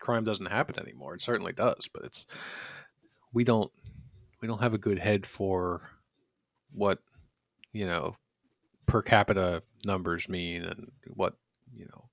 crime 0.00 0.24
doesn't 0.24 0.46
happen 0.46 0.78
anymore. 0.78 1.14
It 1.14 1.22
certainly 1.22 1.52
does, 1.52 1.88
but 1.92 2.04
it's 2.04 2.26
we 3.32 3.44
don't 3.44 3.70
we 4.40 4.48
don't 4.48 4.62
have 4.62 4.74
a 4.74 4.78
good 4.78 4.98
head 4.98 5.26
for 5.26 5.82
what 6.72 6.98
you 7.72 7.86
know 7.86 8.16
per 8.86 9.02
capita 9.02 9.62
numbers 9.84 10.28
mean 10.28 10.62
and 10.62 10.90
what 11.14 11.34
you 11.72 11.86
know 11.86 12.08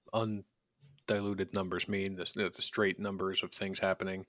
undiluted 1.09 1.53
numbers 1.53 1.87
mean. 1.87 2.15
The, 2.15 2.29
the 2.35 2.49
the 2.49 2.61
straight 2.61 2.99
numbers 2.99 3.41
of 3.43 3.51
things 3.51 3.79
happening. 3.79 4.25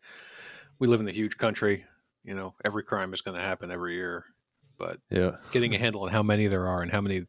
We 0.78 0.86
live 0.86 1.00
in 1.00 1.08
a 1.08 1.12
huge 1.12 1.36
country. 1.36 1.84
You 2.24 2.34
know, 2.34 2.54
every 2.64 2.82
crime 2.82 3.14
is 3.14 3.20
going 3.20 3.36
to 3.36 3.42
happen 3.42 3.70
every 3.70 3.94
year, 3.94 4.24
but 4.78 4.98
Yeah. 5.10 5.36
getting 5.52 5.74
a 5.74 5.78
handle 5.78 6.02
on 6.02 6.10
how 6.10 6.22
many 6.22 6.46
there 6.46 6.66
are 6.66 6.82
and 6.82 6.90
how 6.90 7.00
many 7.00 7.26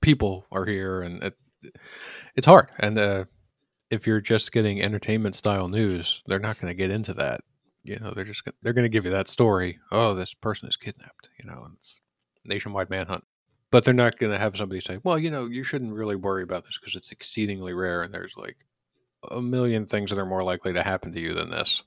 people 0.00 0.46
are 0.52 0.64
here 0.64 1.02
and 1.02 1.22
it, 1.22 1.34
it's 2.36 2.46
hard 2.46 2.70
and 2.78 2.98
uh, 2.98 3.24
if 3.90 4.06
you're 4.06 4.20
just 4.20 4.52
getting 4.52 4.80
entertainment 4.80 5.34
style 5.34 5.68
news 5.68 6.22
they're 6.26 6.38
not 6.38 6.60
going 6.60 6.70
to 6.70 6.76
get 6.76 6.90
into 6.90 7.14
that 7.14 7.40
you 7.82 7.98
know 7.98 8.12
they're 8.14 8.24
just 8.24 8.44
gonna, 8.44 8.54
they're 8.62 8.72
going 8.72 8.84
to 8.84 8.90
give 8.90 9.04
you 9.04 9.10
that 9.10 9.26
story 9.26 9.78
oh 9.90 10.14
this 10.14 10.34
person 10.34 10.68
is 10.68 10.76
kidnapped 10.76 11.28
you 11.38 11.48
know 11.48 11.62
and 11.64 11.74
it's 11.78 12.00
nationwide 12.44 12.90
manhunt 12.90 13.24
but 13.70 13.84
they're 13.84 13.94
not 13.94 14.18
going 14.18 14.30
to 14.30 14.38
have 14.38 14.56
somebody 14.56 14.80
say 14.80 14.98
well 15.02 15.18
you 15.18 15.30
know 15.30 15.46
you 15.46 15.64
shouldn't 15.64 15.92
really 15.92 16.16
worry 16.16 16.42
about 16.42 16.64
this 16.64 16.78
because 16.78 16.94
it's 16.94 17.10
exceedingly 17.10 17.72
rare 17.72 18.02
and 18.02 18.12
there's 18.12 18.34
like 18.36 18.58
a 19.30 19.40
million 19.40 19.86
things 19.86 20.10
that 20.10 20.18
are 20.18 20.26
more 20.26 20.44
likely 20.44 20.72
to 20.72 20.82
happen 20.82 21.12
to 21.12 21.20
you 21.20 21.32
than 21.32 21.50
this 21.50 21.82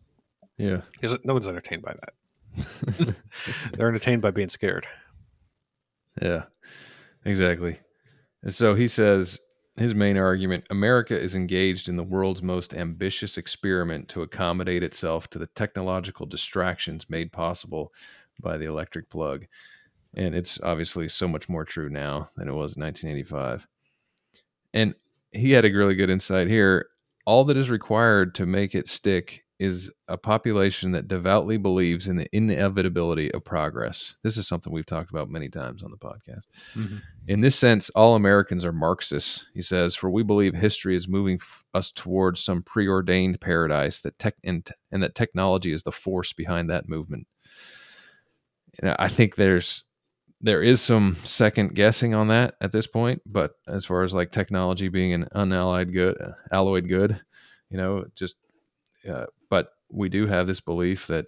Yeah. 0.60 0.82
because 0.92 1.18
no 1.24 1.34
one's 1.34 1.48
entertained 1.48 1.82
by 1.82 1.94
that 1.94 3.16
they're 3.74 3.90
entertained 3.90 4.22
by 4.22 4.32
being 4.32 4.50
scared 4.50 4.86
Yeah, 6.22 6.44
exactly. 7.26 7.80
And 8.44 8.54
so 8.54 8.76
he 8.76 8.88
says 8.88 9.40
his 9.78 9.96
main 9.96 10.18
argument 10.18 10.66
America 10.70 11.18
is 11.20 11.36
engaged 11.36 11.88
in 11.90 11.96
the 11.96 12.04
world's 12.04 12.42
most 12.44 12.74
ambitious 12.74 13.38
experiment 13.38 14.10
to 14.10 14.22
accommodate 14.24 14.84
itself 14.84 15.30
to 15.30 15.40
the 15.40 15.48
technological 15.48 16.26
distractions 16.26 17.10
made 17.10 17.32
possible 17.32 17.94
by 18.42 18.58
the 18.58 18.66
electric 18.66 19.10
plug. 19.10 19.46
And 20.16 20.36
it's 20.36 20.60
obviously 20.62 21.08
so 21.08 21.28
much 21.28 21.50
more 21.50 21.66
true 21.66 21.90
now 21.90 22.30
than 22.36 22.48
it 22.50 22.54
was 22.54 22.76
in 22.76 22.84
1985. 22.84 23.68
And 24.74 24.96
he 25.32 25.52
had 25.52 25.66
a 25.66 25.72
really 25.72 25.96
good 25.96 26.10
insight 26.10 26.48
here. 26.48 26.88
All 27.26 27.46
that 27.46 27.58
is 27.58 27.70
required 27.70 28.36
to 28.36 28.46
make 28.46 28.76
it 28.76 28.88
stick 28.88 29.44
is 29.60 29.92
a 30.08 30.18
population 30.18 30.94
that 30.94 31.10
devoutly 31.10 31.58
believes 31.58 32.08
in 32.08 32.16
the 32.16 32.34
inevitability 32.34 33.32
of 33.34 33.44
progress. 33.44 34.16
This 34.24 34.38
is 34.38 34.48
something 34.48 34.72
we've 34.72 34.86
talked 34.86 35.12
about 35.12 35.30
many 35.30 35.50
times 35.50 35.84
on 35.84 35.92
the 35.92 35.98
podcast. 35.98 36.46
Mm-hmm. 36.76 36.98
In 37.28 37.42
this 37.42 37.58
sense, 37.58 37.90
all 37.90 38.16
Americans 38.16 38.64
are 38.64 38.72
Marxists, 38.72 39.48
he 39.54 39.62
says, 39.62 39.96
for 39.96 40.10
we 40.10 40.24
believe 40.24 40.54
history 40.54 40.96
is 40.96 41.10
moving 41.10 41.40
f- 41.42 41.66
us 41.74 41.92
towards 41.92 42.42
some 42.42 42.64
preordained 42.64 43.42
paradise 43.42 44.00
that 44.02 44.18
tech 44.18 44.36
and, 44.46 44.70
and 44.92 45.04
that 45.04 45.14
technology 45.16 45.74
is 45.74 45.84
the 45.84 45.92
force 45.92 46.32
behind 46.32 46.70
that 46.70 46.88
movement. 46.88 47.28
And 48.82 48.96
I 48.98 49.10
think 49.10 49.36
there's 49.36 49.84
there 50.42 50.64
is 50.64 50.80
some 50.80 51.18
second 51.26 51.76
guessing 51.76 52.14
on 52.14 52.30
that 52.30 52.56
at 52.62 52.72
this 52.72 52.88
point, 52.88 53.22
but 53.26 53.52
as 53.68 53.84
far 53.84 54.04
as 54.04 54.14
like 54.14 54.32
technology 54.32 54.88
being 54.88 55.12
an 55.12 55.28
unallied 55.34 55.92
good, 55.92 56.18
alloyed 56.50 56.88
good, 56.88 57.20
you 57.70 57.76
know, 57.78 58.06
just 58.16 58.38
uh, 59.08 59.26
but 59.50 59.74
we 59.92 60.10
do 60.10 60.26
have 60.28 60.48
this 60.48 60.60
belief 60.60 61.08
that 61.08 61.26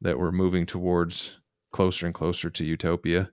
that 0.00 0.18
we're 0.18 0.32
moving 0.32 0.66
towards 0.66 1.36
closer 1.72 2.06
and 2.06 2.14
closer 2.14 2.50
to 2.50 2.64
utopia. 2.64 3.30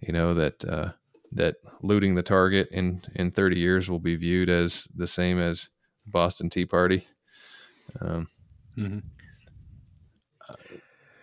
You 0.00 0.12
know 0.12 0.34
that 0.34 0.64
uh, 0.64 0.92
that 1.32 1.56
looting 1.82 2.14
the 2.14 2.22
target 2.22 2.68
in 2.70 3.02
in 3.14 3.30
30 3.30 3.58
years 3.58 3.88
will 3.90 3.98
be 4.00 4.16
viewed 4.16 4.48
as 4.48 4.86
the 4.94 5.06
same 5.06 5.38
as 5.38 5.68
Boston 6.06 6.48
Tea 6.50 6.66
Party. 6.66 7.06
Um, 8.00 8.28
Mm-hmm. 8.78 8.98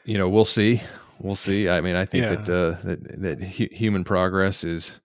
you 0.05 0.17
know, 0.17 0.27
we'll 0.29 0.45
see. 0.45 0.81
We'll 1.19 1.35
see. 1.35 1.69
I 1.69 1.81
mean, 1.81 1.95
I 1.95 2.05
think 2.05 2.23
Yeah. 2.23 2.35
that 2.35 2.49
uh, 2.49 2.81
that 2.83 3.21
that 3.21 3.43
hu- 3.43 3.69
human 3.71 4.03
progress 4.03 4.63
is. 4.63 4.99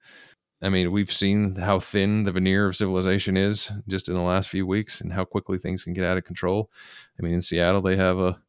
I 0.60 0.68
mean, 0.70 0.90
we've 0.90 1.12
seen 1.12 1.54
how 1.54 1.78
thin 1.78 2.24
the 2.24 2.32
veneer 2.32 2.66
of 2.66 2.76
civilization 2.76 3.36
is 3.36 3.70
just 3.86 4.08
in 4.08 4.14
the 4.14 4.20
last 4.20 4.48
few 4.48 4.66
weeks, 4.66 5.00
and 5.00 5.12
how 5.12 5.24
quickly 5.24 5.58
things 5.58 5.84
can 5.84 5.92
get 5.92 6.04
out 6.04 6.18
of 6.18 6.24
control. 6.24 6.70
I 7.18 7.22
mean, 7.22 7.34
in 7.34 7.40
Seattle, 7.40 7.82
they 7.82 7.96
have 7.96 8.18
a 8.18 8.40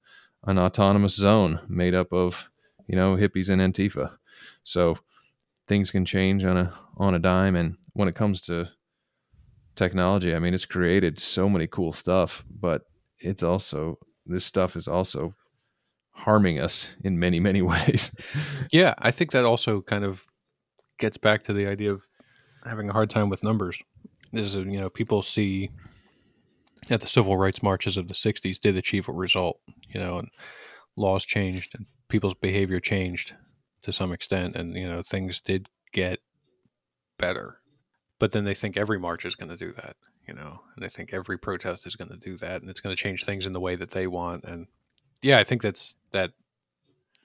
an 0.45 0.57
autonomous 0.57 1.15
zone 1.15 1.59
made 1.67 1.93
up 1.93 2.13
of 2.13 2.49
you 2.87 2.95
know 2.95 3.15
hippies 3.15 3.49
and 3.49 3.61
Antifa, 3.61 4.11
so 4.63 4.97
things 5.67 5.91
can 5.91 6.05
change 6.05 6.43
on 6.43 6.57
a 6.57 6.73
on 6.97 7.13
a 7.13 7.19
dime. 7.19 7.55
And 7.55 7.77
when 7.93 8.07
it 8.07 8.15
comes 8.15 8.41
to 8.41 8.67
technology, 9.75 10.33
I 10.33 10.39
mean, 10.39 10.53
it's 10.53 10.65
created 10.65 11.19
so 11.19 11.47
many 11.47 11.67
cool 11.67 11.93
stuff, 11.93 12.43
but 12.59 12.83
it's 13.19 13.43
also 13.43 13.99
this 14.25 14.45
stuff 14.45 14.75
is 14.75 14.87
also 14.87 15.35
harming 16.11 16.59
us 16.59 16.87
in 17.03 17.19
many 17.19 17.39
many 17.39 17.61
ways. 17.71 18.11
Yeah, 18.71 18.95
I 18.97 19.11
think 19.11 19.31
that 19.31 19.45
also 19.45 19.81
kind 19.81 20.03
of 20.03 20.25
gets 20.99 21.17
back 21.17 21.43
to 21.43 21.53
the 21.53 21.67
idea 21.67 21.91
of 21.91 22.07
having 22.65 22.89
a 22.89 22.93
hard 22.93 23.09
time 23.09 23.29
with 23.29 23.43
numbers. 23.43 23.79
Is 24.31 24.53
you 24.53 24.79
know 24.79 24.89
people 24.89 25.23
see 25.23 25.71
that 26.87 27.01
the 27.01 27.07
civil 27.07 27.37
rights 27.37 27.63
marches 27.63 27.97
of 27.97 28.07
the 28.07 28.13
'60s 28.13 28.59
did 28.59 28.77
achieve 28.77 29.09
a 29.09 29.13
result, 29.13 29.59
you 29.89 29.99
know, 29.99 30.19
and 30.19 30.29
laws 30.95 31.25
changed 31.25 31.73
and 31.75 31.87
people's 32.09 32.35
behavior 32.35 32.79
changed 32.79 33.33
to 33.81 33.93
some 33.93 34.11
extent, 34.11 34.55
and 34.55 34.75
you 34.75 34.87
know 34.87 35.01
things 35.01 35.41
did 35.41 35.69
get 35.93 36.19
better. 37.17 37.59
But 38.19 38.33
then 38.33 38.43
they 38.43 38.53
think 38.53 38.77
every 38.77 38.99
march 38.99 39.25
is 39.25 39.35
going 39.35 39.49
to 39.49 39.57
do 39.57 39.71
that, 39.73 39.95
you 40.27 40.33
know, 40.33 40.61
and 40.75 40.83
they 40.83 40.89
think 40.89 41.13
every 41.13 41.37
protest 41.37 41.87
is 41.87 41.95
going 41.95 42.11
to 42.11 42.17
do 42.17 42.37
that, 42.37 42.61
and 42.61 42.69
it's 42.69 42.81
going 42.81 42.95
to 42.95 43.01
change 43.01 43.23
things 43.23 43.45
in 43.45 43.53
the 43.53 43.59
way 43.59 43.75
that 43.75 43.91
they 43.91 44.07
want. 44.07 44.43
And 44.43 44.67
yeah, 45.21 45.39
I 45.39 45.43
think 45.43 45.61
that's 45.61 45.95
that. 46.11 46.31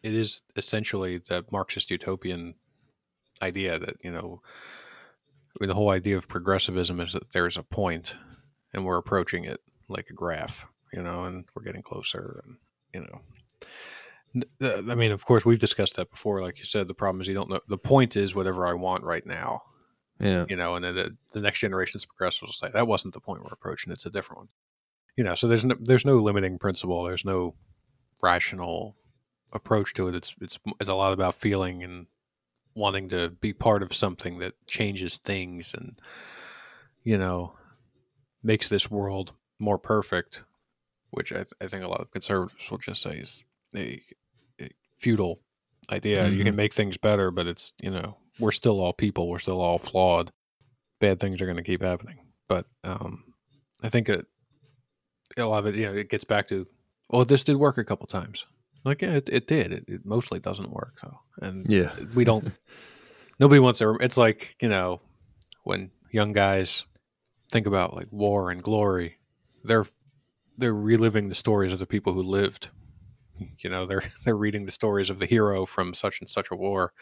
It 0.03 0.15
is 0.15 0.43
essentially 0.55 1.17
the 1.19 1.45
Marxist 1.51 1.91
utopian 1.91 2.55
idea 3.43 3.79
that 3.79 3.97
you 4.03 4.11
know 4.11 4.41
I 5.55 5.57
mean, 5.61 5.69
the 5.69 5.75
whole 5.75 5.91
idea 5.91 6.17
of 6.17 6.29
progressivism 6.29 7.01
is 7.01 7.13
that 7.13 7.33
there's 7.33 7.57
a 7.57 7.63
point 7.63 8.17
and 8.73 8.85
we're 8.85 8.99
approaching 8.99 9.45
it 9.45 9.61
like 9.89 10.11
a 10.11 10.15
graph 10.15 10.67
you 10.93 11.03
know 11.03 11.25
and 11.25 11.45
we're 11.55 11.65
getting 11.65 11.83
closer 11.83 12.43
and 12.45 12.57
you 12.95 13.01
know. 13.01 13.21
I 14.61 14.95
mean 14.95 15.13
of 15.13 15.25
course 15.25 15.45
we've 15.45 15.59
discussed 15.59 15.97
that 15.97 16.11
before. 16.11 16.43
Like 16.43 16.59
you 16.59 16.65
said 16.65 16.89
the 16.89 16.95
problem 16.95 17.21
is 17.21 17.29
you 17.29 17.35
don't 17.35 17.51
know 17.51 17.61
the 17.69 17.79
point 17.79 18.17
is 18.17 18.35
whatever 18.35 18.67
i 18.67 18.75
want 18.75 19.05
right 19.05 19.25
now 19.25 19.63
yeah, 20.21 20.45
you 20.49 20.57
know 20.57 20.77
and 20.77 20.85
then 20.85 20.95
the, 20.95 21.17
the 21.33 21.41
next 21.41 21.61
generation's 21.61 22.07
progressives 22.07 22.43
will 22.43 22.69
say 22.69 22.73
that 22.73 22.87
wasn't 22.87 23.15
the 23.15 23.21
point 23.21 23.43
we're 23.43 23.53
approaching. 23.53 23.93
It's 23.93 24.07
a 24.07 24.11
different 24.11 24.39
one. 24.39 24.49
You 25.17 25.25
know 25.25 25.35
so 25.35 25.49
there's 25.49 25.65
no 25.65 25.77
there's 25.81 26.05
no 26.05 26.17
limiting 26.17 26.59
principle. 26.59 27.05
There's 27.05 27.25
no 27.25 27.55
rational 28.23 28.97
approach 29.53 29.95
to 29.95 30.09
it. 30.09 30.15
It's 30.15 30.35
it's 30.41 30.59
it's 30.81 30.89
a 30.89 30.95
lot 30.95 31.13
about 31.13 31.35
feeling 31.35 31.83
and 31.83 32.07
wanting 32.75 33.09
to 33.11 33.31
be 33.41 33.53
part 33.53 33.83
of 33.83 33.95
something 33.95 34.39
that 34.39 34.55
changes 34.67 35.19
things 35.19 35.75
and 35.75 36.01
you 37.05 37.17
know 37.19 37.55
makes 38.43 38.69
this 38.69 38.91
world 38.91 39.33
more 39.59 39.79
perfect 39.79 40.43
which 41.11 41.33
i, 41.33 41.37
th- 41.37 41.53
I 41.61 41.67
think 41.69 41.85
a 41.85 41.89
lot 41.89 42.01
of 42.01 42.11
conservatives 42.11 42.71
will 42.71 42.79
just 42.79 43.03
say 43.03 43.19
is 43.19 43.43
a, 43.77 44.01
a 44.61 44.69
futile 44.97 45.41
idea. 45.93 46.29
You 46.31 46.43
can 46.45 46.55
Mhm. 46.55 46.57
make 46.57 46.75
things 46.75 46.97
better 46.97 47.31
but 47.31 47.47
it's 47.47 47.75
you 47.81 47.91
know 47.91 48.17
we're 48.41 48.51
still 48.53 48.81
all 48.81 48.93
people. 48.93 49.29
We're 49.29 49.39
still 49.39 49.61
all 49.61 49.79
flawed. 49.79 50.33
Bad 51.01 51.21
things 51.21 51.41
are 51.41 51.45
going 51.47 51.57
to 51.57 51.63
keep 51.63 51.83
happening. 51.83 52.19
But 52.49 52.67
um 52.83 53.25
i 53.83 53.89
think 53.89 54.09
it 54.09 54.27
a 55.37 55.45
lot 55.45 55.59
of 55.59 55.67
it 55.67 55.77
you 55.77 55.87
know 55.87 55.93
it 55.95 56.09
gets 56.11 56.25
back 56.25 56.49
to 56.49 56.67
well 57.11 57.25
this 57.25 57.45
did 57.45 57.57
work 57.57 57.79
a 57.79 57.85
couple 57.85 58.07
times 58.07 58.47
like 58.85 59.03
yeah 59.03 59.13
it, 59.15 59.29
it 59.31 59.47
did 59.47 59.73
it, 59.73 59.85
it 59.89 60.05
mostly 60.05 60.39
doesn't 60.39 60.71
work 60.73 60.99
though 61.03 61.19
and 61.41 61.67
yeah, 61.69 61.95
we 62.15 62.25
don't 62.25 62.53
nobody 63.41 63.59
wants 63.59 63.79
to 63.81 63.97
it's 64.01 64.17
like 64.17 64.57
you 64.61 64.69
know 64.69 65.01
when 65.65 65.91
young 66.13 66.33
guys 66.33 66.85
think 67.51 67.67
about 67.67 67.95
like 67.95 68.09
war 68.11 68.51
and 68.51 68.63
glory, 68.63 69.19
they're 69.63 69.87
they're 70.59 70.75
reliving 70.75 71.29
the 71.29 71.35
stories 71.35 71.73
of 71.73 71.79
the 71.79 71.87
people 71.87 72.13
who 72.13 72.23
lived. 72.23 72.71
You 73.59 73.71
know, 73.71 73.87
they're 73.87 74.03
they're 74.25 74.37
reading 74.37 74.67
the 74.67 74.73
stories 74.73 75.11
of 75.11 75.19
the 75.19 75.27
hero 75.27 75.67
from 75.67 75.95
such 75.95 76.21
and 76.21 76.29
such 76.29 76.49
a 76.51 76.57
war. 76.57 76.93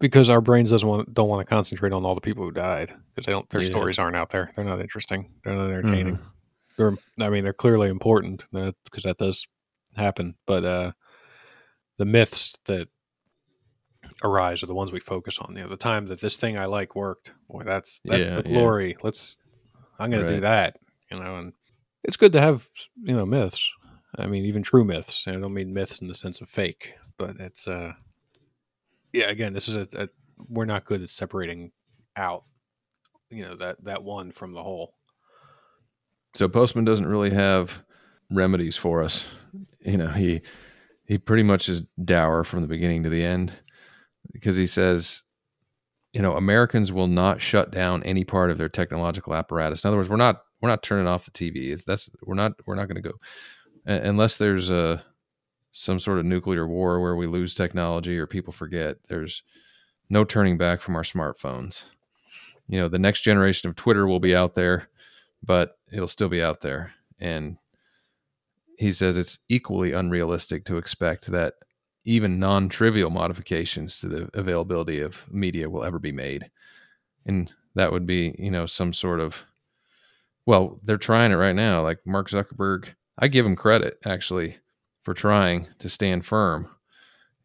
Because 0.00 0.28
our 0.28 0.40
brains 0.40 0.70
doesn't 0.70 0.88
want 0.88 1.14
don't 1.14 1.28
want 1.28 1.46
to 1.46 1.54
concentrate 1.54 1.92
on 1.92 2.04
all 2.04 2.14
the 2.14 2.20
people 2.20 2.44
who 2.44 2.50
died 2.50 2.92
because 3.14 3.26
they 3.26 3.32
don't 3.32 3.48
their 3.50 3.60
Yeah. 3.60 3.66
stories 3.66 3.98
aren't 3.98 4.16
out 4.16 4.30
there. 4.30 4.52
They're 4.56 4.64
not 4.64 4.80
interesting. 4.80 5.30
They're 5.44 5.54
not 5.54 5.70
entertaining. 5.70 6.16
Mhm. 6.16 6.24
They're 6.76 6.96
I 7.20 7.30
mean 7.30 7.44
they're 7.44 7.52
clearly 7.52 7.88
important 7.88 8.44
because 8.52 9.04
that 9.04 9.18
does 9.18 9.46
happen. 9.96 10.34
But 10.46 10.64
uh, 10.64 10.92
the 11.98 12.04
myths 12.04 12.56
that 12.66 12.88
arise 14.22 14.62
are 14.62 14.66
the 14.66 14.74
ones 14.74 14.92
we 14.92 15.00
focus 15.00 15.38
on. 15.38 15.56
You 15.56 15.62
know, 15.62 15.68
the 15.68 15.76
time 15.76 16.06
that 16.08 16.20
this 16.20 16.36
thing 16.36 16.58
I 16.58 16.66
like 16.66 16.94
worked. 16.94 17.32
Boy, 17.48 17.62
that's 17.64 18.00
that's 18.04 18.20
Yeah, 18.22 18.36
the 18.36 18.48
yeah. 18.48 18.54
glory. 18.58 18.96
Let's. 19.02 19.38
I'm 19.98 20.10
going 20.10 20.24
to 20.24 20.32
do 20.32 20.40
that. 20.40 20.78
You 21.10 21.18
know, 21.20 21.36
and 21.36 21.52
it's 22.02 22.16
good 22.16 22.32
to 22.32 22.40
have 22.40 22.68
you 23.02 23.16
know 23.16 23.26
myths. 23.26 23.70
I 24.16 24.26
mean, 24.26 24.44
even 24.44 24.62
true 24.62 24.84
myths. 24.84 25.26
I 25.26 25.32
don't 25.32 25.54
mean 25.54 25.74
myths 25.74 26.00
in 26.00 26.08
the 26.08 26.14
sense 26.14 26.40
of 26.40 26.48
fake, 26.48 26.94
but 27.18 27.36
it's 27.40 27.66
uh, 27.66 27.92
yeah. 29.12 29.26
Again, 29.26 29.52
this 29.52 29.68
is 29.68 29.76
a, 29.76 29.88
a 29.94 30.08
we're 30.48 30.64
not 30.64 30.84
good 30.84 31.02
at 31.02 31.10
separating 31.10 31.72
out. 32.16 32.44
You 33.30 33.44
know 33.44 33.56
that 33.56 33.82
that 33.84 34.02
one 34.02 34.32
from 34.32 34.52
the 34.52 34.62
whole. 34.62 34.94
So 36.34 36.48
Postman 36.48 36.84
doesn't 36.84 37.06
really 37.06 37.30
have 37.30 37.78
remedies 38.30 38.76
for 38.76 39.02
us. 39.02 39.26
You 39.84 39.98
know, 39.98 40.08
he 40.08 40.42
he 41.06 41.18
pretty 41.18 41.42
much 41.42 41.68
is 41.68 41.82
dour 42.02 42.44
from 42.44 42.62
the 42.62 42.68
beginning 42.68 43.02
to 43.02 43.10
the 43.10 43.24
end 43.24 43.52
because 44.32 44.56
he 44.56 44.66
says, 44.66 45.22
you 46.12 46.22
know, 46.22 46.36
Americans 46.36 46.92
will 46.92 47.08
not 47.08 47.40
shut 47.40 47.70
down 47.70 48.02
any 48.04 48.24
part 48.24 48.50
of 48.50 48.58
their 48.58 48.68
technological 48.68 49.34
apparatus. 49.34 49.84
In 49.84 49.88
other 49.88 49.96
words, 49.96 50.08
we're 50.08 50.16
not 50.16 50.42
we're 50.62 50.70
not 50.70 50.82
turning 50.82 51.06
off 51.06 51.26
the 51.26 51.30
TV. 51.30 51.72
It's 51.72 51.84
that's 51.84 52.08
we're 52.22 52.34
not 52.34 52.52
we're 52.66 52.76
not 52.76 52.88
going 52.88 53.02
to 53.02 53.08
go 53.08 53.14
uh, 53.86 54.00
unless 54.02 54.36
there's 54.36 54.70
a 54.70 55.04
some 55.72 55.98
sort 55.98 56.18
of 56.18 56.24
nuclear 56.24 56.68
war 56.68 57.00
where 57.00 57.16
we 57.16 57.26
lose 57.26 57.52
technology 57.52 58.16
or 58.16 58.26
people 58.26 58.52
forget. 58.52 58.96
There's 59.08 59.42
no 60.08 60.24
turning 60.24 60.56
back 60.56 60.80
from 60.80 60.94
our 60.94 61.02
smartphones. 61.02 61.84
You 62.68 62.78
know, 62.78 62.88
the 62.88 62.98
next 62.98 63.22
generation 63.22 63.68
of 63.68 63.76
Twitter 63.76 64.06
will 64.06 64.20
be 64.20 64.36
out 64.36 64.54
there, 64.54 64.88
but 65.42 65.76
it'll 65.92 66.08
still 66.08 66.28
be 66.28 66.42
out 66.42 66.60
there. 66.60 66.92
And 67.18 67.56
he 68.78 68.92
says 68.92 69.16
it's 69.16 69.38
equally 69.48 69.92
unrealistic 69.92 70.64
to 70.66 70.76
expect 70.76 71.26
that 71.26 71.54
even 72.04 72.38
non 72.38 72.68
trivial 72.68 73.10
modifications 73.10 73.98
to 74.00 74.08
the 74.08 74.28
availability 74.34 75.00
of 75.00 75.24
media 75.30 75.70
will 75.70 75.84
ever 75.84 75.98
be 75.98 76.12
made. 76.12 76.50
And 77.26 77.52
that 77.74 77.92
would 77.92 78.06
be, 78.06 78.34
you 78.38 78.50
know, 78.50 78.66
some 78.66 78.92
sort 78.92 79.20
of, 79.20 79.42
well, 80.46 80.80
they're 80.84 80.98
trying 80.98 81.32
it 81.32 81.36
right 81.36 81.54
now. 81.54 81.82
Like 81.82 81.98
Mark 82.04 82.28
Zuckerberg, 82.28 82.88
I 83.18 83.28
give 83.28 83.46
him 83.46 83.56
credit 83.56 83.98
actually 84.04 84.58
for 85.02 85.14
trying 85.14 85.68
to 85.78 85.88
stand 85.88 86.26
firm. 86.26 86.68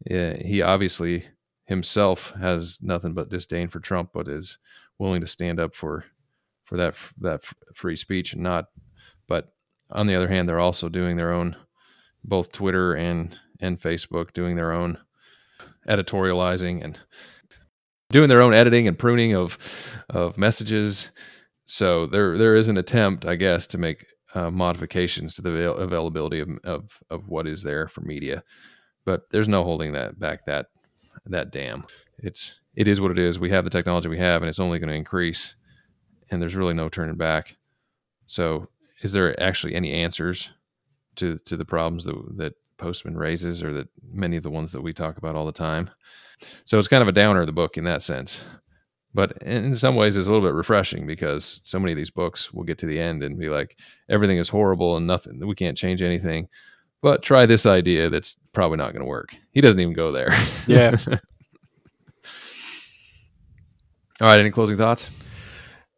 Yeah, 0.06 0.34
he 0.36 0.62
obviously 0.62 1.24
himself 1.66 2.32
has 2.40 2.78
nothing 2.82 3.14
but 3.14 3.30
disdain 3.30 3.68
for 3.68 3.80
Trump, 3.80 4.10
but 4.12 4.28
is 4.28 4.58
willing 4.98 5.20
to 5.20 5.26
stand 5.26 5.60
up 5.60 5.74
for 5.74 6.04
for 6.64 6.76
that 6.76 6.94
that 7.20 7.42
free 7.74 7.96
speech 7.96 8.32
and 8.32 8.42
not. 8.42 8.66
But 9.28 9.52
on 9.92 10.06
the 10.06 10.14
other 10.14 10.28
hand, 10.28 10.48
they're 10.48 10.60
also 10.60 10.88
doing 10.88 11.16
their 11.16 11.32
own, 11.32 11.56
both 12.24 12.52
Twitter 12.52 12.94
and 12.94 13.36
and 13.60 13.80
Facebook 13.80 14.32
doing 14.32 14.56
their 14.56 14.72
own 14.72 14.98
editorializing 15.88 16.82
and 16.82 16.98
doing 18.10 18.28
their 18.28 18.42
own 18.42 18.54
editing 18.54 18.88
and 18.88 18.98
pruning 18.98 19.34
of 19.34 19.58
of 20.08 20.38
messages. 20.38 21.10
So 21.66 22.06
there 22.06 22.36
there 22.36 22.56
is 22.56 22.68
an 22.68 22.76
attempt, 22.76 23.26
I 23.26 23.36
guess, 23.36 23.66
to 23.68 23.78
make 23.78 24.06
uh, 24.34 24.50
modifications 24.50 25.34
to 25.34 25.42
the 25.42 25.50
avail- 25.50 25.76
availability 25.76 26.40
of, 26.40 26.48
of 26.64 26.90
of 27.10 27.28
what 27.28 27.46
is 27.46 27.62
there 27.62 27.88
for 27.88 28.00
media, 28.02 28.42
but 29.04 29.22
there's 29.30 29.48
no 29.48 29.64
holding 29.64 29.92
that 29.92 30.18
back. 30.18 30.44
That 30.46 30.66
that 31.26 31.52
dam. 31.52 31.84
It's 32.18 32.60
it 32.74 32.88
is 32.88 33.00
what 33.00 33.10
it 33.10 33.18
is. 33.18 33.38
We 33.38 33.50
have 33.50 33.64
the 33.64 33.70
technology 33.70 34.08
we 34.08 34.18
have, 34.18 34.42
and 34.42 34.48
it's 34.48 34.60
only 34.60 34.78
going 34.78 34.90
to 34.90 34.96
increase, 34.96 35.54
and 36.30 36.40
there's 36.40 36.56
really 36.56 36.74
no 36.74 36.88
turning 36.88 37.16
back. 37.16 37.56
So, 38.26 38.68
is 39.00 39.12
there 39.12 39.40
actually 39.40 39.74
any 39.74 39.92
answers 39.92 40.50
to 41.16 41.38
to 41.46 41.56
the 41.56 41.64
problems 41.64 42.04
that 42.04 42.14
that 42.36 42.54
Postman 42.78 43.16
raises, 43.16 43.62
or 43.62 43.72
that 43.74 43.88
many 44.10 44.36
of 44.36 44.42
the 44.42 44.50
ones 44.50 44.72
that 44.72 44.82
we 44.82 44.92
talk 44.92 45.18
about 45.18 45.36
all 45.36 45.46
the 45.46 45.52
time? 45.52 45.90
So 46.64 46.78
it's 46.78 46.88
kind 46.88 47.02
of 47.02 47.08
a 47.08 47.12
downer 47.12 47.40
of 47.40 47.46
the 47.46 47.52
book 47.52 47.76
in 47.76 47.84
that 47.84 48.02
sense, 48.02 48.42
but 49.12 49.42
in 49.42 49.74
some 49.74 49.96
ways 49.96 50.16
it's 50.16 50.28
a 50.28 50.32
little 50.32 50.46
bit 50.46 50.54
refreshing 50.54 51.06
because 51.06 51.60
so 51.64 51.78
many 51.78 51.92
of 51.92 51.98
these 51.98 52.10
books 52.10 52.52
will 52.52 52.64
get 52.64 52.78
to 52.78 52.86
the 52.86 52.98
end 52.98 53.22
and 53.22 53.38
be 53.38 53.48
like 53.48 53.76
everything 54.08 54.38
is 54.38 54.48
horrible 54.48 54.96
and 54.96 55.06
nothing 55.06 55.46
we 55.46 55.54
can't 55.54 55.76
change 55.76 56.00
anything. 56.02 56.48
But 57.02 57.22
try 57.22 57.46
this 57.46 57.64
idea 57.64 58.10
that's 58.10 58.36
probably 58.52 58.76
not 58.76 58.92
going 58.92 59.00
to 59.00 59.08
work. 59.08 59.34
He 59.52 59.62
doesn't 59.62 59.80
even 59.80 59.94
go 59.94 60.12
there. 60.12 60.30
Yeah. 60.66 60.96
All 64.20 64.28
right. 64.28 64.38
Any 64.38 64.50
closing 64.50 64.76
thoughts? 64.76 65.08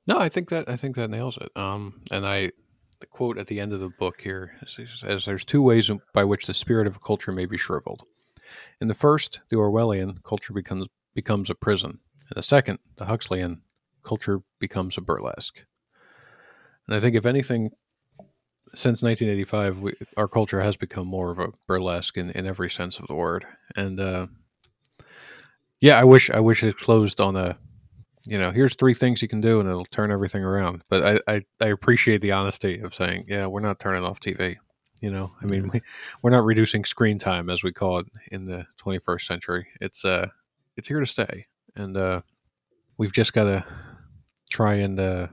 No, 0.07 0.19
I 0.19 0.29
think 0.29 0.51
that 0.51 0.69
I 0.69 0.77
think 0.77 0.95
that 0.97 1.11
nails 1.11 1.39
it. 1.39 1.51
Um, 1.57 2.03
and 2.11 2.25
I, 2.25 2.53
the 3.03 3.07
quote 3.07 3.37
at 3.37 3.49
the 3.49 3.61
end 3.61 3.73
of 3.73 3.81
the 3.81 3.91
book 3.91 4.21
here 4.21 4.57
says, 4.65 5.25
"There's 5.27 5.45
two 5.45 5.61
ways 5.61 5.91
by 6.15 6.25
which 6.25 6.47
the 6.47 6.55
spirit 6.55 6.87
of 6.87 6.97
a 6.97 7.01
culture 7.01 7.33
may 7.33 7.47
be 7.47 7.59
shriveled. 7.59 8.07
In 8.81 8.87
the 8.87 8.95
first, 8.95 9.41
the 9.51 9.57
Orwellian, 9.57 10.23
culture 10.23 10.53
becomes 10.53 10.87
becomes 11.13 11.51
a 11.51 11.57
prison. 11.57 11.99
In 12.21 12.37
the 12.37 12.43
second, 12.43 12.79
the 12.97 13.07
Huxleyan, 13.07 13.63
culture 14.05 14.43
becomes 14.61 14.97
a 14.97 15.01
burlesque. 15.01 15.65
And 16.87 16.95
I 16.95 17.01
think, 17.01 17.17
if 17.17 17.27
anything, 17.27 17.71
since 18.75 19.03
1985, 19.03 19.81
we, 19.81 19.95
our 20.17 20.29
culture 20.29 20.61
has 20.61 20.77
become 20.77 21.09
more 21.09 21.33
of 21.33 21.41
a 21.41 21.53
burlesque 21.67 22.17
in, 22.17 22.31
in 22.31 22.47
every 22.47 22.71
sense 22.71 23.01
of 23.01 23.09
the 23.09 23.15
word. 23.15 23.45
And 23.75 23.99
uh, 23.99 24.29
yeah, 25.81 25.99
I 25.99 26.05
wish 26.05 26.31
I 26.31 26.39
wish 26.39 26.63
it 26.63 26.77
closed 26.77 27.21
on 27.21 27.35
a 27.35 27.59
you 28.25 28.39
know, 28.39 28.51
here's 28.51 28.75
three 28.75 28.95
things 28.95 29.23
you 29.23 29.29
can 29.29 29.41
do 29.41 29.61
and 29.61 29.69
it'll 29.69 29.85
turn 29.87 30.13
everything 30.13 30.45
around. 30.45 30.83
But 30.89 31.23
I, 31.29 31.35
I, 31.35 31.43
I 31.61 31.67
appreciate 31.69 32.21
the 32.21 32.33
honesty 32.33 32.81
of 32.81 32.95
saying, 32.95 33.25
yeah, 33.29 33.47
we're 33.47 33.61
not 33.61 33.81
turning 33.81 34.05
off 34.05 34.21
TV. 34.21 34.57
You 35.01 35.11
know, 35.11 35.33
I 35.43 35.47
mean, 35.47 35.69
we, 35.73 35.81
we're 36.23 36.31
not 36.31 36.45
reducing 36.45 36.85
screen 36.85 37.19
time 37.19 37.51
as 37.51 37.65
we 37.65 37.73
call 37.73 37.99
it 37.99 38.07
in 38.31 38.47
the 38.47 38.67
21st 38.81 39.23
century. 39.23 39.67
It's 39.81 40.05
uh, 40.05 40.29
it's 40.77 40.87
here 40.87 41.01
to 41.01 41.07
stay, 41.07 41.47
and 41.75 41.97
uh, 41.97 42.23
we've 42.99 43.13
just 43.13 43.33
got 43.33 43.45
to 43.45 43.65
try 44.49 44.75
and 44.75 45.01
uh, 45.01 45.27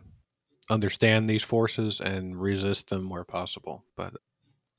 understand 0.72 1.30
these 1.30 1.44
forces 1.44 2.02
and 2.02 2.42
resist 2.42 2.90
them 2.90 3.10
where 3.10 3.24
possible. 3.24 3.86
But 3.96 4.16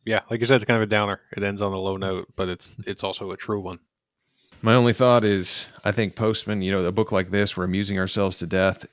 yeah, 0.04 0.22
like 0.28 0.40
you 0.40 0.46
said, 0.46 0.56
it's 0.56 0.64
kind 0.64 0.76
of 0.76 0.82
a 0.82 0.86
downer. 0.86 1.20
It 1.36 1.44
ends 1.44 1.62
on 1.62 1.72
a 1.72 1.78
low 1.78 1.96
note, 1.96 2.26
but 2.34 2.48
it's 2.48 2.74
it's 2.84 3.04
also 3.04 3.30
a 3.30 3.36
true 3.36 3.61
one. 3.61 3.78
My 4.62 4.74
only 4.74 4.92
thought 4.92 5.24
is 5.24 5.68
I 5.84 5.92
think 5.92 6.16
Postman, 6.16 6.61
you 6.61 6.70
know, 6.70 6.84
a 6.84 6.92
book 6.92 7.12
like 7.12 7.30
this, 7.30 7.56
we're 7.56 7.64
amusing 7.64 7.98
ourselves 7.98 8.38
to 8.38 8.46
death. 8.46 8.84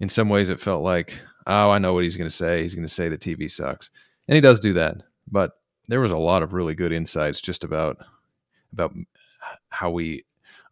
In 0.00 0.08
some 0.08 0.28
ways, 0.28 0.48
it 0.48 0.60
felt 0.60 0.82
like, 0.82 1.18
oh, 1.46 1.70
I 1.70 1.78
know 1.78 1.92
what 1.92 2.04
he's 2.04 2.16
going 2.16 2.30
to 2.30 2.34
say. 2.34 2.62
He's 2.62 2.74
going 2.74 2.86
to 2.86 2.92
say 2.92 3.08
that 3.08 3.20
TV 3.20 3.50
sucks. 3.50 3.90
And 4.28 4.34
he 4.34 4.40
does 4.40 4.60
do 4.60 4.72
that. 4.74 4.96
But 5.30 5.52
there 5.88 6.00
was 6.00 6.12
a 6.12 6.16
lot 6.16 6.42
of 6.42 6.54
really 6.54 6.74
good 6.74 6.92
insights 6.92 7.40
just 7.40 7.64
about 7.64 7.98
about 8.72 8.94
how 9.68 9.90
we 9.90 10.24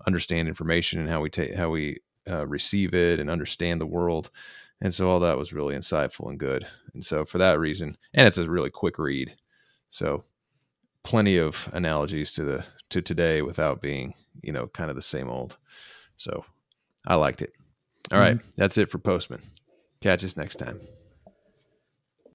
understand 0.07 0.49
information 0.49 0.99
and 0.99 1.09
how 1.09 1.21
we 1.21 1.31
take 1.31 1.55
how 1.55 1.71
we 1.71 2.01
uh, 2.29 2.47
receive 2.47 2.95
it 2.95 3.21
and 3.21 3.29
understand 3.31 3.81
the 3.81 3.87
world. 3.87 4.31
And 4.81 4.93
so 4.93 5.09
all 5.09 5.21
that 5.21 5.39
was 5.39 5.53
really 5.53 5.77
insightful 5.77 6.31
and 6.31 6.39
good. 6.39 6.67
And 6.95 7.05
so 7.05 7.25
for 7.25 7.39
that 7.39 7.61
reason, 7.61 7.97
and 8.15 8.27
it's 8.27 8.39
a 8.39 8.49
really 8.49 8.71
quick 8.71 8.99
read. 8.99 9.37
So 9.91 10.25
plenty 11.05 11.37
of 11.37 11.69
analogies 11.73 12.33
to 12.33 12.45
the 12.45 12.65
to 12.91 13.03
today 13.03 13.43
without 13.43 13.81
being 13.81 14.15
you 14.43 14.53
know 14.53 14.67
kind 14.69 14.91
of 14.91 14.97
the 14.97 15.03
same 15.03 15.29
old. 15.29 15.57
So 16.17 16.45
i 17.07 17.15
liked 17.15 17.43
it. 17.43 17.53
All 18.13 18.19
right, 18.19 18.37
mm-hmm. 18.37 18.49
that's 18.57 18.79
it 18.79 18.91
for 18.91 18.99
postman. 18.99 19.43
Catch 20.01 20.25
us 20.25 20.37
next 20.37 20.57
time 20.57 20.81